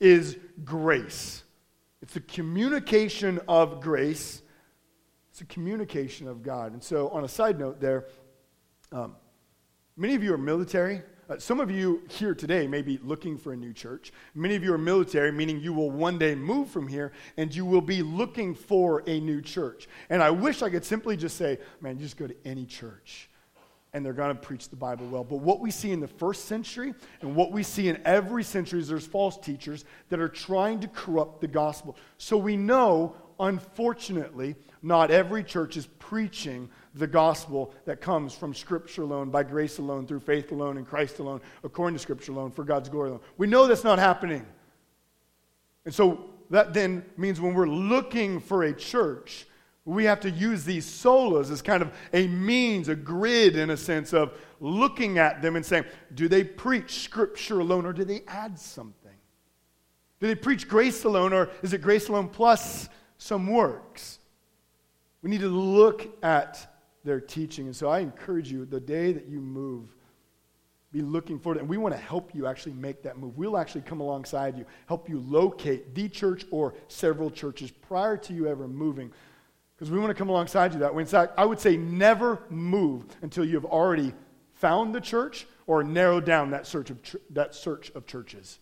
is 0.00 0.36
grace. 0.64 1.42
It's 2.02 2.16
a 2.16 2.20
communication 2.20 3.40
of 3.48 3.80
grace, 3.80 4.42
it's 5.30 5.40
a 5.40 5.46
communication 5.46 6.28
of 6.28 6.42
God. 6.42 6.72
And 6.72 6.82
so, 6.82 7.08
on 7.08 7.24
a 7.24 7.28
side 7.28 7.58
note, 7.58 7.80
there, 7.80 8.06
um, 8.92 9.16
many 9.96 10.14
of 10.14 10.22
you 10.22 10.32
are 10.32 10.38
military. 10.38 11.02
Uh, 11.28 11.36
some 11.38 11.58
of 11.58 11.72
you 11.72 12.00
here 12.08 12.36
today 12.36 12.68
may 12.68 12.82
be 12.82 13.00
looking 13.02 13.36
for 13.36 13.52
a 13.52 13.56
new 13.56 13.72
church. 13.72 14.12
Many 14.36 14.54
of 14.54 14.62
you 14.62 14.72
are 14.72 14.78
military, 14.78 15.32
meaning 15.32 15.58
you 15.58 15.72
will 15.72 15.90
one 15.90 16.18
day 16.18 16.36
move 16.36 16.70
from 16.70 16.86
here 16.86 17.10
and 17.36 17.52
you 17.52 17.64
will 17.64 17.80
be 17.80 18.00
looking 18.00 18.54
for 18.54 19.02
a 19.08 19.18
new 19.18 19.42
church. 19.42 19.88
And 20.08 20.22
I 20.22 20.30
wish 20.30 20.62
I 20.62 20.70
could 20.70 20.84
simply 20.84 21.16
just 21.16 21.36
say, 21.36 21.58
man, 21.80 21.96
you 21.96 22.04
just 22.04 22.16
go 22.16 22.28
to 22.28 22.36
any 22.44 22.64
church 22.64 23.28
and 23.92 24.06
they're 24.06 24.12
going 24.12 24.36
to 24.36 24.40
preach 24.40 24.68
the 24.68 24.76
Bible 24.76 25.08
well. 25.08 25.24
But 25.24 25.38
what 25.38 25.58
we 25.58 25.72
see 25.72 25.90
in 25.90 25.98
the 25.98 26.06
first 26.06 26.44
century 26.44 26.94
and 27.22 27.34
what 27.34 27.50
we 27.50 27.64
see 27.64 27.88
in 27.88 28.00
every 28.04 28.44
century 28.44 28.78
is 28.78 28.86
there's 28.86 29.06
false 29.06 29.36
teachers 29.36 29.84
that 30.10 30.20
are 30.20 30.28
trying 30.28 30.78
to 30.78 30.88
corrupt 30.88 31.40
the 31.40 31.48
gospel. 31.48 31.96
So 32.18 32.36
we 32.36 32.56
know, 32.56 33.16
unfortunately, 33.40 34.54
not 34.80 35.10
every 35.10 35.42
church 35.42 35.76
is 35.76 35.86
preaching 35.98 36.68
the 36.96 37.06
gospel 37.06 37.74
that 37.84 38.00
comes 38.00 38.34
from 38.34 38.54
Scripture 38.54 39.02
alone, 39.02 39.30
by 39.30 39.42
grace 39.42 39.78
alone, 39.78 40.06
through 40.06 40.20
faith 40.20 40.50
alone, 40.50 40.78
in 40.78 40.84
Christ 40.84 41.18
alone, 41.18 41.42
according 41.62 41.94
to 41.94 42.02
Scripture 42.02 42.32
alone, 42.32 42.50
for 42.50 42.64
God's 42.64 42.88
glory 42.88 43.10
alone. 43.10 43.20
We 43.36 43.46
know 43.46 43.66
that's 43.66 43.84
not 43.84 43.98
happening. 43.98 44.46
And 45.84 45.94
so 45.94 46.24
that 46.50 46.72
then 46.72 47.04
means 47.16 47.40
when 47.40 47.54
we're 47.54 47.68
looking 47.68 48.40
for 48.40 48.64
a 48.64 48.72
church, 48.72 49.46
we 49.84 50.04
have 50.04 50.20
to 50.20 50.30
use 50.30 50.64
these 50.64 50.86
solas 50.86 51.50
as 51.50 51.62
kind 51.62 51.82
of 51.82 51.92
a 52.12 52.26
means, 52.26 52.88
a 52.88 52.96
grid 52.96 53.56
in 53.56 53.70
a 53.70 53.76
sense 53.76 54.12
of 54.12 54.32
looking 54.58 55.18
at 55.18 55.42
them 55.42 55.54
and 55.54 55.64
saying, 55.64 55.84
do 56.14 56.28
they 56.28 56.42
preach 56.42 57.04
Scripture 57.04 57.60
alone 57.60 57.84
or 57.84 57.92
do 57.92 58.04
they 58.04 58.22
add 58.26 58.58
something? 58.58 59.12
Do 60.18 60.26
they 60.26 60.34
preach 60.34 60.66
grace 60.66 61.04
alone 61.04 61.34
or 61.34 61.50
is 61.62 61.74
it 61.74 61.82
grace 61.82 62.08
alone 62.08 62.28
plus 62.28 62.88
some 63.18 63.46
works? 63.46 64.18
We 65.22 65.30
need 65.30 65.40
to 65.40 65.48
look 65.48 66.08
at 66.22 66.66
their 67.06 67.20
teaching. 67.20 67.66
And 67.66 67.74
so 67.74 67.88
I 67.88 68.00
encourage 68.00 68.52
you, 68.52 68.66
the 68.66 68.80
day 68.80 69.12
that 69.12 69.26
you 69.26 69.40
move, 69.40 69.94
be 70.92 71.00
looking 71.00 71.38
for 71.38 71.54
it. 71.54 71.58
And 71.58 71.68
we 71.68 71.78
want 71.78 71.94
to 71.94 72.00
help 72.00 72.34
you 72.34 72.46
actually 72.46 72.74
make 72.74 73.02
that 73.02 73.16
move. 73.16 73.36
We'll 73.38 73.56
actually 73.56 73.82
come 73.82 74.00
alongside 74.00 74.58
you, 74.58 74.66
help 74.86 75.08
you 75.08 75.20
locate 75.20 75.94
the 75.94 76.08
church 76.08 76.44
or 76.50 76.74
several 76.88 77.30
churches 77.30 77.70
prior 77.70 78.16
to 78.18 78.34
you 78.34 78.46
ever 78.46 78.68
moving. 78.68 79.12
Because 79.74 79.90
we 79.90 79.98
want 79.98 80.10
to 80.10 80.14
come 80.14 80.28
alongside 80.28 80.72
you 80.72 80.80
that 80.80 80.94
way. 80.94 81.02
In 81.02 81.06
fact, 81.06 81.34
I 81.38 81.44
would 81.44 81.60
say 81.60 81.76
never 81.76 82.40
move 82.48 83.04
until 83.22 83.44
you 83.44 83.54
have 83.54 83.66
already 83.66 84.14
found 84.54 84.94
the 84.94 85.00
church 85.00 85.46
or 85.66 85.84
narrowed 85.84 86.24
down 86.24 86.50
that 86.50 86.66
search 86.66 86.90
of, 86.90 87.02
ch- 87.02 87.16
that 87.30 87.54
search 87.54 87.90
of 87.94 88.06
churches. 88.06 88.58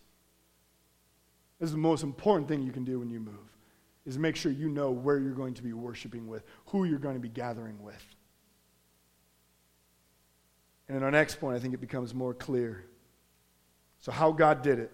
This 1.59 1.67
is 1.67 1.71
the 1.71 1.77
most 1.77 2.03
important 2.03 2.49
thing 2.49 2.63
you 2.63 2.71
can 2.71 2.83
do 2.83 2.99
when 2.99 3.09
you 3.09 3.21
move, 3.21 3.55
is 4.05 4.17
make 4.17 4.35
sure 4.35 4.51
you 4.51 4.67
know 4.67 4.91
where 4.91 5.19
you're 5.19 5.31
going 5.31 5.53
to 5.53 5.63
be 5.63 5.71
worshiping 5.71 6.27
with, 6.27 6.43
who 6.65 6.83
you're 6.83 6.99
going 6.99 7.15
to 7.15 7.21
be 7.21 7.29
gathering 7.29 7.81
with. 7.81 8.03
And 10.87 10.97
in 10.97 11.03
our 11.03 11.11
next 11.11 11.39
point, 11.39 11.55
I 11.55 11.59
think 11.59 11.73
it 11.73 11.81
becomes 11.81 12.13
more 12.13 12.33
clear. 12.33 12.85
So, 13.99 14.11
how 14.11 14.31
God 14.31 14.61
did 14.61 14.79
it? 14.79 14.91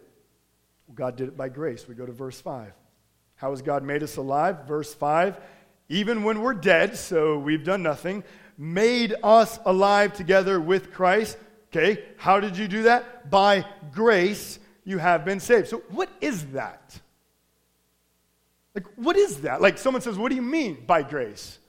Well, 0.87 0.95
God 0.95 1.15
did 1.15 1.27
it 1.27 1.37
by 1.37 1.49
grace. 1.49 1.87
We 1.87 1.95
go 1.95 2.05
to 2.05 2.11
verse 2.11 2.39
5. 2.39 2.71
How 3.35 3.49
has 3.49 3.61
God 3.61 3.83
made 3.83 4.03
us 4.03 4.17
alive? 4.17 4.67
Verse 4.67 4.93
5 4.93 5.37
Even 5.89 6.23
when 6.23 6.41
we're 6.41 6.53
dead, 6.53 6.97
so 6.97 7.37
we've 7.37 7.63
done 7.63 7.83
nothing, 7.83 8.23
made 8.57 9.15
us 9.23 9.59
alive 9.65 10.13
together 10.13 10.61
with 10.61 10.93
Christ. 10.93 11.37
Okay, 11.69 12.03
how 12.17 12.39
did 12.39 12.57
you 12.57 12.67
do 12.67 12.83
that? 12.83 13.29
By 13.29 13.65
grace 13.91 14.59
you 14.83 14.97
have 14.97 15.25
been 15.25 15.39
saved. 15.39 15.67
So, 15.67 15.83
what 15.89 16.09
is 16.21 16.45
that? 16.47 16.99
Like, 18.73 18.85
what 18.95 19.17
is 19.17 19.41
that? 19.41 19.61
Like, 19.61 19.77
someone 19.77 20.01
says, 20.01 20.17
What 20.17 20.29
do 20.29 20.35
you 20.35 20.41
mean 20.41 20.85
by 20.85 21.03
grace? 21.03 21.59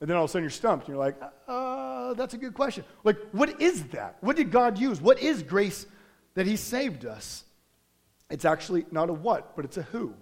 And 0.00 0.08
then 0.08 0.16
all 0.16 0.24
of 0.24 0.30
a 0.30 0.32
sudden 0.32 0.44
you're 0.44 0.50
stumped. 0.50 0.86
And 0.86 0.94
you're 0.94 1.04
like, 1.04 1.16
uh, 1.46 2.14
that's 2.14 2.34
a 2.34 2.38
good 2.38 2.54
question. 2.54 2.84
Like, 3.04 3.18
what 3.32 3.60
is 3.60 3.84
that? 3.88 4.16
What 4.20 4.36
did 4.36 4.50
God 4.50 4.78
use? 4.78 5.00
What 5.00 5.20
is 5.20 5.42
grace 5.42 5.86
that 6.34 6.46
He 6.46 6.56
saved 6.56 7.04
us? 7.04 7.44
It's 8.30 8.44
actually 8.44 8.86
not 8.90 9.10
a 9.10 9.12
what, 9.12 9.56
but 9.56 9.64
it's 9.64 9.76
a 9.76 9.82
who. 9.82 10.14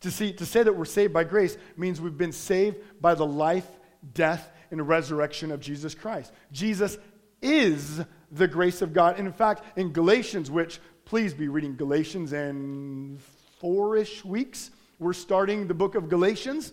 To, 0.00 0.10
see, 0.10 0.32
to 0.32 0.46
say 0.46 0.62
that 0.62 0.74
we're 0.74 0.84
saved 0.84 1.12
by 1.12 1.24
grace 1.24 1.56
means 1.76 2.00
we've 2.00 2.16
been 2.16 2.32
saved 2.32 2.78
by 3.00 3.14
the 3.14 3.26
life, 3.26 3.68
death, 4.14 4.50
and 4.70 4.86
resurrection 4.88 5.52
of 5.52 5.60
Jesus 5.60 5.94
Christ. 5.94 6.32
Jesus 6.50 6.98
is 7.40 8.00
the 8.32 8.48
grace 8.48 8.82
of 8.82 8.92
God. 8.92 9.18
And 9.18 9.28
in 9.28 9.32
fact, 9.32 9.62
in 9.76 9.92
Galatians, 9.92 10.50
which 10.50 10.80
please 11.04 11.34
be 11.34 11.48
reading 11.48 11.76
Galatians 11.76 12.32
in 12.32 13.18
four 13.60 13.96
ish 13.96 14.24
weeks, 14.24 14.70
we're 14.98 15.12
starting 15.12 15.68
the 15.68 15.74
book 15.74 15.94
of 15.94 16.08
Galatians. 16.08 16.72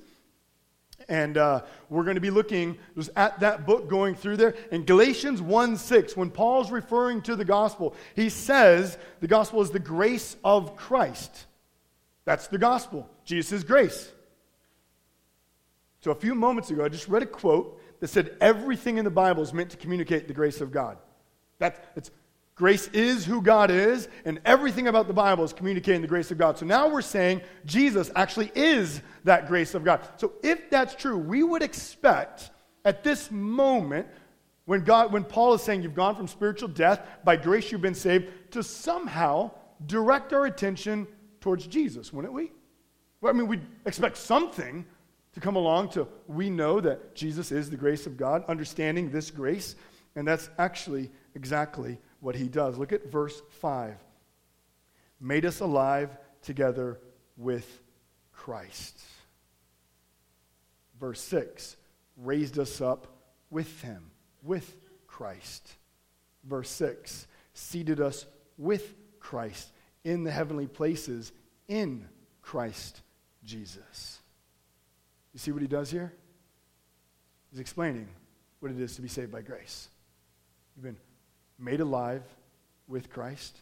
And 1.09 1.37
uh, 1.37 1.63
we're 1.89 2.03
going 2.03 2.15
to 2.15 2.21
be 2.21 2.29
looking 2.29 2.77
at 3.15 3.39
that 3.39 3.65
book 3.65 3.89
going 3.89 4.15
through 4.15 4.37
there. 4.37 4.55
In 4.71 4.85
Galatians 4.85 5.41
1 5.41 5.75
6, 5.75 6.15
when 6.15 6.29
Paul's 6.29 6.71
referring 6.71 7.23
to 7.23 7.35
the 7.35 7.43
gospel, 7.43 7.95
he 8.15 8.29
says 8.29 8.97
the 9.19 9.27
gospel 9.27 9.61
is 9.61 9.71
the 9.71 9.79
grace 9.79 10.37
of 10.43 10.75
Christ. 10.75 11.47
That's 12.25 12.47
the 12.47 12.59
gospel. 12.59 13.09
Jesus' 13.25 13.63
grace. 13.63 14.11
So 16.01 16.11
a 16.11 16.15
few 16.15 16.35
moments 16.35 16.69
ago, 16.69 16.85
I 16.85 16.89
just 16.89 17.07
read 17.07 17.23
a 17.23 17.25
quote 17.25 17.81
that 17.99 18.07
said 18.07 18.37
everything 18.39 18.97
in 18.97 19.03
the 19.03 19.11
Bible 19.11 19.43
is 19.43 19.53
meant 19.53 19.71
to 19.71 19.77
communicate 19.77 20.27
the 20.27 20.33
grace 20.33 20.61
of 20.61 20.71
God. 20.71 20.97
That, 21.57 21.91
it's 21.95 22.11
Grace 22.59 22.89
is 22.89 23.23
who 23.23 23.41
God 23.41 23.71
is, 23.71 24.09
and 24.25 24.41
everything 24.43 24.89
about 24.89 25.07
the 25.07 25.13
Bible 25.13 25.45
is 25.45 25.53
communicating 25.53 26.01
the 26.01 26.09
grace 26.09 26.29
of 26.29 26.37
God. 26.37 26.57
So 26.57 26.65
now 26.65 26.89
we're 26.89 27.01
saying 27.01 27.39
Jesus 27.65 28.11
actually 28.17 28.51
is 28.53 29.01
that 29.23 29.47
grace 29.47 29.75
of 29.75 29.85
God. 29.85 30.01
So 30.17 30.33
if 30.43 30.69
that's 30.69 30.93
true, 30.93 31.17
we 31.17 31.41
would 31.41 31.63
expect 31.63 32.51
at 32.83 33.01
this 33.01 33.31
moment, 33.31 34.07
when 34.65 34.83
God, 34.83 35.13
when 35.13 35.23
Paul 35.23 35.53
is 35.53 35.61
saying 35.61 35.83
you've 35.83 35.95
gone 35.95 36.17
from 36.17 36.27
spiritual 36.27 36.67
death, 36.67 37.07
by 37.23 37.37
grace 37.37 37.71
you've 37.71 37.79
been 37.79 37.95
saved, 37.95 38.27
to 38.51 38.61
somehow 38.61 39.51
direct 39.85 40.33
our 40.33 40.45
attention 40.45 41.07
towards 41.39 41.65
Jesus, 41.65 42.11
wouldn't 42.11 42.33
we? 42.33 42.51
Well, 43.21 43.33
I 43.33 43.37
mean, 43.37 43.47
we'd 43.47 43.65
expect 43.85 44.17
something 44.17 44.85
to 45.31 45.39
come 45.39 45.55
along 45.55 45.91
to 45.91 46.09
we 46.27 46.49
know 46.49 46.81
that 46.81 47.15
Jesus 47.15 47.53
is 47.53 47.69
the 47.69 47.77
grace 47.77 48.05
of 48.05 48.17
God, 48.17 48.43
understanding 48.49 49.11
this 49.11 49.31
grace, 49.31 49.77
and 50.17 50.27
that's 50.27 50.49
actually 50.57 51.09
exactly 51.35 51.99
what 52.19 52.35
he 52.35 52.47
does. 52.47 52.77
Look 52.77 52.93
at 52.93 53.11
verse 53.11 53.41
5. 53.61 53.95
Made 55.19 55.45
us 55.45 55.59
alive 55.59 56.15
together 56.41 56.99
with 57.37 57.81
Christ. 58.31 58.99
Verse 60.99 61.21
6. 61.21 61.75
Raised 62.17 62.59
us 62.59 62.81
up 62.81 63.07
with 63.49 63.81
him, 63.81 64.11
with 64.43 64.75
Christ. 65.07 65.75
Verse 66.43 66.69
6. 66.69 67.27
Seated 67.53 67.99
us 67.99 68.25
with 68.57 68.95
Christ 69.19 69.71
in 70.03 70.23
the 70.23 70.31
heavenly 70.31 70.67
places 70.67 71.31
in 71.67 72.07
Christ 72.41 73.01
Jesus. 73.43 74.19
You 75.33 75.39
see 75.39 75.51
what 75.51 75.61
he 75.61 75.67
does 75.67 75.91
here? 75.91 76.13
He's 77.51 77.59
explaining 77.59 78.07
what 78.59 78.71
it 78.71 78.79
is 78.79 78.95
to 78.95 79.01
be 79.01 79.07
saved 79.07 79.31
by 79.31 79.41
grace. 79.41 79.89
You've 80.75 80.83
been 80.83 80.97
made 81.59 81.79
alive 81.79 82.23
with 82.87 83.09
Christ, 83.09 83.57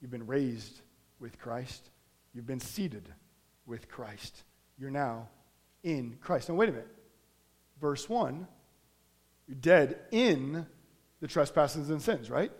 you've 0.00 0.10
been 0.10 0.26
raised 0.26 0.80
with 1.18 1.38
Christ, 1.38 1.90
you've 2.34 2.46
been 2.46 2.60
seated 2.60 3.08
with 3.66 3.88
Christ. 3.88 4.42
You're 4.78 4.90
now 4.90 5.28
in 5.82 6.18
Christ. 6.20 6.48
Now, 6.48 6.54
wait 6.54 6.68
a 6.68 6.72
minute. 6.72 6.94
Verse 7.80 8.08
1 8.08 8.46
you're 9.46 9.56
dead 9.56 10.00
in 10.10 10.66
the 11.20 11.28
trespasses 11.28 11.90
and 11.90 12.02
sins, 12.02 12.30
right? 12.30 12.50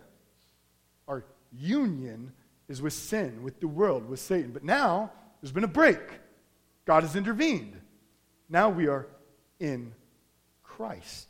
Our 1.07 1.25
union 1.51 2.31
is 2.67 2.81
with 2.81 2.93
sin, 2.93 3.43
with 3.43 3.59
the 3.59 3.67
world, 3.67 4.07
with 4.07 4.19
Satan. 4.19 4.51
But 4.51 4.63
now 4.63 5.11
there's 5.41 5.51
been 5.51 5.63
a 5.63 5.67
break. 5.67 5.99
God 6.85 7.03
has 7.03 7.15
intervened. 7.15 7.79
Now 8.49 8.69
we 8.69 8.87
are 8.87 9.07
in 9.59 9.93
Christ. 10.63 11.27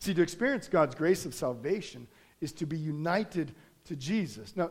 See, 0.00 0.14
to 0.14 0.22
experience 0.22 0.68
God's 0.68 0.94
grace 0.94 1.26
of 1.26 1.34
salvation 1.34 2.06
is 2.40 2.52
to 2.54 2.66
be 2.66 2.78
united 2.78 3.52
to 3.86 3.96
Jesus. 3.96 4.54
Now, 4.56 4.70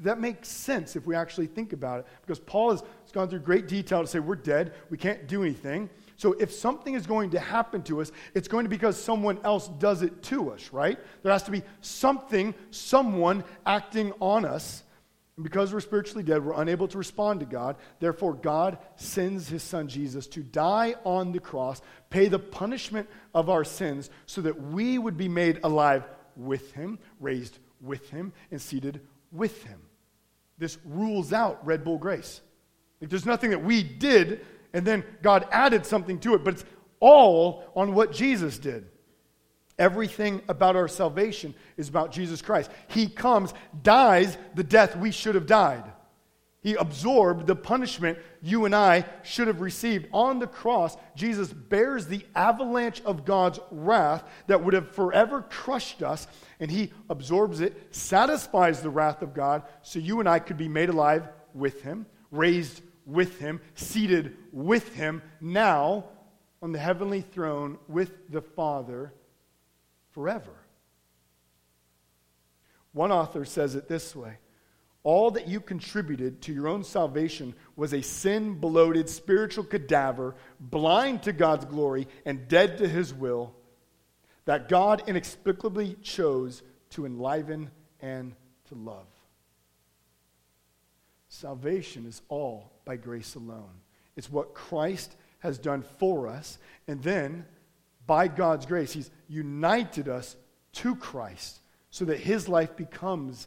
that 0.00 0.20
makes 0.20 0.48
sense 0.48 0.94
if 0.94 1.06
we 1.06 1.14
actually 1.14 1.46
think 1.46 1.72
about 1.72 2.00
it, 2.00 2.06
because 2.20 2.38
Paul 2.38 2.70
has 2.70 2.82
gone 3.12 3.30
through 3.30 3.38
great 3.40 3.66
detail 3.66 4.02
to 4.02 4.06
say 4.06 4.18
we're 4.18 4.36
dead, 4.36 4.74
we 4.90 4.98
can't 4.98 5.26
do 5.26 5.42
anything. 5.42 5.88
So 6.18 6.34
if 6.34 6.52
something 6.52 6.94
is 6.94 7.06
going 7.06 7.30
to 7.30 7.40
happen 7.40 7.82
to 7.84 8.02
us, 8.02 8.12
it's 8.34 8.48
going 8.48 8.64
to 8.64 8.68
be 8.68 8.76
because 8.76 9.02
someone 9.02 9.38
else 9.42 9.68
does 9.68 10.02
it 10.02 10.22
to 10.24 10.50
us, 10.50 10.70
right? 10.72 10.98
There 11.22 11.32
has 11.32 11.44
to 11.44 11.50
be 11.50 11.62
something, 11.80 12.54
someone 12.70 13.44
acting 13.64 14.12
on 14.20 14.44
us. 14.44 14.82
And 15.36 15.44
because 15.44 15.72
we're 15.72 15.80
spiritually 15.80 16.24
dead, 16.24 16.44
we're 16.44 16.60
unable 16.60 16.88
to 16.88 16.98
respond 16.98 17.40
to 17.40 17.46
God. 17.46 17.76
Therefore, 18.00 18.34
God 18.34 18.78
sends 18.96 19.48
his 19.48 19.62
son 19.62 19.88
Jesus 19.88 20.26
to 20.28 20.42
die 20.42 20.94
on 21.04 21.32
the 21.32 21.40
cross, 21.40 21.80
pay 22.10 22.28
the 22.28 22.38
punishment 22.38 23.08
of 23.34 23.48
our 23.48 23.64
sins, 23.64 24.10
so 24.26 24.42
that 24.42 24.60
we 24.60 24.98
would 24.98 25.16
be 25.16 25.28
made 25.28 25.60
alive 25.62 26.04
with 26.36 26.72
him, 26.72 26.98
raised 27.20 27.58
with 27.80 28.08
him, 28.10 28.32
and 28.50 28.60
seated 28.60 29.00
with 29.32 29.62
him. 29.64 29.80
This 30.58 30.78
rules 30.84 31.32
out 31.32 31.64
Red 31.66 31.84
Bull 31.84 31.98
grace. 31.98 32.40
Like, 33.00 33.10
there's 33.10 33.26
nothing 33.26 33.50
that 33.50 33.62
we 33.62 33.82
did 33.82 34.40
and 34.76 34.86
then 34.86 35.04
God 35.22 35.48
added 35.52 35.86
something 35.86 36.18
to 36.20 36.34
it, 36.34 36.44
but 36.44 36.52
it's 36.52 36.64
all 37.00 37.64
on 37.74 37.94
what 37.94 38.12
Jesus 38.12 38.58
did. 38.58 38.86
Everything 39.78 40.42
about 40.50 40.76
our 40.76 40.86
salvation 40.86 41.54
is 41.78 41.88
about 41.88 42.12
Jesus 42.12 42.42
Christ. 42.42 42.70
He 42.88 43.08
comes, 43.08 43.54
dies 43.82 44.36
the 44.54 44.62
death 44.62 44.94
we 44.94 45.10
should 45.10 45.34
have 45.34 45.46
died. 45.46 45.82
He 46.66 46.74
absorbed 46.74 47.46
the 47.46 47.54
punishment 47.54 48.18
you 48.42 48.64
and 48.64 48.74
I 48.74 49.04
should 49.22 49.46
have 49.46 49.60
received. 49.60 50.08
On 50.12 50.40
the 50.40 50.48
cross, 50.48 50.96
Jesus 51.14 51.52
bears 51.52 52.08
the 52.08 52.26
avalanche 52.34 53.00
of 53.04 53.24
God's 53.24 53.60
wrath 53.70 54.24
that 54.48 54.64
would 54.64 54.74
have 54.74 54.90
forever 54.90 55.42
crushed 55.42 56.02
us, 56.02 56.26
and 56.58 56.68
He 56.68 56.92
absorbs 57.08 57.60
it, 57.60 57.94
satisfies 57.94 58.80
the 58.80 58.90
wrath 58.90 59.22
of 59.22 59.32
God, 59.32 59.62
so 59.82 60.00
you 60.00 60.18
and 60.18 60.28
I 60.28 60.40
could 60.40 60.56
be 60.56 60.66
made 60.66 60.88
alive 60.88 61.28
with 61.54 61.82
Him, 61.82 62.04
raised 62.32 62.82
with 63.04 63.38
him, 63.38 63.60
seated 63.76 64.36
with 64.50 64.92
him, 64.96 65.22
now 65.40 66.06
on 66.60 66.72
the 66.72 66.80
heavenly 66.80 67.20
throne 67.20 67.78
with 67.86 68.28
the 68.28 68.42
Father 68.42 69.14
forever. 70.10 70.50
One 72.90 73.12
author 73.12 73.44
says 73.44 73.76
it 73.76 73.86
this 73.86 74.16
way 74.16 74.38
All 75.06 75.30
that 75.30 75.46
you 75.46 75.60
contributed 75.60 76.42
to 76.42 76.52
your 76.52 76.66
own 76.66 76.82
salvation 76.82 77.54
was 77.76 77.94
a 77.94 78.02
sin 78.02 78.54
bloated 78.54 79.08
spiritual 79.08 79.62
cadaver, 79.62 80.34
blind 80.58 81.22
to 81.22 81.32
God's 81.32 81.64
glory 81.64 82.08
and 82.24 82.48
dead 82.48 82.78
to 82.78 82.88
his 82.88 83.14
will, 83.14 83.54
that 84.46 84.68
God 84.68 85.04
inexplicably 85.06 85.96
chose 86.02 86.64
to 86.90 87.06
enliven 87.06 87.70
and 88.00 88.34
to 88.64 88.74
love. 88.74 89.06
Salvation 91.28 92.04
is 92.04 92.20
all 92.28 92.72
by 92.84 92.96
grace 92.96 93.36
alone. 93.36 93.82
It's 94.16 94.28
what 94.28 94.54
Christ 94.54 95.14
has 95.38 95.56
done 95.56 95.84
for 96.00 96.26
us. 96.26 96.58
And 96.88 97.00
then, 97.00 97.46
by 98.08 98.26
God's 98.26 98.66
grace, 98.66 98.92
He's 98.92 99.12
united 99.28 100.08
us 100.08 100.34
to 100.72 100.96
Christ 100.96 101.60
so 101.92 102.06
that 102.06 102.18
His 102.18 102.48
life 102.48 102.74
becomes 102.74 103.46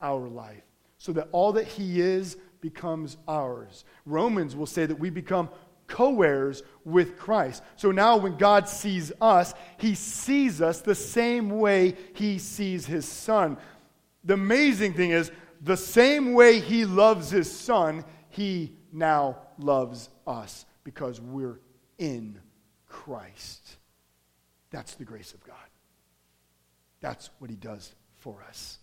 our 0.00 0.28
life, 0.28 0.62
so 1.00 1.12
that 1.14 1.28
all 1.32 1.52
that 1.54 1.66
He 1.66 2.00
is 2.00 2.36
becomes 2.60 3.16
ours. 3.26 3.84
Romans 4.04 4.54
will 4.54 4.66
say 4.66 4.84
that 4.84 5.00
we 5.00 5.08
become 5.08 5.48
co 5.88 6.22
heirs 6.22 6.62
with 6.84 7.18
Christ. 7.18 7.64
So 7.76 7.90
now, 7.90 8.18
when 8.18 8.36
God 8.36 8.68
sees 8.68 9.10
us, 9.20 9.54
He 9.78 9.96
sees 9.96 10.60
us 10.60 10.82
the 10.82 10.94
same 10.94 11.58
way 11.58 11.96
He 12.14 12.38
sees 12.38 12.84
His 12.84 13.06
Son. 13.06 13.56
The 14.24 14.34
amazing 14.34 14.92
thing 14.92 15.10
is, 15.10 15.32
the 15.62 15.76
same 15.76 16.34
way 16.34 16.60
He 16.60 16.84
loves 16.84 17.30
His 17.30 17.50
Son, 17.50 18.04
He 18.28 18.76
now 18.92 19.38
loves 19.58 20.10
us 20.26 20.66
because 20.84 21.18
we're 21.18 21.60
in 21.98 22.38
Christ. 22.86 23.78
That's 24.70 24.94
the 24.96 25.04
grace 25.06 25.32
of 25.32 25.42
God. 25.44 25.56
That's 27.00 27.30
what 27.38 27.48
he 27.48 27.56
does 27.56 27.94
for 28.18 28.42
us. 28.46 28.78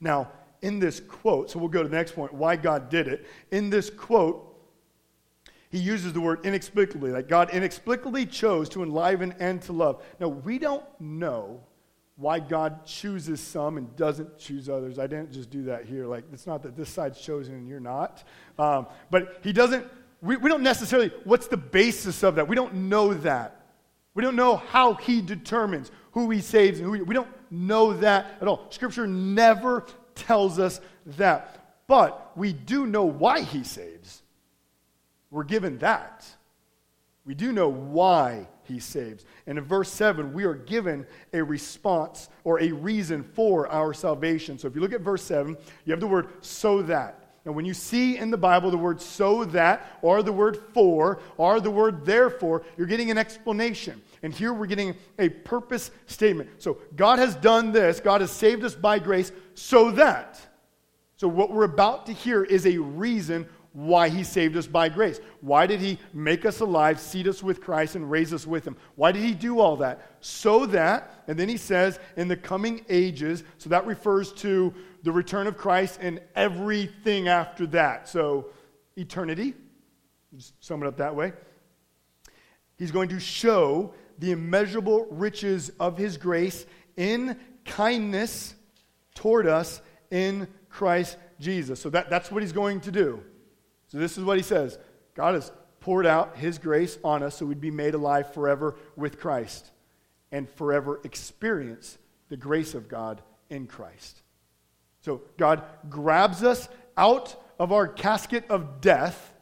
Now, 0.00 0.30
in 0.64 0.78
this 0.78 0.98
quote, 0.98 1.50
so 1.50 1.58
we'll 1.58 1.68
go 1.68 1.82
to 1.82 1.88
the 1.88 1.96
next 1.96 2.12
point 2.12 2.32
why 2.32 2.56
God 2.56 2.88
did 2.88 3.06
it. 3.06 3.26
In 3.50 3.68
this 3.68 3.90
quote, 3.90 4.50
he 5.68 5.78
uses 5.78 6.12
the 6.12 6.20
word 6.20 6.46
inexplicably, 6.46 7.10
like 7.10 7.28
God 7.28 7.50
inexplicably 7.50 8.24
chose 8.26 8.68
to 8.70 8.82
enliven 8.82 9.34
and 9.40 9.60
to 9.62 9.72
love. 9.72 10.02
Now, 10.20 10.28
we 10.28 10.58
don't 10.58 10.84
know 10.98 11.60
why 12.16 12.38
God 12.38 12.86
chooses 12.86 13.40
some 13.40 13.76
and 13.76 13.94
doesn't 13.96 14.38
choose 14.38 14.68
others. 14.68 14.98
I 14.98 15.06
didn't 15.06 15.32
just 15.32 15.50
do 15.50 15.64
that 15.64 15.84
here. 15.84 16.06
Like, 16.06 16.24
it's 16.32 16.46
not 16.46 16.62
that 16.62 16.76
this 16.76 16.88
side's 16.88 17.20
chosen 17.20 17.54
and 17.54 17.68
you're 17.68 17.80
not. 17.80 18.22
Um, 18.58 18.86
but 19.10 19.40
He 19.42 19.52
doesn't, 19.52 19.84
we, 20.22 20.36
we 20.36 20.48
don't 20.48 20.62
necessarily, 20.62 21.12
what's 21.24 21.48
the 21.48 21.56
basis 21.56 22.22
of 22.22 22.36
that? 22.36 22.48
We 22.48 22.56
don't 22.56 22.74
know 22.88 23.12
that. 23.12 23.66
We 24.14 24.22
don't 24.22 24.36
know 24.36 24.56
how 24.56 24.94
He 24.94 25.20
determines 25.20 25.90
who 26.12 26.30
He 26.30 26.40
saves 26.40 26.78
and 26.78 26.86
who 26.86 26.94
He, 26.94 27.02
we 27.02 27.14
don't 27.14 27.28
know 27.50 27.94
that 27.94 28.38
at 28.40 28.48
all. 28.48 28.66
Scripture 28.70 29.06
never 29.06 29.84
tells 30.14 30.58
us 30.58 30.80
that. 31.06 31.82
But 31.86 32.32
we 32.36 32.52
do 32.52 32.86
know 32.86 33.04
why 33.04 33.42
He 33.42 33.64
saves. 33.64 34.22
We're 35.30 35.44
given 35.44 35.78
that. 35.78 36.24
We 37.24 37.34
do 37.34 37.52
know 37.52 37.68
why 37.68 38.46
he 38.64 38.78
saves. 38.78 39.24
And 39.46 39.58
in 39.58 39.64
verse 39.64 39.90
7, 39.90 40.32
we 40.32 40.44
are 40.44 40.54
given 40.54 41.06
a 41.32 41.42
response 41.42 42.28
or 42.44 42.60
a 42.60 42.70
reason 42.72 43.22
for 43.22 43.66
our 43.68 43.94
salvation. 43.94 44.58
So 44.58 44.68
if 44.68 44.74
you 44.74 44.80
look 44.80 44.92
at 44.92 45.00
verse 45.00 45.22
7, 45.22 45.56
you 45.84 45.92
have 45.92 46.00
the 46.00 46.06
word 46.06 46.28
so 46.40 46.82
that. 46.82 47.20
Now, 47.44 47.52
when 47.52 47.66
you 47.66 47.74
see 47.74 48.16
in 48.16 48.30
the 48.30 48.38
Bible 48.38 48.70
the 48.70 48.78
word 48.78 49.00
so 49.02 49.44
that, 49.46 49.98
or 50.00 50.22
the 50.22 50.32
word 50.32 50.58
for, 50.72 51.20
or 51.36 51.60
the 51.60 51.70
word 51.70 52.06
therefore, 52.06 52.62
you're 52.78 52.86
getting 52.86 53.10
an 53.10 53.18
explanation. 53.18 54.00
And 54.24 54.32
here 54.32 54.54
we're 54.54 54.64
getting 54.64 54.96
a 55.18 55.28
purpose 55.28 55.90
statement. 56.06 56.48
So 56.56 56.78
God 56.96 57.18
has 57.18 57.36
done 57.36 57.72
this, 57.72 58.00
God 58.00 58.22
has 58.22 58.30
saved 58.30 58.64
us 58.64 58.74
by 58.74 58.98
grace, 58.98 59.30
so 59.52 59.90
that. 59.92 60.40
So 61.16 61.28
what 61.28 61.50
we're 61.50 61.64
about 61.64 62.06
to 62.06 62.12
hear 62.14 62.42
is 62.42 62.66
a 62.66 62.78
reason 62.78 63.46
why 63.74 64.08
he 64.08 64.24
saved 64.24 64.56
us 64.56 64.66
by 64.66 64.88
grace. 64.88 65.20
Why 65.42 65.66
did 65.66 65.78
he 65.80 65.98
make 66.14 66.46
us 66.46 66.60
alive, 66.60 66.98
seat 66.98 67.26
us 67.26 67.42
with 67.42 67.60
Christ, 67.60 67.96
and 67.96 68.10
raise 68.10 68.32
us 68.32 68.46
with 68.46 68.66
him? 68.66 68.78
Why 68.94 69.12
did 69.12 69.22
he 69.22 69.34
do 69.34 69.60
all 69.60 69.76
that? 69.76 70.16
So 70.20 70.64
that, 70.66 71.22
and 71.28 71.38
then 71.38 71.50
he 71.50 71.58
says, 71.58 71.98
in 72.16 72.26
the 72.26 72.36
coming 72.36 72.86
ages, 72.88 73.44
so 73.58 73.68
that 73.68 73.84
refers 73.84 74.32
to 74.34 74.72
the 75.02 75.12
return 75.12 75.46
of 75.46 75.58
Christ 75.58 75.98
and 76.00 76.18
everything 76.34 77.28
after 77.28 77.66
that. 77.66 78.08
So, 78.08 78.46
eternity, 78.96 79.52
just 80.34 80.64
sum 80.64 80.82
it 80.82 80.86
up 80.86 80.96
that 80.96 81.14
way. 81.14 81.34
He's 82.78 82.90
going 82.90 83.10
to 83.10 83.20
show 83.20 83.92
the 84.18 84.32
immeasurable 84.32 85.06
riches 85.10 85.70
of 85.80 85.96
his 85.96 86.16
grace 86.16 86.66
in 86.96 87.38
kindness 87.64 88.54
toward 89.14 89.46
us 89.46 89.80
in 90.10 90.48
Christ 90.68 91.16
Jesus. 91.40 91.80
So 91.80 91.90
that, 91.90 92.10
that's 92.10 92.30
what 92.30 92.42
he's 92.42 92.52
going 92.52 92.80
to 92.82 92.92
do. 92.92 93.22
So, 93.88 93.98
this 93.98 94.18
is 94.18 94.24
what 94.24 94.36
he 94.36 94.42
says 94.42 94.78
God 95.14 95.34
has 95.34 95.52
poured 95.80 96.06
out 96.06 96.36
his 96.36 96.58
grace 96.58 96.98
on 97.04 97.22
us 97.22 97.36
so 97.36 97.46
we'd 97.46 97.60
be 97.60 97.70
made 97.70 97.94
alive 97.94 98.32
forever 98.32 98.76
with 98.96 99.20
Christ 99.20 99.70
and 100.32 100.48
forever 100.50 101.00
experience 101.04 101.98
the 102.28 102.36
grace 102.36 102.74
of 102.74 102.88
God 102.88 103.22
in 103.50 103.66
Christ. 103.66 104.22
So, 105.02 105.22
God 105.36 105.62
grabs 105.88 106.42
us 106.42 106.68
out 106.96 107.36
of 107.58 107.70
our 107.70 107.86
casket 107.86 108.44
of 108.48 108.80
death, 108.80 109.32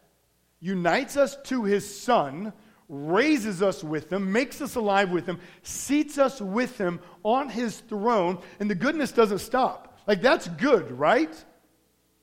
unites 0.60 1.16
us 1.16 1.36
to 1.44 1.64
his 1.64 2.02
Son, 2.02 2.52
raises 2.92 3.62
us 3.62 3.82
with 3.82 4.12
him, 4.12 4.30
makes 4.30 4.60
us 4.60 4.74
alive 4.74 5.10
with 5.10 5.24
him, 5.24 5.40
seats 5.62 6.18
us 6.18 6.42
with 6.42 6.76
him 6.76 7.00
on 7.22 7.48
his 7.48 7.80
throne, 7.80 8.38
and 8.60 8.70
the 8.70 8.74
goodness 8.74 9.12
doesn't 9.12 9.38
stop. 9.38 9.98
Like, 10.06 10.20
that's 10.20 10.46
good, 10.46 10.92
right? 10.92 11.34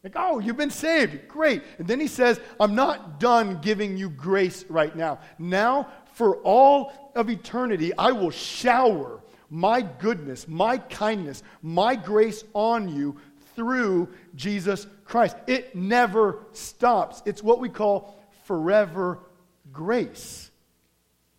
Like, 0.03 0.13
oh, 0.15 0.38
you've 0.38 0.57
been 0.57 0.70
saved. 0.70 1.28
Great. 1.28 1.63
And 1.80 1.88
then 1.88 1.99
he 1.99 2.07
says, 2.07 2.39
I'm 2.59 2.76
not 2.76 3.20
done 3.20 3.59
giving 3.61 3.97
you 3.97 4.11
grace 4.11 4.63
right 4.70 4.95
now. 4.95 5.20
Now, 5.39 5.88
for 6.13 6.38
all 6.38 7.11
of 7.15 7.32
eternity, 7.32 7.91
I 7.97 8.11
will 8.11 8.30
shower 8.30 9.22
my 9.49 9.82
goodness, 9.82 10.47
my 10.47 10.78
kindness, 10.78 11.41
my 11.63 11.95
grace 11.95 12.43
on 12.53 12.88
you 12.88 13.17
through 13.55 14.09
Jesus 14.36 14.86
Christ. 15.03 15.36
It 15.47 15.76
never 15.76 16.45
stops. 16.51 17.24
It's 17.26 17.41
what 17.41 17.59
we 17.59 17.70
call 17.70 18.24
forever 18.43 19.20
grace. 19.74 20.49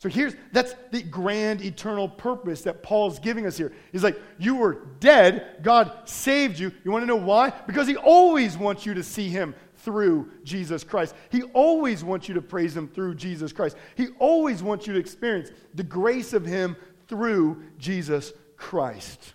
So 0.01 0.09
here's 0.09 0.35
that's 0.51 0.75
the 0.91 1.03
grand 1.03 1.61
eternal 1.61 2.09
purpose 2.09 2.63
that 2.63 2.83
Paul's 2.83 3.19
giving 3.19 3.47
us 3.47 3.59
here. 3.59 3.71
He's 3.93 4.03
like, 4.03 4.19
you 4.39 4.57
were 4.57 4.87
dead, 4.99 5.59
God 5.61 5.93
saved 6.07 6.59
you. 6.59 6.73
You 6.85 6.91
want 6.91 7.03
to 7.03 7.07
know 7.07 7.17
why? 7.17 7.51
Because 7.67 7.87
he 7.87 7.97
always 7.97 8.57
wants 8.57 8.87
you 8.87 8.95
to 8.95 9.03
see 9.03 9.29
him 9.29 9.55
through 9.77 10.31
Jesus 10.43 10.85
Christ. 10.85 11.15
He 11.29 11.43
always 11.53 12.03
wants 12.03 12.29
you 12.29 12.35
to 12.35 12.41
praise 12.41 12.75
him 12.75 12.89
through 12.89 13.17
Jesus 13.17 13.53
Christ. 13.53 13.77
He 13.95 14.09
always 14.19 14.63
wants 14.63 14.87
you 14.87 14.95
to 14.95 14.99
experience 14.99 15.51
the 15.75 15.85
grace 15.85 16.33
of 16.33 16.47
him 16.47 16.77
through 17.07 17.63
Jesus 17.77 18.33
Christ. 18.57 19.35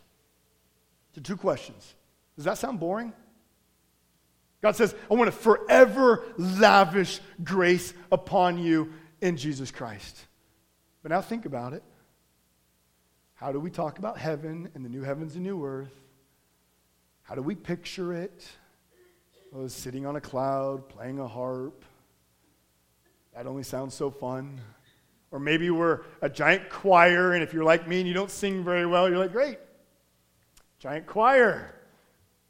So 1.13 1.22
two 1.22 1.38
questions. 1.38 1.93
Does 2.36 2.45
that 2.45 2.57
sound 2.57 2.80
boring? 2.80 3.13
God 4.63 4.76
says, 4.76 4.95
I 5.11 5.13
want 5.13 5.28
to 5.28 5.38
forever 5.38 6.24
lavish 6.38 7.20
grace 7.43 7.93
upon 8.11 8.57
you 8.57 8.93
in 9.22 9.38
Jesus 9.38 9.70
Christ. 9.70 10.26
But 11.06 11.12
now 11.12 11.22
think 11.22 11.45
about 11.45 11.74
it. 11.74 11.84
How 13.36 13.51
do 13.51 13.60
we 13.60 13.70
talk 13.70 13.99
about 13.99 14.18
heaven 14.18 14.72
and 14.74 14.84
the 14.84 14.89
new 14.89 15.03
heavens 15.03 15.36
and 15.36 15.43
new 15.43 15.64
earth? 15.64 15.93
How 17.22 17.36
do 17.36 17.43
we 17.43 17.53
picture 17.53 18.12
it? 18.12 18.43
Oh, 19.53 19.68
sitting 19.68 20.08
on 20.08 20.16
a 20.16 20.20
cloud, 20.20 20.89
playing 20.89 21.20
a 21.20 21.28
harp. 21.28 21.86
That 23.36 23.45
only 23.45 23.62
sounds 23.62 23.93
so 23.93 24.10
fun. 24.10 24.60
Or 25.30 25.38
maybe 25.38 25.70
we're 25.70 26.01
a 26.24 26.28
giant 26.28 26.72
choir, 26.72 27.34
and 27.34 27.43
if 27.43 27.53
you're 27.53 27.64
like 27.64 27.88
me 27.88 27.99
and 27.99 28.08
you 28.08 28.16
don't 28.16 28.32
sing 28.32 28.64
very 28.64 28.88
well, 28.88 29.08
you're 29.08 29.20
like, 29.20 29.32
great, 29.32 29.60
giant 30.80 31.06
choir. 31.06 31.76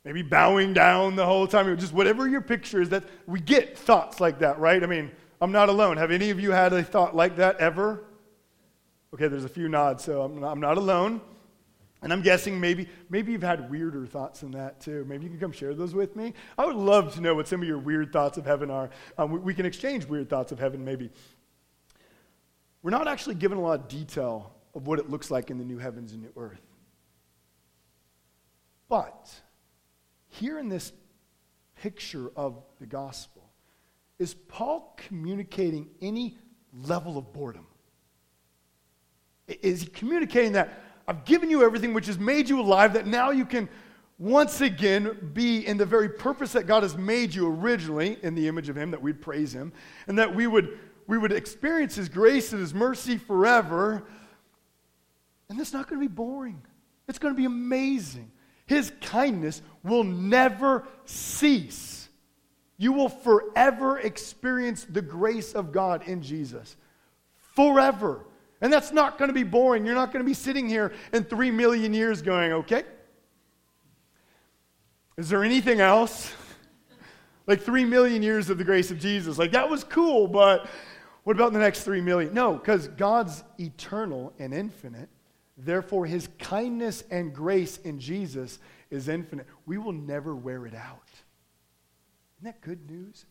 Maybe 0.06 0.22
bowing 0.22 0.72
down 0.72 1.18
the 1.18 1.26
whole 1.26 1.46
time, 1.46 1.78
just 1.78 1.92
whatever 1.92 2.26
your 2.26 2.40
picture 2.40 2.82
is, 2.82 2.88
that 2.92 3.04
we 3.28 3.42
get 3.42 3.78
thoughts 3.78 4.22
like 4.22 4.40
that, 4.40 4.60
right? 4.60 4.82
I 4.82 4.88
mean, 4.88 5.12
I'm 5.42 5.52
not 5.52 5.68
alone. 5.68 5.98
Have 5.98 6.12
any 6.12 6.30
of 6.30 6.40
you 6.40 6.52
had 6.52 6.72
a 6.72 6.82
thought 6.82 7.14
like 7.14 7.36
that 7.36 7.58
ever? 7.58 8.02
Okay, 9.16 9.30
there's 9.30 9.46
a 9.46 9.50
few 9.50 9.70
nods, 9.70 10.04
so 10.04 10.24
I'm 10.24 10.42
not, 10.42 10.52
I'm 10.52 10.60
not 10.60 10.78
alone. 10.78 11.22
And 12.02 12.12
I'm 12.12 12.22
guessing 12.22 12.60
maybe, 12.60 12.90
maybe 13.10 13.32
you've 13.32 13.44
had 13.44 13.72
weirder 13.72 14.06
thoughts 14.06 14.42
than 14.42 14.52
that 14.52 14.82
too. 14.82 15.06
Maybe 15.08 15.24
you 15.24 15.30
can 15.30 15.40
come 15.40 15.54
share 15.54 15.74
those 15.74 15.94
with 15.94 16.18
me. 16.18 16.34
I 16.58 16.66
would 16.66 16.76
love 16.76 17.14
to 17.16 17.22
know 17.22 17.34
what 17.34 17.48
some 17.48 17.62
of 17.62 17.68
your 17.68 17.78
weird 17.78 18.12
thoughts 18.12 18.38
of 18.38 18.46
heaven 18.46 18.70
are. 18.70 18.90
Um, 19.18 19.32
we, 19.32 19.40
we 19.40 19.54
can 19.54 19.66
exchange 19.66 20.06
weird 20.06 20.30
thoughts 20.30 20.52
of 20.52 20.60
heaven 20.60 20.84
maybe. 20.84 21.12
We're 22.84 22.92
not 22.92 23.08
actually 23.08 23.36
given 23.36 23.58
a 23.58 23.62
lot 23.62 23.80
of 23.80 23.88
detail 23.88 24.54
of 24.74 24.86
what 24.86 25.00
it 25.00 25.10
looks 25.10 25.32
like 25.32 25.50
in 25.50 25.60
the 25.60 25.64
new 25.64 25.78
heavens 25.78 26.12
and 26.12 26.22
new 26.22 26.34
earth. 26.36 26.62
But 28.90 29.34
here 30.28 30.60
in 30.60 30.68
this 30.68 30.92
picture 31.78 32.32
of 32.36 32.62
the 32.82 32.86
gospel, 32.86 33.50
is 34.20 34.34
Paul 34.34 34.94
communicating 35.08 35.88
any 36.02 36.38
level 36.74 37.18
of 37.18 37.32
boredom? 37.32 37.68
Is 39.48 39.84
he 39.84 39.88
communicating 39.88 40.54
that 40.54 40.82
I've 41.08 41.26
given 41.26 41.50
you 41.50 41.64
everything 41.64 41.94
which 41.94 42.08
has 42.08 42.18
made 42.18 42.50
you 42.50 42.60
alive, 42.60 42.94
that 42.94 43.06
now 43.06 43.30
you 43.30 43.46
can 43.46 43.70
once 44.18 44.62
again 44.62 45.32
be 45.34 45.66
in 45.66 45.78
the 45.78 45.86
very 45.86 46.10
purpose 46.10 46.54
that 46.54 46.66
God 46.66 46.84
has 46.84 46.98
made 46.98 47.36
you 47.36 47.48
originally 47.48 48.18
in 48.24 48.34
the 48.34 48.48
image 48.48 48.70
of 48.70 48.78
Him, 48.78 48.92
that 48.92 49.02
we'd 49.02 49.22
praise 49.22 49.54
Him, 49.54 49.74
and 50.08 50.18
that 50.18 50.34
we 50.34 50.48
would, 50.48 50.80
we 51.06 51.18
would 51.18 51.32
experience 51.32 51.96
His 51.96 52.10
grace 52.10 52.52
and 52.54 52.62
His 52.62 52.74
mercy 52.74 53.18
forever. 53.18 54.04
And 55.50 55.60
that's 55.60 55.74
not 55.74 55.88
going 55.88 56.02
to 56.02 56.08
be 56.08 56.14
boring, 56.14 56.62
it's 57.08 57.20
going 57.20 57.34
to 57.34 57.38
be 57.38 57.46
amazing. 57.46 58.32
His 58.68 58.92
kindness 59.00 59.62
will 59.84 60.04
never 60.04 60.88
cease. 61.06 62.10
You 62.78 62.94
will 62.94 63.10
forever 63.10 64.00
experience 64.00 64.86
the 64.90 65.04
grace 65.04 65.54
of 65.54 65.72
God 65.72 66.08
in 66.08 66.24
Jesus. 66.24 66.76
Forever. 67.54 68.26
And 68.66 68.74
that's 68.74 68.92
not 68.92 69.20
going 69.20 69.30
to 69.30 69.34
be 69.34 69.44
boring. 69.44 69.86
You're 69.86 69.94
not 69.94 70.12
going 70.12 70.26
to 70.26 70.28
be 70.28 70.34
sitting 70.34 70.68
here 70.68 70.92
in 71.14 71.24
three 71.24 71.52
million 71.52 71.94
years 71.94 72.24
going, 72.24 72.52
okay, 72.52 72.82
is 75.18 75.30
there 75.30 75.44
anything 75.44 75.82
else? 75.82 76.34
like 77.46 77.62
three 77.62 77.86
million 77.86 78.24
years 78.24 78.50
of 78.50 78.58
the 78.58 78.64
grace 78.64 78.90
of 78.90 78.98
Jesus. 78.98 79.38
Like 79.38 79.52
that 79.52 79.70
was 79.70 79.84
cool, 79.84 80.28
but 80.28 80.68
what 81.26 81.36
about 81.36 81.54
the 81.54 81.60
next 81.60 81.84
three 81.84 82.02
million? 82.02 82.34
No, 82.34 82.56
because 82.56 82.88
God's 82.88 83.44
eternal 83.60 84.34
and 84.40 84.52
infinite. 84.52 85.10
Therefore, 85.56 86.08
his 86.08 86.28
kindness 86.40 87.04
and 87.12 87.36
grace 87.36 87.78
in 87.78 88.00
Jesus 88.00 88.58
is 88.90 89.10
infinite. 89.10 89.46
We 89.68 89.78
will 89.78 89.94
never 89.94 90.36
wear 90.36 90.66
it 90.66 90.74
out. 90.74 91.12
Isn't 92.40 92.46
that 92.46 92.62
good 92.62 92.90
news? 92.90 93.28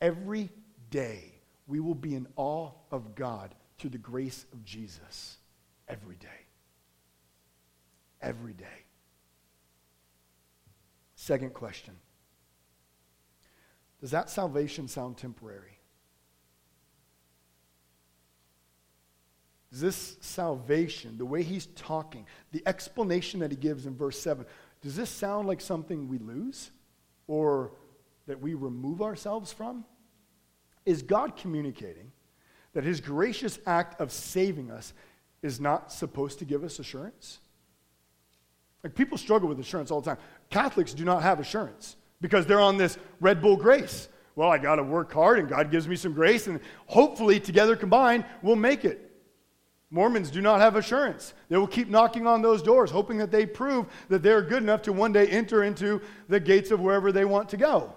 Every 0.00 0.50
day, 0.90 1.34
we 1.68 1.78
will 1.78 1.94
be 1.94 2.16
in 2.16 2.26
awe 2.34 2.72
of 2.90 3.14
God 3.14 3.54
through 3.78 3.90
the 3.90 3.98
grace 3.98 4.44
of 4.52 4.64
Jesus 4.64 5.38
every 5.88 6.16
day. 6.16 6.46
Every 8.20 8.54
day. 8.54 8.84
Second 11.14 11.54
question 11.54 11.94
Does 14.00 14.10
that 14.10 14.30
salvation 14.30 14.88
sound 14.88 15.16
temporary? 15.16 15.78
Does 19.70 19.80
this 19.80 20.16
salvation, 20.20 21.18
the 21.18 21.26
way 21.26 21.42
he's 21.42 21.66
talking, 21.66 22.26
the 22.52 22.62
explanation 22.66 23.40
that 23.40 23.50
he 23.50 23.56
gives 23.56 23.84
in 23.84 23.94
verse 23.94 24.18
7, 24.18 24.46
does 24.80 24.96
this 24.96 25.10
sound 25.10 25.48
like 25.48 25.60
something 25.60 26.08
we 26.08 26.18
lose 26.18 26.70
or 27.26 27.72
that 28.26 28.40
we 28.40 28.54
remove 28.54 29.02
ourselves 29.02 29.52
from? 29.52 29.84
Is 30.86 31.02
God 31.02 31.36
communicating 31.36 32.12
that 32.76 32.84
his 32.84 33.00
gracious 33.00 33.58
act 33.64 33.98
of 34.02 34.12
saving 34.12 34.70
us 34.70 34.92
is 35.40 35.58
not 35.58 35.90
supposed 35.90 36.40
to 36.40 36.44
give 36.44 36.62
us 36.62 36.78
assurance? 36.78 37.38
Like 38.84 38.94
people 38.94 39.16
struggle 39.16 39.48
with 39.48 39.58
assurance 39.58 39.90
all 39.90 40.02
the 40.02 40.10
time. 40.10 40.22
Catholics 40.50 40.92
do 40.92 41.02
not 41.02 41.22
have 41.22 41.40
assurance 41.40 41.96
because 42.20 42.44
they're 42.44 42.60
on 42.60 42.76
this 42.76 42.98
Red 43.18 43.40
Bull 43.40 43.56
grace. 43.56 44.10
Well, 44.34 44.50
I 44.50 44.58
got 44.58 44.76
to 44.76 44.82
work 44.82 45.10
hard 45.10 45.38
and 45.38 45.48
God 45.48 45.70
gives 45.70 45.88
me 45.88 45.96
some 45.96 46.12
grace, 46.12 46.48
and 46.48 46.60
hopefully, 46.84 47.40
together 47.40 47.76
combined, 47.76 48.26
we'll 48.42 48.56
make 48.56 48.84
it. 48.84 49.10
Mormons 49.90 50.30
do 50.30 50.42
not 50.42 50.60
have 50.60 50.76
assurance. 50.76 51.32
They 51.48 51.56
will 51.56 51.66
keep 51.66 51.88
knocking 51.88 52.26
on 52.26 52.42
those 52.42 52.62
doors, 52.62 52.90
hoping 52.90 53.16
that 53.16 53.30
they 53.30 53.46
prove 53.46 53.86
that 54.10 54.22
they're 54.22 54.42
good 54.42 54.62
enough 54.62 54.82
to 54.82 54.92
one 54.92 55.14
day 55.14 55.26
enter 55.28 55.64
into 55.64 56.02
the 56.28 56.40
gates 56.40 56.70
of 56.70 56.80
wherever 56.80 57.10
they 57.10 57.24
want 57.24 57.48
to 57.48 57.56
go. 57.56 57.94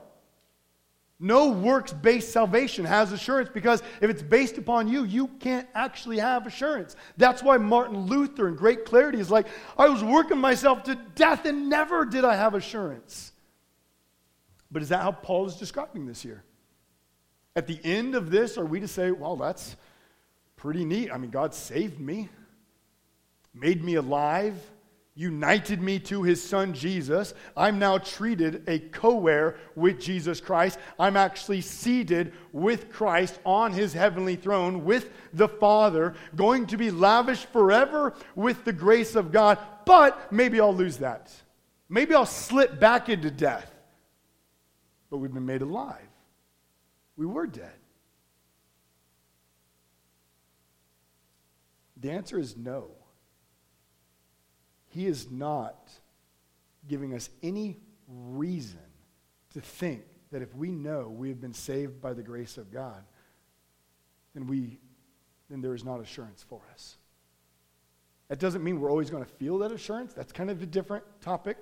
No 1.20 1.50
works 1.50 1.92
based 1.92 2.32
salvation 2.32 2.86
has 2.86 3.12
assurance 3.12 3.50
because 3.54 3.84
if 4.00 4.10
it's 4.10 4.22
based 4.22 4.58
upon 4.58 4.88
you, 4.88 5.04
you 5.04 5.28
can't 5.40 5.68
actually 5.76 6.18
have 6.18 6.48
assurance. 6.48 6.96
That's 7.18 7.44
why 7.44 7.58
Martin 7.58 8.06
Luther, 8.06 8.48
in 8.48 8.56
great 8.56 8.86
clarity, 8.86 9.20
is 9.20 9.30
like, 9.30 9.48
I 9.78 9.90
was 9.90 10.02
working 10.02 10.38
myself 10.38 10.84
to 10.84 10.96
death 11.16 11.46
and 11.46 11.70
never 11.70 12.06
did 12.06 12.24
I 12.24 12.36
have 12.36 12.54
assurance. 12.54 13.34
But 14.72 14.82
is 14.82 14.90
that 14.90 15.02
how 15.02 15.12
Paul 15.12 15.46
is 15.48 15.56
describing 15.56 16.06
this 16.06 16.22
here? 16.22 16.44
At 17.54 17.68
the 17.68 17.80
end 17.84 18.16
of 18.16 18.32
this, 18.32 18.58
are 18.58 18.66
we 18.66 18.80
to 18.80 18.88
say, 18.88 19.12
well, 19.12 19.36
that's 19.36 19.76
pretty 20.56 20.86
neat? 20.86 21.12
I 21.12 21.18
mean, 21.18 21.32
God 21.32 21.54
saved 21.54 22.00
me, 22.00 22.30
made 23.54 23.84
me 23.84 23.96
alive 23.96 24.56
united 25.20 25.82
me 25.82 26.00
to 26.00 26.24
his 26.24 26.42
son 26.42 26.74
Jesus. 26.74 27.34
I'm 27.58 27.78
now 27.78 27.98
treated 27.98 28.64
a 28.70 28.80
co 28.80 29.28
heir 29.28 29.58
with 29.76 30.00
Jesus 30.00 30.40
Christ. 30.40 30.80
I'm 30.98 31.18
actually 31.18 31.60
seated 31.60 32.32
with 32.54 32.90
Christ 32.90 33.38
on 33.44 33.74
his 33.74 33.92
heavenly 33.92 34.38
throne 34.38 34.86
with 34.86 35.12
the 35.34 35.50
Father, 35.50 36.16
going 36.38 36.68
to 36.68 36.78
be 36.78 36.90
lavished 36.90 37.50
forever 37.50 38.14
with 38.34 38.64
the 38.64 38.72
grace 38.72 39.16
of 39.16 39.34
God. 39.34 39.60
But 39.86 40.32
maybe 40.32 40.62
I'll 40.62 40.74
lose 40.74 40.98
that. 40.98 41.34
Maybe 41.90 42.16
I'll 42.16 42.26
slip 42.26 42.80
back 42.80 43.10
into 43.10 43.30
death. 43.30 43.70
But 45.10 45.18
we've 45.18 45.34
been 45.34 45.46
made 45.46 45.64
alive. 45.64 45.98
We 47.18 47.26
were 47.26 47.46
dead. 47.46 47.74
The 51.98 52.12
answer 52.12 52.40
is 52.40 52.56
no. 52.56 52.92
He 54.90 55.08
is 55.08 55.30
not 55.32 55.92
giving 56.88 57.14
us 57.14 57.30
any 57.42 57.78
reason 58.08 58.80
to 59.54 59.62
think 59.62 60.04
that 60.32 60.42
if 60.42 60.54
we 60.56 60.72
know 60.72 61.10
we 61.10 61.30
have 61.30 61.42
been 61.42 61.54
saved 61.54 62.02
by 62.02 62.14
the 62.14 62.24
grace 62.24 62.58
of 62.58 62.72
God, 62.72 63.04
then, 64.34 64.48
we, 64.48 64.78
then 65.50 65.62
there 65.62 65.74
is 65.74 65.84
not 65.84 66.00
assurance 66.00 66.44
for 66.48 66.62
us. 66.74 66.98
That 68.28 68.40
doesn't 68.40 68.64
mean 68.64 68.80
we're 68.80 68.92
always 68.92 69.10
going 69.10 69.24
to 69.24 69.30
feel 69.30 69.58
that 69.60 69.72
assurance. 69.72 70.14
That's 70.14 70.32
kind 70.32 70.52
of 70.52 70.62
a 70.62 70.68
different 70.68 71.04
topic, 71.20 71.58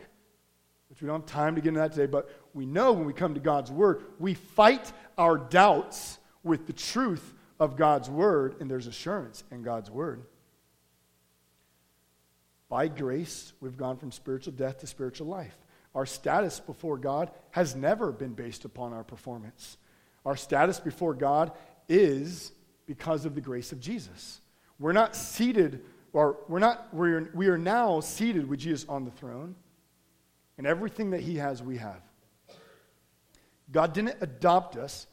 which 0.90 1.02
we 1.02 1.08
don't 1.08 1.22
have 1.22 1.30
time 1.30 1.56
to 1.56 1.62
get 1.62 1.70
into 1.70 1.80
that 1.80 1.94
today. 1.94 2.08
But 2.08 2.30
we 2.54 2.66
know 2.66 2.92
when 2.92 3.06
we 3.06 3.14
come 3.14 3.34
to 3.34 3.40
God's 3.40 3.72
Word, 3.72 4.04
we 4.20 4.34
fight 4.34 4.92
our 5.18 5.38
doubts 5.38 6.20
with 6.44 6.68
the 6.68 6.74
truth 6.74 7.34
of 7.60 7.76
God's 7.76 8.10
word, 8.10 8.56
and 8.60 8.70
there's 8.70 8.88
assurance 8.88 9.44
in 9.52 9.64
God's 9.64 9.90
word. 9.90 10.24
By 12.70 12.88
grace, 12.88 13.54
we've 13.62 13.78
gone 13.78 13.98
from 13.98 14.12
spiritual 14.12 14.54
death 14.54 14.80
to 14.80 14.88
spiritual 14.88 15.28
life. 15.28 15.58
Our 15.96 16.06
status 16.06 16.60
before 16.60 16.98
God 16.98 17.32
has 17.52 17.76
never 17.76 18.12
been 18.12 18.34
based 18.34 18.66
upon 18.66 18.94
our 18.94 19.04
performance. 19.04 19.78
Our 20.26 20.36
status 20.36 20.80
before 20.80 21.14
God 21.14 21.54
is 21.88 22.52
because 22.86 23.26
of 23.26 23.36
the 23.36 23.42
grace 23.42 23.72
of 23.72 23.80
Jesus. 23.80 24.42
We're 24.80 24.94
not 24.94 25.16
seated, 25.16 25.84
or 26.14 26.38
we're 26.48 26.60
not, 26.60 26.94
we're, 26.94 27.32
we 27.34 27.48
are 27.48 27.58
now 27.58 28.00
seated 28.02 28.48
with 28.48 28.60
Jesus 28.60 28.88
on 28.90 29.06
the 29.06 29.12
throne, 29.12 29.56
and 30.58 30.68
everything 30.68 31.12
that 31.12 31.22
He 31.22 31.36
has, 31.38 31.64
we 31.64 31.78
have. 31.78 32.02
God 33.72 33.94
didn't 33.94 34.18
adopt 34.22 34.76
us, 34.76 35.08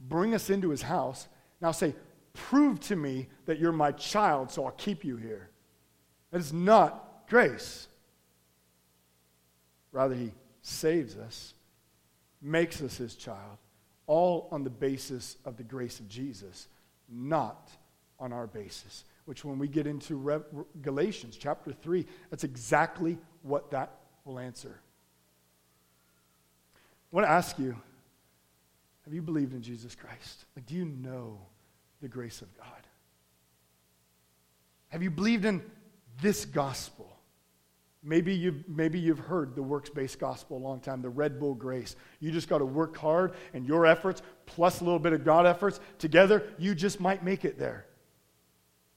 bring 0.00 0.34
us 0.34 0.50
into 0.50 0.70
His 0.70 0.82
house, 0.82 1.28
now 1.60 1.72
say, 1.72 1.94
Prove 2.34 2.80
to 2.80 2.96
me 2.96 3.28
that 3.44 3.58
you're 3.58 3.72
my 3.72 3.92
child, 3.92 4.50
so 4.50 4.64
I'll 4.64 4.70
keep 4.72 5.04
you 5.04 5.16
here. 5.16 5.50
That 6.32 6.40
is 6.40 6.52
not 6.52 7.28
grace. 7.28 7.86
Rather, 9.92 10.14
He 10.14 10.32
saves 10.62 11.16
us, 11.16 11.54
makes 12.40 12.82
us 12.82 12.96
His 12.96 13.14
child, 13.14 13.58
all 14.06 14.48
on 14.50 14.64
the 14.64 14.70
basis 14.70 15.36
of 15.44 15.56
the 15.56 15.62
grace 15.62 16.00
of 16.00 16.08
Jesus, 16.08 16.66
not 17.08 17.70
on 18.18 18.32
our 18.32 18.46
basis. 18.46 19.04
Which, 19.26 19.44
when 19.44 19.58
we 19.58 19.68
get 19.68 19.86
into 19.86 20.16
Re- 20.16 20.64
Galatians 20.80 21.36
chapter 21.38 21.72
3, 21.72 22.04
that's 22.30 22.44
exactly 22.44 23.18
what 23.42 23.70
that 23.70 23.92
will 24.24 24.38
answer. 24.38 24.80
I 27.12 27.16
want 27.16 27.26
to 27.26 27.30
ask 27.30 27.58
you 27.58 27.76
have 29.04 29.12
you 29.12 29.22
believed 29.22 29.52
in 29.52 29.62
Jesus 29.62 29.94
Christ? 29.94 30.44
Like, 30.56 30.64
do 30.66 30.74
you 30.74 30.84
know 30.84 31.38
the 32.00 32.08
grace 32.08 32.40
of 32.40 32.56
God? 32.56 32.68
Have 34.88 35.02
you 35.02 35.10
believed 35.10 35.44
in 35.44 35.62
this 36.20 36.44
gospel? 36.44 37.08
Maybe 38.04 38.34
you've, 38.34 38.68
maybe 38.68 38.98
you've 38.98 39.20
heard 39.20 39.54
the 39.54 39.62
works 39.62 39.88
based 39.88 40.18
gospel 40.18 40.56
a 40.56 40.58
long 40.58 40.80
time, 40.80 41.02
the 41.02 41.08
Red 41.08 41.38
Bull 41.38 41.54
grace. 41.54 41.94
You 42.18 42.32
just 42.32 42.48
got 42.48 42.58
to 42.58 42.64
work 42.64 42.96
hard, 42.96 43.34
and 43.54 43.64
your 43.64 43.86
efforts 43.86 44.22
plus 44.44 44.80
a 44.80 44.84
little 44.84 44.98
bit 44.98 45.12
of 45.12 45.24
God 45.24 45.46
efforts 45.46 45.78
together, 45.98 46.42
you 46.58 46.74
just 46.74 47.00
might 47.00 47.22
make 47.24 47.44
it 47.44 47.58
there. 47.58 47.86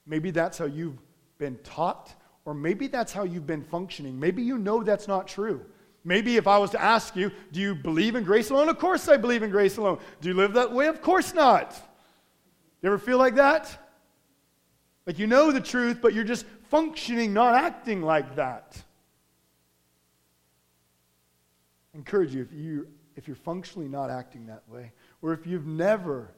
Maybe 0.07 0.31
that's 0.31 0.57
how 0.57 0.65
you've 0.65 0.97
been 1.37 1.57
taught, 1.63 2.15
or 2.45 2.55
maybe 2.55 2.87
that's 2.87 3.13
how 3.13 3.23
you've 3.23 3.45
been 3.45 3.63
functioning. 3.63 4.19
Maybe 4.19 4.41
you 4.41 4.57
know 4.57 4.83
that's 4.83 5.07
not 5.07 5.27
true. 5.27 5.63
Maybe 6.03 6.37
if 6.37 6.47
I 6.47 6.57
was 6.57 6.71
to 6.71 6.81
ask 6.81 7.15
you, 7.15 7.31
do 7.51 7.59
you 7.59 7.75
believe 7.75 8.15
in 8.15 8.23
grace 8.23 8.51
alone? 8.51 8.69
Of 8.69 8.77
course 8.77 9.07
I 9.07 9.17
believe 9.17 9.43
in 9.43 9.49
grace 9.49 9.77
alone. 9.77 9.99
Do 10.21 10.29
you 10.29 10.35
live 10.35 10.53
that 10.53 10.71
way? 10.71 10.87
Of 10.87 11.01
course 11.01 11.33
not. 11.33 11.75
You 12.81 12.87
ever 12.87 12.99
feel 12.99 13.17
like 13.17 13.35
that? 13.35 13.75
Like 15.07 15.19
you 15.19 15.27
know 15.27 15.51
the 15.51 15.61
truth, 15.61 15.99
but 16.01 16.13
you're 16.13 16.23
just 16.23 16.45
functioning, 16.69 17.33
not 17.33 17.55
acting 17.55 18.01
like 18.01 18.35
that. 18.35 18.81
I 21.93 21.97
encourage 21.97 22.33
you 22.33 22.41
if 22.41 22.51
you 22.51 22.87
if 23.15 23.27
you're 23.27 23.35
functionally 23.35 23.87
not 23.87 24.09
acting 24.09 24.47
that 24.47 24.63
way, 24.67 24.91
or 25.21 25.31
if 25.31 25.47
you've 25.47 25.65
never 25.67 26.31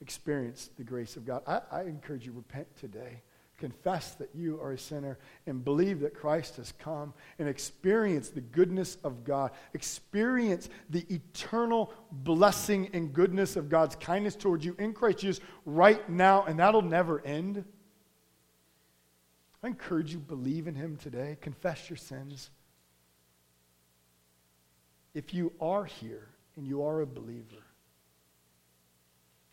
experienced 0.00 0.76
the 0.76 0.84
grace 0.84 1.16
of 1.16 1.24
God, 1.24 1.42
I, 1.46 1.60
I 1.70 1.82
encourage 1.82 2.26
you 2.26 2.32
repent 2.32 2.66
today. 2.76 3.22
Confess 3.58 4.14
that 4.14 4.30
you 4.34 4.58
are 4.60 4.72
a 4.72 4.78
sinner 4.78 5.18
and 5.46 5.62
believe 5.62 6.00
that 6.00 6.14
Christ 6.14 6.56
has 6.56 6.72
come 6.72 7.12
and 7.38 7.46
experience 7.46 8.30
the 8.30 8.40
goodness 8.40 8.96
of 9.04 9.22
God. 9.22 9.50
Experience 9.74 10.70
the 10.88 11.04
eternal 11.10 11.92
blessing 12.10 12.88
and 12.94 13.12
goodness 13.12 13.56
of 13.56 13.68
God's 13.68 13.96
kindness 13.96 14.34
towards 14.34 14.64
you 14.64 14.74
in 14.78 14.94
Christ 14.94 15.18
Jesus 15.18 15.44
right 15.66 16.08
now, 16.08 16.44
and 16.44 16.58
that'll 16.58 16.80
never 16.80 17.24
end. 17.26 17.64
I 19.62 19.68
encourage 19.68 20.12
you, 20.12 20.18
believe 20.18 20.66
in 20.66 20.74
Him 20.74 20.96
today. 20.96 21.36
Confess 21.40 21.90
your 21.90 21.96
sins. 21.96 22.50
If 25.12 25.34
you 25.34 25.52
are 25.60 25.84
here 25.84 26.28
and 26.56 26.66
you 26.66 26.82
are 26.82 27.00
a 27.00 27.06
believer, 27.06 27.64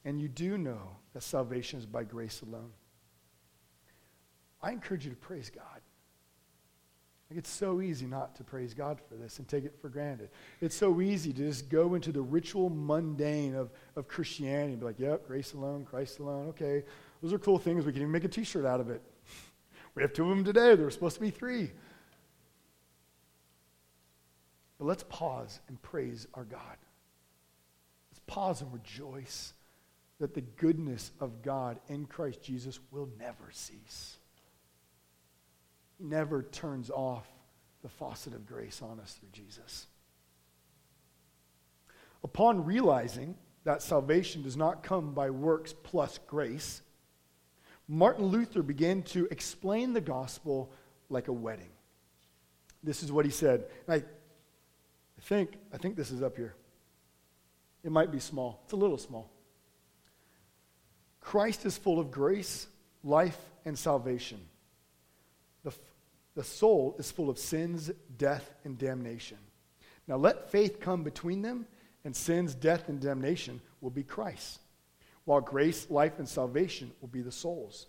and 0.05 0.21
you 0.21 0.29
do 0.29 0.57
know 0.57 0.95
that 1.13 1.23
salvation 1.23 1.79
is 1.79 1.85
by 1.85 2.03
grace 2.03 2.41
alone, 2.41 2.71
I 4.61 4.71
encourage 4.71 5.03
you 5.03 5.11
to 5.11 5.17
praise 5.17 5.49
God. 5.49 5.81
Like 7.29 7.39
it's 7.39 7.49
so 7.49 7.81
easy 7.81 8.05
not 8.05 8.35
to 8.37 8.43
praise 8.43 8.73
God 8.73 8.99
for 9.09 9.15
this 9.15 9.39
and 9.39 9.47
take 9.47 9.65
it 9.65 9.75
for 9.81 9.89
granted. 9.89 10.29
It's 10.61 10.75
so 10.75 11.01
easy 11.01 11.33
to 11.33 11.39
just 11.39 11.67
go 11.67 11.95
into 11.95 12.13
the 12.13 12.21
ritual 12.21 12.69
mundane 12.69 13.53
of, 13.53 13.71
of 13.97 14.07
Christianity 14.07 14.71
and 14.71 14.79
be 14.79 14.85
like, 14.85 14.99
yep, 14.99 15.27
grace 15.27 15.53
alone, 15.53 15.83
Christ 15.83 16.19
alone. 16.19 16.47
Okay, 16.49 16.83
those 17.21 17.33
are 17.33 17.39
cool 17.39 17.59
things. 17.59 17.85
We 17.85 17.91
can 17.91 18.01
even 18.01 18.13
make 18.13 18.23
a 18.23 18.29
t 18.29 18.45
shirt 18.45 18.65
out 18.65 18.79
of 18.79 18.89
it. 18.89 19.01
We 19.97 20.03
have 20.03 20.13
two 20.13 20.29
of 20.29 20.29
them 20.29 20.45
today. 20.45 20.75
There 20.75 20.85
were 20.85 20.91
supposed 20.91 21.15
to 21.15 21.21
be 21.21 21.31
three. 21.31 21.71
But 24.77 24.85
let's 24.85 25.01
pause 25.01 25.59
and 25.67 25.81
praise 25.81 26.27
our 26.35 26.43
God. 26.43 26.77
Let's 28.11 28.21
pause 28.27 28.61
and 28.61 28.71
rejoice 28.71 29.55
that 30.19 30.35
the 30.35 30.41
goodness 30.41 31.11
of 31.19 31.41
God 31.41 31.79
in 31.87 32.05
Christ 32.05 32.43
Jesus 32.43 32.79
will 32.91 33.09
never 33.17 33.49
cease. 33.51 34.17
He 35.97 36.03
never 36.03 36.43
turns 36.43 36.91
off 36.91 37.27
the 37.81 37.89
faucet 37.89 38.35
of 38.35 38.45
grace 38.45 38.83
on 38.83 38.99
us 38.99 39.13
through 39.13 39.29
Jesus. 39.31 39.87
Upon 42.23 42.65
realizing 42.65 43.33
that 43.63 43.81
salvation 43.81 44.43
does 44.43 44.55
not 44.57 44.83
come 44.83 45.15
by 45.15 45.31
works 45.31 45.73
plus 45.73 46.19
grace, 46.27 46.83
Martin 47.87 48.25
Luther 48.25 48.61
began 48.61 49.01
to 49.03 49.27
explain 49.31 49.93
the 49.93 50.01
gospel 50.01 50.71
like 51.09 51.29
a 51.29 51.33
wedding. 51.33 51.69
This 52.83 53.01
is 53.01 53.11
what 53.11 53.25
he 53.25 53.31
said. 53.31 53.65
I, 53.87 53.95
I 53.95 54.03
think, 55.21 55.53
I 55.73 55.77
think 55.77 55.95
this 55.95 56.11
is 56.11 56.21
up 56.21 56.35
here. 56.35 56.53
It 57.83 57.91
might 57.91 58.11
be 58.11 58.19
small. 58.19 58.61
It's 58.65 58.73
a 58.73 58.77
little 58.77 58.97
small. 58.97 59.31
Christ 61.21 61.65
is 61.65 61.77
full 61.77 61.99
of 61.99 62.11
grace, 62.11 62.67
life, 63.03 63.39
and 63.65 63.77
salvation. 63.77 64.39
The, 65.63 65.73
the 66.35 66.43
soul 66.43 66.95
is 66.99 67.09
full 67.11 67.29
of 67.29 67.39
sins, 67.39 67.91
death, 68.17 68.53
and 68.65 68.77
damnation. 68.77 69.37
Now 70.07 70.17
let 70.17 70.51
faith 70.51 70.79
come 70.79 71.03
between 71.03 71.41
them, 71.41 71.65
and 72.03 72.15
sins, 72.15 72.53
death, 72.53 72.89
and 72.89 72.99
damnation 72.99 73.61
will 73.81 73.89
be 73.89 74.03
Christ 74.03 74.59
while 75.27 75.41
grace, 75.41 75.89
life, 75.89 76.19
and 76.19 76.27
salvation 76.27 76.89
will 77.01 77.09
be 77.09 77.21
the 77.21 77.33
soul's. 77.33 77.87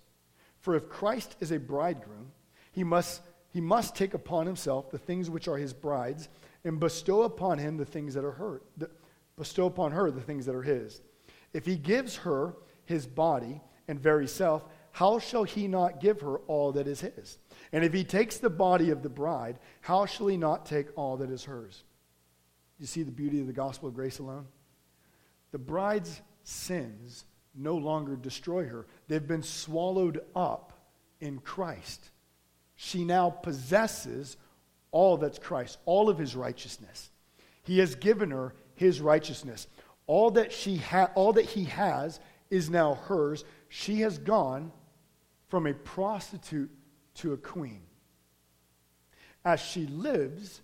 For 0.58 0.74
if 0.74 0.88
Christ 0.88 1.36
is 1.38 1.52
a 1.52 1.58
bridegroom, 1.60 2.32
he 2.72 2.82
must, 2.82 3.22
he 3.52 3.60
must 3.60 3.94
take 3.94 4.12
upon 4.12 4.44
himself 4.44 4.90
the 4.90 4.98
things 4.98 5.30
which 5.30 5.46
are 5.46 5.56
his 5.56 5.72
bride's 5.72 6.28
and 6.64 6.80
bestow 6.80 7.22
upon 7.22 7.58
him 7.58 7.76
the 7.76 7.84
things 7.84 8.14
that 8.14 8.24
are 8.24 8.32
her, 8.32 8.62
the, 8.76 8.90
bestow 9.36 9.66
upon 9.66 9.92
her 9.92 10.10
the 10.10 10.20
things 10.20 10.46
that 10.46 10.56
are 10.56 10.64
his. 10.64 11.00
If 11.52 11.64
he 11.64 11.76
gives 11.76 12.16
her 12.16 12.56
his 12.86 13.06
body 13.06 13.60
and 13.86 14.00
very 14.00 14.26
self, 14.26 14.64
how 14.90 15.20
shall 15.20 15.44
he 15.44 15.68
not 15.68 16.00
give 16.00 16.20
her 16.22 16.38
all 16.48 16.72
that 16.72 16.88
is 16.88 17.02
his? 17.02 17.38
And 17.70 17.84
if 17.84 17.92
he 17.92 18.02
takes 18.02 18.38
the 18.38 18.50
body 18.50 18.90
of 18.90 19.04
the 19.04 19.08
bride, 19.08 19.60
how 19.80 20.06
shall 20.06 20.26
he 20.26 20.36
not 20.36 20.66
take 20.66 20.88
all 20.96 21.16
that 21.18 21.30
is 21.30 21.44
hers? 21.44 21.84
You 22.80 22.86
see 22.86 23.04
the 23.04 23.12
beauty 23.12 23.40
of 23.40 23.46
the 23.46 23.52
gospel 23.52 23.88
of 23.88 23.94
grace 23.94 24.18
alone? 24.18 24.46
The 25.52 25.58
bride's 25.58 26.20
sins 26.48 27.24
no 27.54 27.76
longer 27.76 28.16
destroy 28.16 28.66
her. 28.66 28.86
They've 29.06 29.26
been 29.26 29.42
swallowed 29.42 30.22
up 30.34 30.72
in 31.20 31.38
Christ. 31.38 32.10
She 32.76 33.04
now 33.04 33.30
possesses 33.30 34.36
all 34.90 35.16
that's 35.16 35.38
Christ, 35.38 35.78
all 35.84 36.08
of 36.08 36.18
his 36.18 36.34
righteousness. 36.34 37.10
He 37.62 37.78
has 37.80 37.94
given 37.94 38.30
her 38.30 38.54
his 38.74 39.00
righteousness. 39.00 39.66
All 40.06 40.30
that 40.32 40.52
she 40.52 40.78
ha- 40.78 41.10
all 41.14 41.34
that 41.34 41.44
he 41.44 41.64
has 41.64 42.20
is 42.50 42.70
now 42.70 42.94
hers. 42.94 43.44
She 43.68 44.00
has 44.00 44.18
gone 44.18 44.72
from 45.48 45.66
a 45.66 45.74
prostitute 45.74 46.70
to 47.16 47.32
a 47.32 47.36
queen. 47.36 47.82
As 49.44 49.60
she 49.60 49.86
lives, 49.86 50.62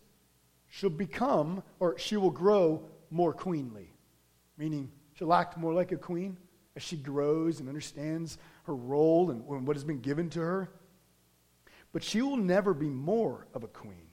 she'll 0.71 0.91
become 0.91 1.63
or 1.79 1.99
she 1.99 2.17
will 2.17 2.31
grow 2.31 2.83
more 3.11 3.33
queenly, 3.33 3.91
meaning 4.57 4.91
she'll 5.15 5.35
act 5.35 5.57
more 5.57 5.73
like 5.73 5.93
a 5.93 5.97
queen 5.97 6.37
as 6.77 6.83
she 6.83 6.97
grows 6.97 7.61
and 7.61 7.69
understands 7.69 8.39
her 8.65 8.75
role 8.75 9.31
and 9.31 9.47
what 9.47 9.77
has 9.77 9.85
been 9.85 10.01
given 10.01 10.31
to 10.31 10.41
her. 10.41 10.71
But 11.93 12.03
she 12.03 12.23
will 12.23 12.37
never 12.37 12.75
be 12.75 12.89
more 12.89 13.47
of 13.55 13.63
a 13.63 13.69
queen. 13.69 14.09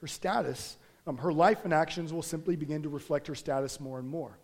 Her 0.00 0.06
status, 0.06 0.76
um, 1.06 1.18
her 1.18 1.32
life 1.32 1.64
and 1.64 1.74
actions 1.74 2.12
will 2.12 2.22
simply 2.22 2.56
begin 2.56 2.82
to 2.84 2.88
reflect 2.88 3.26
her 3.26 3.34
status 3.34 3.80
more 3.80 3.98
and 3.98 4.08
more. 4.08 4.38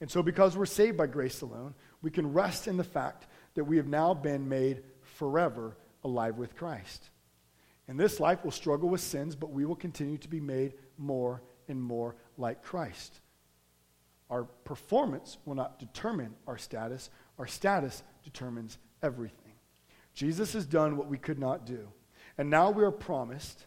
And 0.00 0.10
so, 0.10 0.22
because 0.22 0.56
we're 0.56 0.66
saved 0.66 0.96
by 0.96 1.06
grace 1.06 1.40
alone, 1.40 1.74
we 2.02 2.10
can 2.10 2.32
rest 2.32 2.68
in 2.68 2.76
the 2.76 2.84
fact 2.84 3.26
that 3.54 3.64
we 3.64 3.76
have 3.76 3.88
now 3.88 4.14
been 4.14 4.48
made 4.48 4.82
forever 5.02 5.76
alive 6.04 6.36
with 6.36 6.56
Christ. 6.56 7.10
In 7.88 7.96
this 7.96 8.20
life, 8.20 8.40
we'll 8.44 8.52
struggle 8.52 8.88
with 8.88 9.00
sins, 9.00 9.34
but 9.34 9.50
we 9.50 9.64
will 9.64 9.74
continue 9.74 10.18
to 10.18 10.28
be 10.28 10.40
made 10.40 10.74
more 10.98 11.42
and 11.68 11.82
more 11.82 12.16
like 12.36 12.62
Christ. 12.62 13.20
Our 14.30 14.44
performance 14.44 15.38
will 15.44 15.54
not 15.54 15.78
determine 15.78 16.34
our 16.46 16.58
status. 16.58 17.10
Our 17.38 17.46
status 17.46 18.02
determines 18.22 18.78
everything. 19.02 19.52
Jesus 20.14 20.52
has 20.52 20.66
done 20.66 20.96
what 20.96 21.08
we 21.08 21.16
could 21.16 21.38
not 21.38 21.64
do. 21.64 21.88
And 22.36 22.50
now 22.50 22.70
we 22.70 22.84
are 22.84 22.90
promised 22.90 23.66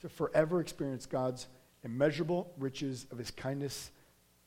to 0.00 0.08
forever 0.08 0.60
experience 0.60 1.06
God's 1.06 1.48
immeasurable 1.84 2.52
riches 2.58 3.06
of 3.10 3.18
his 3.18 3.30
kindness 3.30 3.90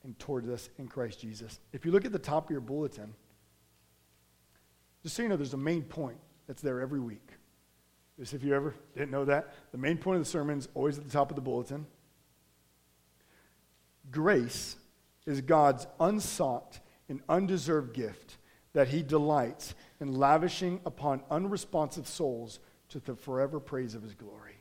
and 0.02 0.18
towards 0.18 0.48
us 0.48 0.68
in 0.78 0.88
Christ 0.88 1.20
Jesus. 1.20 1.60
If 1.72 1.84
you 1.84 1.92
look 1.92 2.04
at 2.04 2.12
the 2.12 2.18
top 2.18 2.46
of 2.46 2.50
your 2.50 2.60
bulletin, 2.60 3.14
just 5.02 5.16
so 5.16 5.22
you 5.22 5.28
know, 5.28 5.36
there's 5.36 5.54
a 5.54 5.58
main 5.58 5.82
point 5.82 6.18
that's 6.46 6.62
there 6.62 6.80
every 6.80 7.00
week. 7.00 7.28
Just 8.18 8.34
if 8.34 8.42
you 8.42 8.54
ever 8.54 8.74
didn't 8.94 9.10
know 9.10 9.24
that, 9.24 9.54
the 9.72 9.78
main 9.78 9.96
point 9.96 10.18
of 10.18 10.24
the 10.24 10.30
sermon 10.30 10.58
is 10.58 10.68
always 10.74 10.98
at 10.98 11.04
the 11.04 11.10
top 11.10 11.30
of 11.30 11.36
the 11.36 11.42
bulletin. 11.42 11.86
Grace 14.10 14.76
is 15.26 15.40
God's 15.40 15.86
unsought 15.98 16.80
and 17.08 17.20
undeserved 17.28 17.94
gift 17.94 18.38
that 18.72 18.88
he 18.88 19.02
delights 19.02 19.74
in 20.00 20.14
lavishing 20.14 20.80
upon 20.86 21.22
unresponsive 21.30 22.06
souls 22.06 22.60
to 22.88 23.00
the 23.00 23.14
forever 23.14 23.60
praise 23.60 23.94
of 23.94 24.02
his 24.02 24.14
glory. 24.14 24.56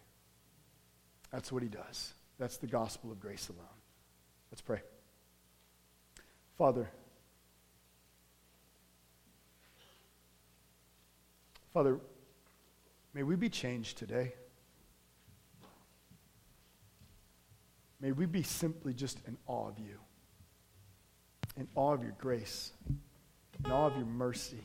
That's 1.31 1.51
what 1.51 1.63
he 1.63 1.69
does. 1.69 2.13
That's 2.39 2.57
the 2.57 2.67
gospel 2.67 3.11
of 3.11 3.19
grace 3.19 3.49
alone. 3.49 3.67
Let's 4.51 4.61
pray. 4.61 4.81
Father, 6.57 6.89
Father, 11.73 11.99
may 13.13 13.23
we 13.23 13.35
be 13.35 13.49
changed 13.49 13.97
today. 13.97 14.33
May 18.01 18.11
we 18.11 18.25
be 18.25 18.43
simply 18.43 18.93
just 18.93 19.19
in 19.27 19.37
awe 19.45 19.67
of 19.67 19.77
you, 19.77 19.99
in 21.59 21.67
all 21.75 21.93
of 21.93 22.01
your 22.01 22.15
grace, 22.17 22.71
in 23.63 23.71
all 23.71 23.87
of 23.87 23.95
your 23.95 24.05
mercy, 24.05 24.63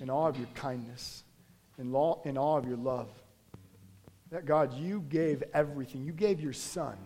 in 0.00 0.10
all 0.10 0.26
of 0.26 0.36
your 0.36 0.48
kindness, 0.54 1.22
in 1.78 1.94
awe, 1.94 2.20
in 2.24 2.36
awe 2.36 2.58
of 2.58 2.66
your 2.66 2.76
love. 2.76 3.08
That 4.30 4.44
God, 4.44 4.74
you 4.74 5.00
gave 5.08 5.42
everything. 5.54 6.04
You 6.04 6.12
gave 6.12 6.40
your 6.40 6.52
son 6.52 6.98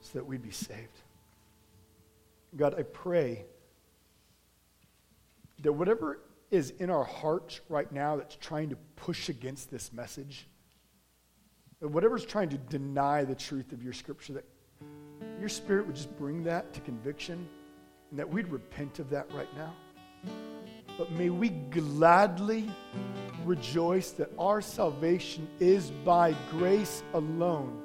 so 0.00 0.18
that 0.18 0.24
we'd 0.24 0.42
be 0.42 0.50
saved. 0.50 1.00
God, 2.56 2.74
I 2.78 2.82
pray 2.82 3.44
that 5.62 5.72
whatever 5.72 6.20
is 6.50 6.70
in 6.78 6.90
our 6.90 7.04
hearts 7.04 7.60
right 7.68 7.90
now 7.90 8.16
that's 8.16 8.36
trying 8.36 8.70
to 8.70 8.76
push 8.94 9.28
against 9.28 9.70
this 9.70 9.92
message, 9.92 10.46
whatever's 11.80 12.24
trying 12.24 12.50
to 12.50 12.58
deny 12.58 13.24
the 13.24 13.34
truth 13.34 13.72
of 13.72 13.82
your 13.82 13.92
scripture, 13.92 14.34
that 14.34 14.44
your 15.38 15.48
spirit 15.48 15.86
would 15.86 15.96
just 15.96 16.16
bring 16.18 16.44
that 16.44 16.72
to 16.74 16.80
conviction 16.80 17.48
and 18.10 18.18
that 18.18 18.28
we'd 18.28 18.48
repent 18.48 18.98
of 18.98 19.10
that 19.10 19.30
right 19.32 19.48
now. 19.56 19.74
But 20.98 21.12
may 21.12 21.30
we 21.30 21.50
gladly 21.50 22.70
rejoice 23.44 24.12
that 24.12 24.30
our 24.38 24.60
salvation 24.60 25.46
is 25.60 25.90
by 25.90 26.34
grace 26.50 27.02
alone. 27.12 27.82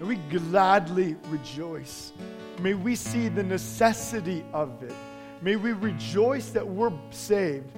May 0.00 0.06
we 0.06 0.16
gladly 0.16 1.16
rejoice. 1.28 2.12
May 2.58 2.74
we 2.74 2.96
see 2.96 3.28
the 3.28 3.42
necessity 3.42 4.44
of 4.52 4.82
it. 4.82 4.94
May 5.42 5.56
we 5.56 5.72
rejoice 5.72 6.50
that 6.50 6.66
we're 6.66 6.92
saved, 7.10 7.70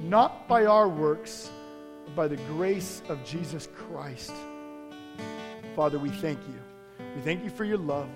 not 0.00 0.46
by 0.46 0.66
our 0.66 0.88
works, 0.88 1.50
but 2.04 2.14
by 2.14 2.28
the 2.28 2.36
grace 2.54 3.02
of 3.08 3.24
Jesus 3.24 3.68
Christ. 3.74 4.32
Father, 5.74 5.98
we 5.98 6.10
thank 6.10 6.38
you. 6.48 6.61
We 7.14 7.22
thank 7.22 7.44
you 7.44 7.50
for 7.50 7.64
your 7.64 7.78
love. 7.78 8.08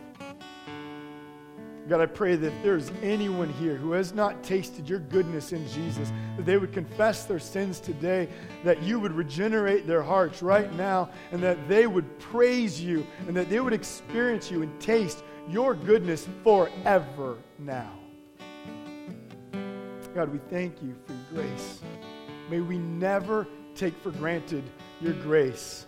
God, 1.88 2.00
I 2.00 2.06
pray 2.06 2.34
that 2.34 2.46
if 2.48 2.62
there's 2.64 2.90
anyone 3.00 3.48
here 3.48 3.76
who 3.76 3.92
has 3.92 4.12
not 4.12 4.42
tasted 4.42 4.88
your 4.88 4.98
goodness 4.98 5.52
in 5.52 5.68
Jesus, 5.68 6.10
that 6.36 6.44
they 6.44 6.56
would 6.56 6.72
confess 6.72 7.26
their 7.26 7.38
sins 7.38 7.78
today, 7.78 8.28
that 8.64 8.82
you 8.82 8.98
would 8.98 9.12
regenerate 9.12 9.86
their 9.86 10.02
hearts 10.02 10.42
right 10.42 10.72
now, 10.74 11.10
and 11.30 11.40
that 11.44 11.68
they 11.68 11.86
would 11.86 12.18
praise 12.18 12.80
you, 12.80 13.06
and 13.28 13.36
that 13.36 13.48
they 13.48 13.60
would 13.60 13.72
experience 13.72 14.50
you 14.50 14.62
and 14.62 14.80
taste 14.80 15.22
your 15.48 15.74
goodness 15.74 16.28
forever 16.42 17.36
now. 17.58 17.92
God, 20.12 20.32
we 20.32 20.38
thank 20.50 20.82
you 20.82 20.96
for 21.06 21.12
your 21.12 21.44
grace. 21.44 21.80
May 22.50 22.60
we 22.60 22.78
never 22.78 23.46
take 23.76 23.94
for 24.02 24.10
granted 24.10 24.64
your 25.00 25.12
grace. 25.12 25.86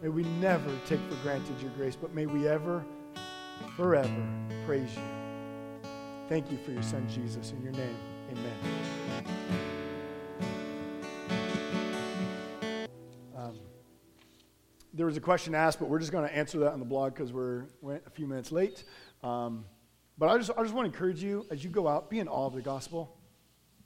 May 0.00 0.10
we 0.10 0.22
never 0.22 0.70
take 0.86 1.00
for 1.08 1.16
granted 1.24 1.60
your 1.60 1.72
grace, 1.72 1.96
but 1.96 2.14
may 2.14 2.26
we 2.26 2.46
ever, 2.46 2.84
forever 3.76 4.28
praise 4.64 4.94
you. 4.94 5.02
Thank 6.28 6.52
you 6.52 6.58
for 6.58 6.70
your 6.70 6.84
son, 6.84 7.08
Jesus. 7.08 7.50
In 7.50 7.60
your 7.64 7.72
name, 7.72 7.96
amen. 8.30 8.54
Um, 13.36 13.58
there 14.94 15.06
was 15.06 15.16
a 15.16 15.20
question 15.20 15.56
asked, 15.56 15.80
but 15.80 15.88
we're 15.88 15.98
just 15.98 16.12
going 16.12 16.28
to 16.28 16.36
answer 16.36 16.60
that 16.60 16.72
on 16.72 16.78
the 16.78 16.86
blog 16.86 17.14
because 17.14 17.32
we're, 17.32 17.64
we're 17.80 17.96
a 18.06 18.10
few 18.10 18.28
minutes 18.28 18.52
late. 18.52 18.84
Um, 19.24 19.64
but 20.16 20.28
I 20.28 20.38
just, 20.38 20.52
I 20.56 20.62
just 20.62 20.74
want 20.74 20.86
to 20.86 20.94
encourage 20.94 21.20
you 21.20 21.44
as 21.50 21.64
you 21.64 21.70
go 21.70 21.88
out, 21.88 22.08
be 22.08 22.20
in 22.20 22.28
awe 22.28 22.46
of 22.46 22.54
the 22.54 22.62
gospel. 22.62 23.17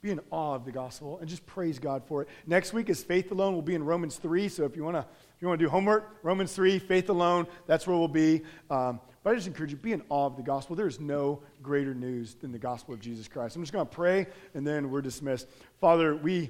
Be 0.03 0.11
in 0.11 0.19
awe 0.31 0.53
of 0.53 0.65
the 0.65 0.71
gospel 0.73 1.17
and 1.19 1.29
just 1.29 1.45
praise 1.45 1.79
God 1.79 2.03
for 2.05 2.21
it. 2.21 2.27
Next 2.45 2.73
week 2.73 2.89
is 2.89 3.01
faith 3.01 3.31
alone. 3.31 3.53
We'll 3.53 3.61
be 3.61 3.73
in 3.73 3.85
Romans 3.85 4.17
3. 4.17 4.49
So 4.49 4.65
if 4.65 4.75
you 4.75 4.83
want 4.83 4.97
to 4.97 4.99
if 4.99 5.41
you 5.41 5.47
want 5.47 5.59
to 5.59 5.65
do 5.65 5.69
homework, 5.69 6.17
Romans 6.23 6.51
3, 6.53 6.77
faith 6.77 7.09
alone, 7.09 7.47
that's 7.67 7.87
where 7.87 7.97
we'll 7.97 8.09
be. 8.09 8.41
Um, 8.69 8.99
but 9.23 9.31
I 9.31 9.35
just 9.35 9.47
encourage 9.47 9.71
you, 9.71 9.77
be 9.77 9.93
in 9.93 10.03
awe 10.09 10.25
of 10.25 10.35
the 10.35 10.43
gospel. 10.43 10.75
There 10.75 10.87
is 10.87 10.99
no 10.99 11.41
greater 11.61 11.93
news 11.95 12.35
than 12.35 12.51
the 12.51 12.59
gospel 12.59 12.93
of 12.93 12.99
Jesus 12.99 13.29
Christ. 13.29 13.55
I'm 13.55 13.61
just 13.61 13.71
going 13.71 13.85
to 13.85 13.93
pray, 13.93 14.27
and 14.53 14.67
then 14.67 14.91
we're 14.91 15.01
dismissed. 15.01 15.47
Father, 15.79 16.15
we, 16.15 16.49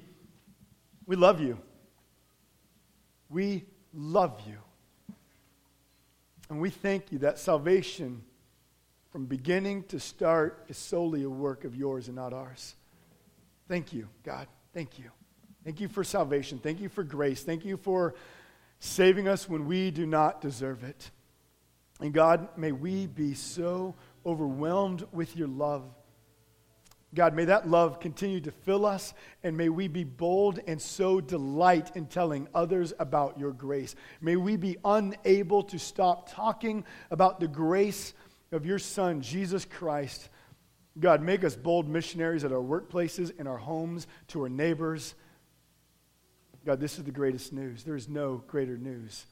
we 1.06 1.14
love 1.14 1.40
you. 1.40 1.58
We 3.30 3.66
love 3.92 4.40
you. 4.48 4.58
And 6.50 6.60
we 6.60 6.70
thank 6.70 7.12
you 7.12 7.18
that 7.18 7.38
salvation 7.38 8.22
from 9.10 9.26
beginning 9.26 9.84
to 9.84 10.00
start 10.00 10.64
is 10.66 10.76
solely 10.76 11.22
a 11.22 11.30
work 11.30 11.64
of 11.64 11.76
yours 11.76 12.08
and 12.08 12.16
not 12.16 12.32
ours. 12.32 12.74
Thank 13.68 13.92
you, 13.92 14.08
God. 14.22 14.46
Thank 14.72 14.98
you. 14.98 15.10
Thank 15.64 15.80
you 15.80 15.88
for 15.88 16.04
salvation. 16.04 16.58
Thank 16.58 16.80
you 16.80 16.88
for 16.88 17.02
grace. 17.02 17.42
Thank 17.42 17.64
you 17.64 17.76
for 17.76 18.14
saving 18.78 19.28
us 19.28 19.48
when 19.48 19.66
we 19.66 19.90
do 19.90 20.06
not 20.06 20.40
deserve 20.40 20.84
it. 20.84 21.10
And 22.00 22.12
God, 22.12 22.48
may 22.56 22.72
we 22.72 23.06
be 23.06 23.34
so 23.34 23.94
overwhelmed 24.26 25.06
with 25.12 25.36
your 25.36 25.48
love. 25.48 25.84
God, 27.14 27.34
may 27.34 27.44
that 27.44 27.68
love 27.68 28.00
continue 28.00 28.40
to 28.40 28.50
fill 28.50 28.84
us, 28.84 29.14
and 29.44 29.56
may 29.56 29.68
we 29.68 29.86
be 29.86 30.02
bold 30.02 30.58
and 30.66 30.82
so 30.82 31.20
delight 31.20 31.92
in 31.94 32.06
telling 32.06 32.48
others 32.54 32.92
about 32.98 33.38
your 33.38 33.52
grace. 33.52 33.94
May 34.20 34.34
we 34.34 34.56
be 34.56 34.78
unable 34.84 35.62
to 35.62 35.78
stop 35.78 36.28
talking 36.28 36.84
about 37.12 37.38
the 37.38 37.46
grace 37.46 38.14
of 38.50 38.66
your 38.66 38.80
Son, 38.80 39.22
Jesus 39.22 39.64
Christ. 39.64 40.28
God, 40.98 41.22
make 41.22 41.42
us 41.42 41.56
bold 41.56 41.88
missionaries 41.88 42.44
at 42.44 42.52
our 42.52 42.62
workplaces, 42.62 43.38
in 43.38 43.46
our 43.46 43.58
homes, 43.58 44.06
to 44.28 44.42
our 44.42 44.48
neighbors. 44.48 45.14
God, 46.64 46.80
this 46.80 46.98
is 46.98 47.04
the 47.04 47.10
greatest 47.10 47.52
news. 47.52 47.82
There 47.82 47.96
is 47.96 48.08
no 48.08 48.42
greater 48.46 48.78
news. 48.78 49.26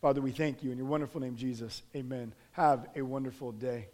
Father, 0.00 0.20
we 0.20 0.30
thank 0.30 0.62
you 0.62 0.70
in 0.70 0.78
your 0.78 0.86
wonderful 0.86 1.20
name, 1.20 1.36
Jesus. 1.36 1.82
Amen. 1.94 2.32
Have 2.52 2.86
a 2.96 3.02
wonderful 3.02 3.52
day. 3.52 3.88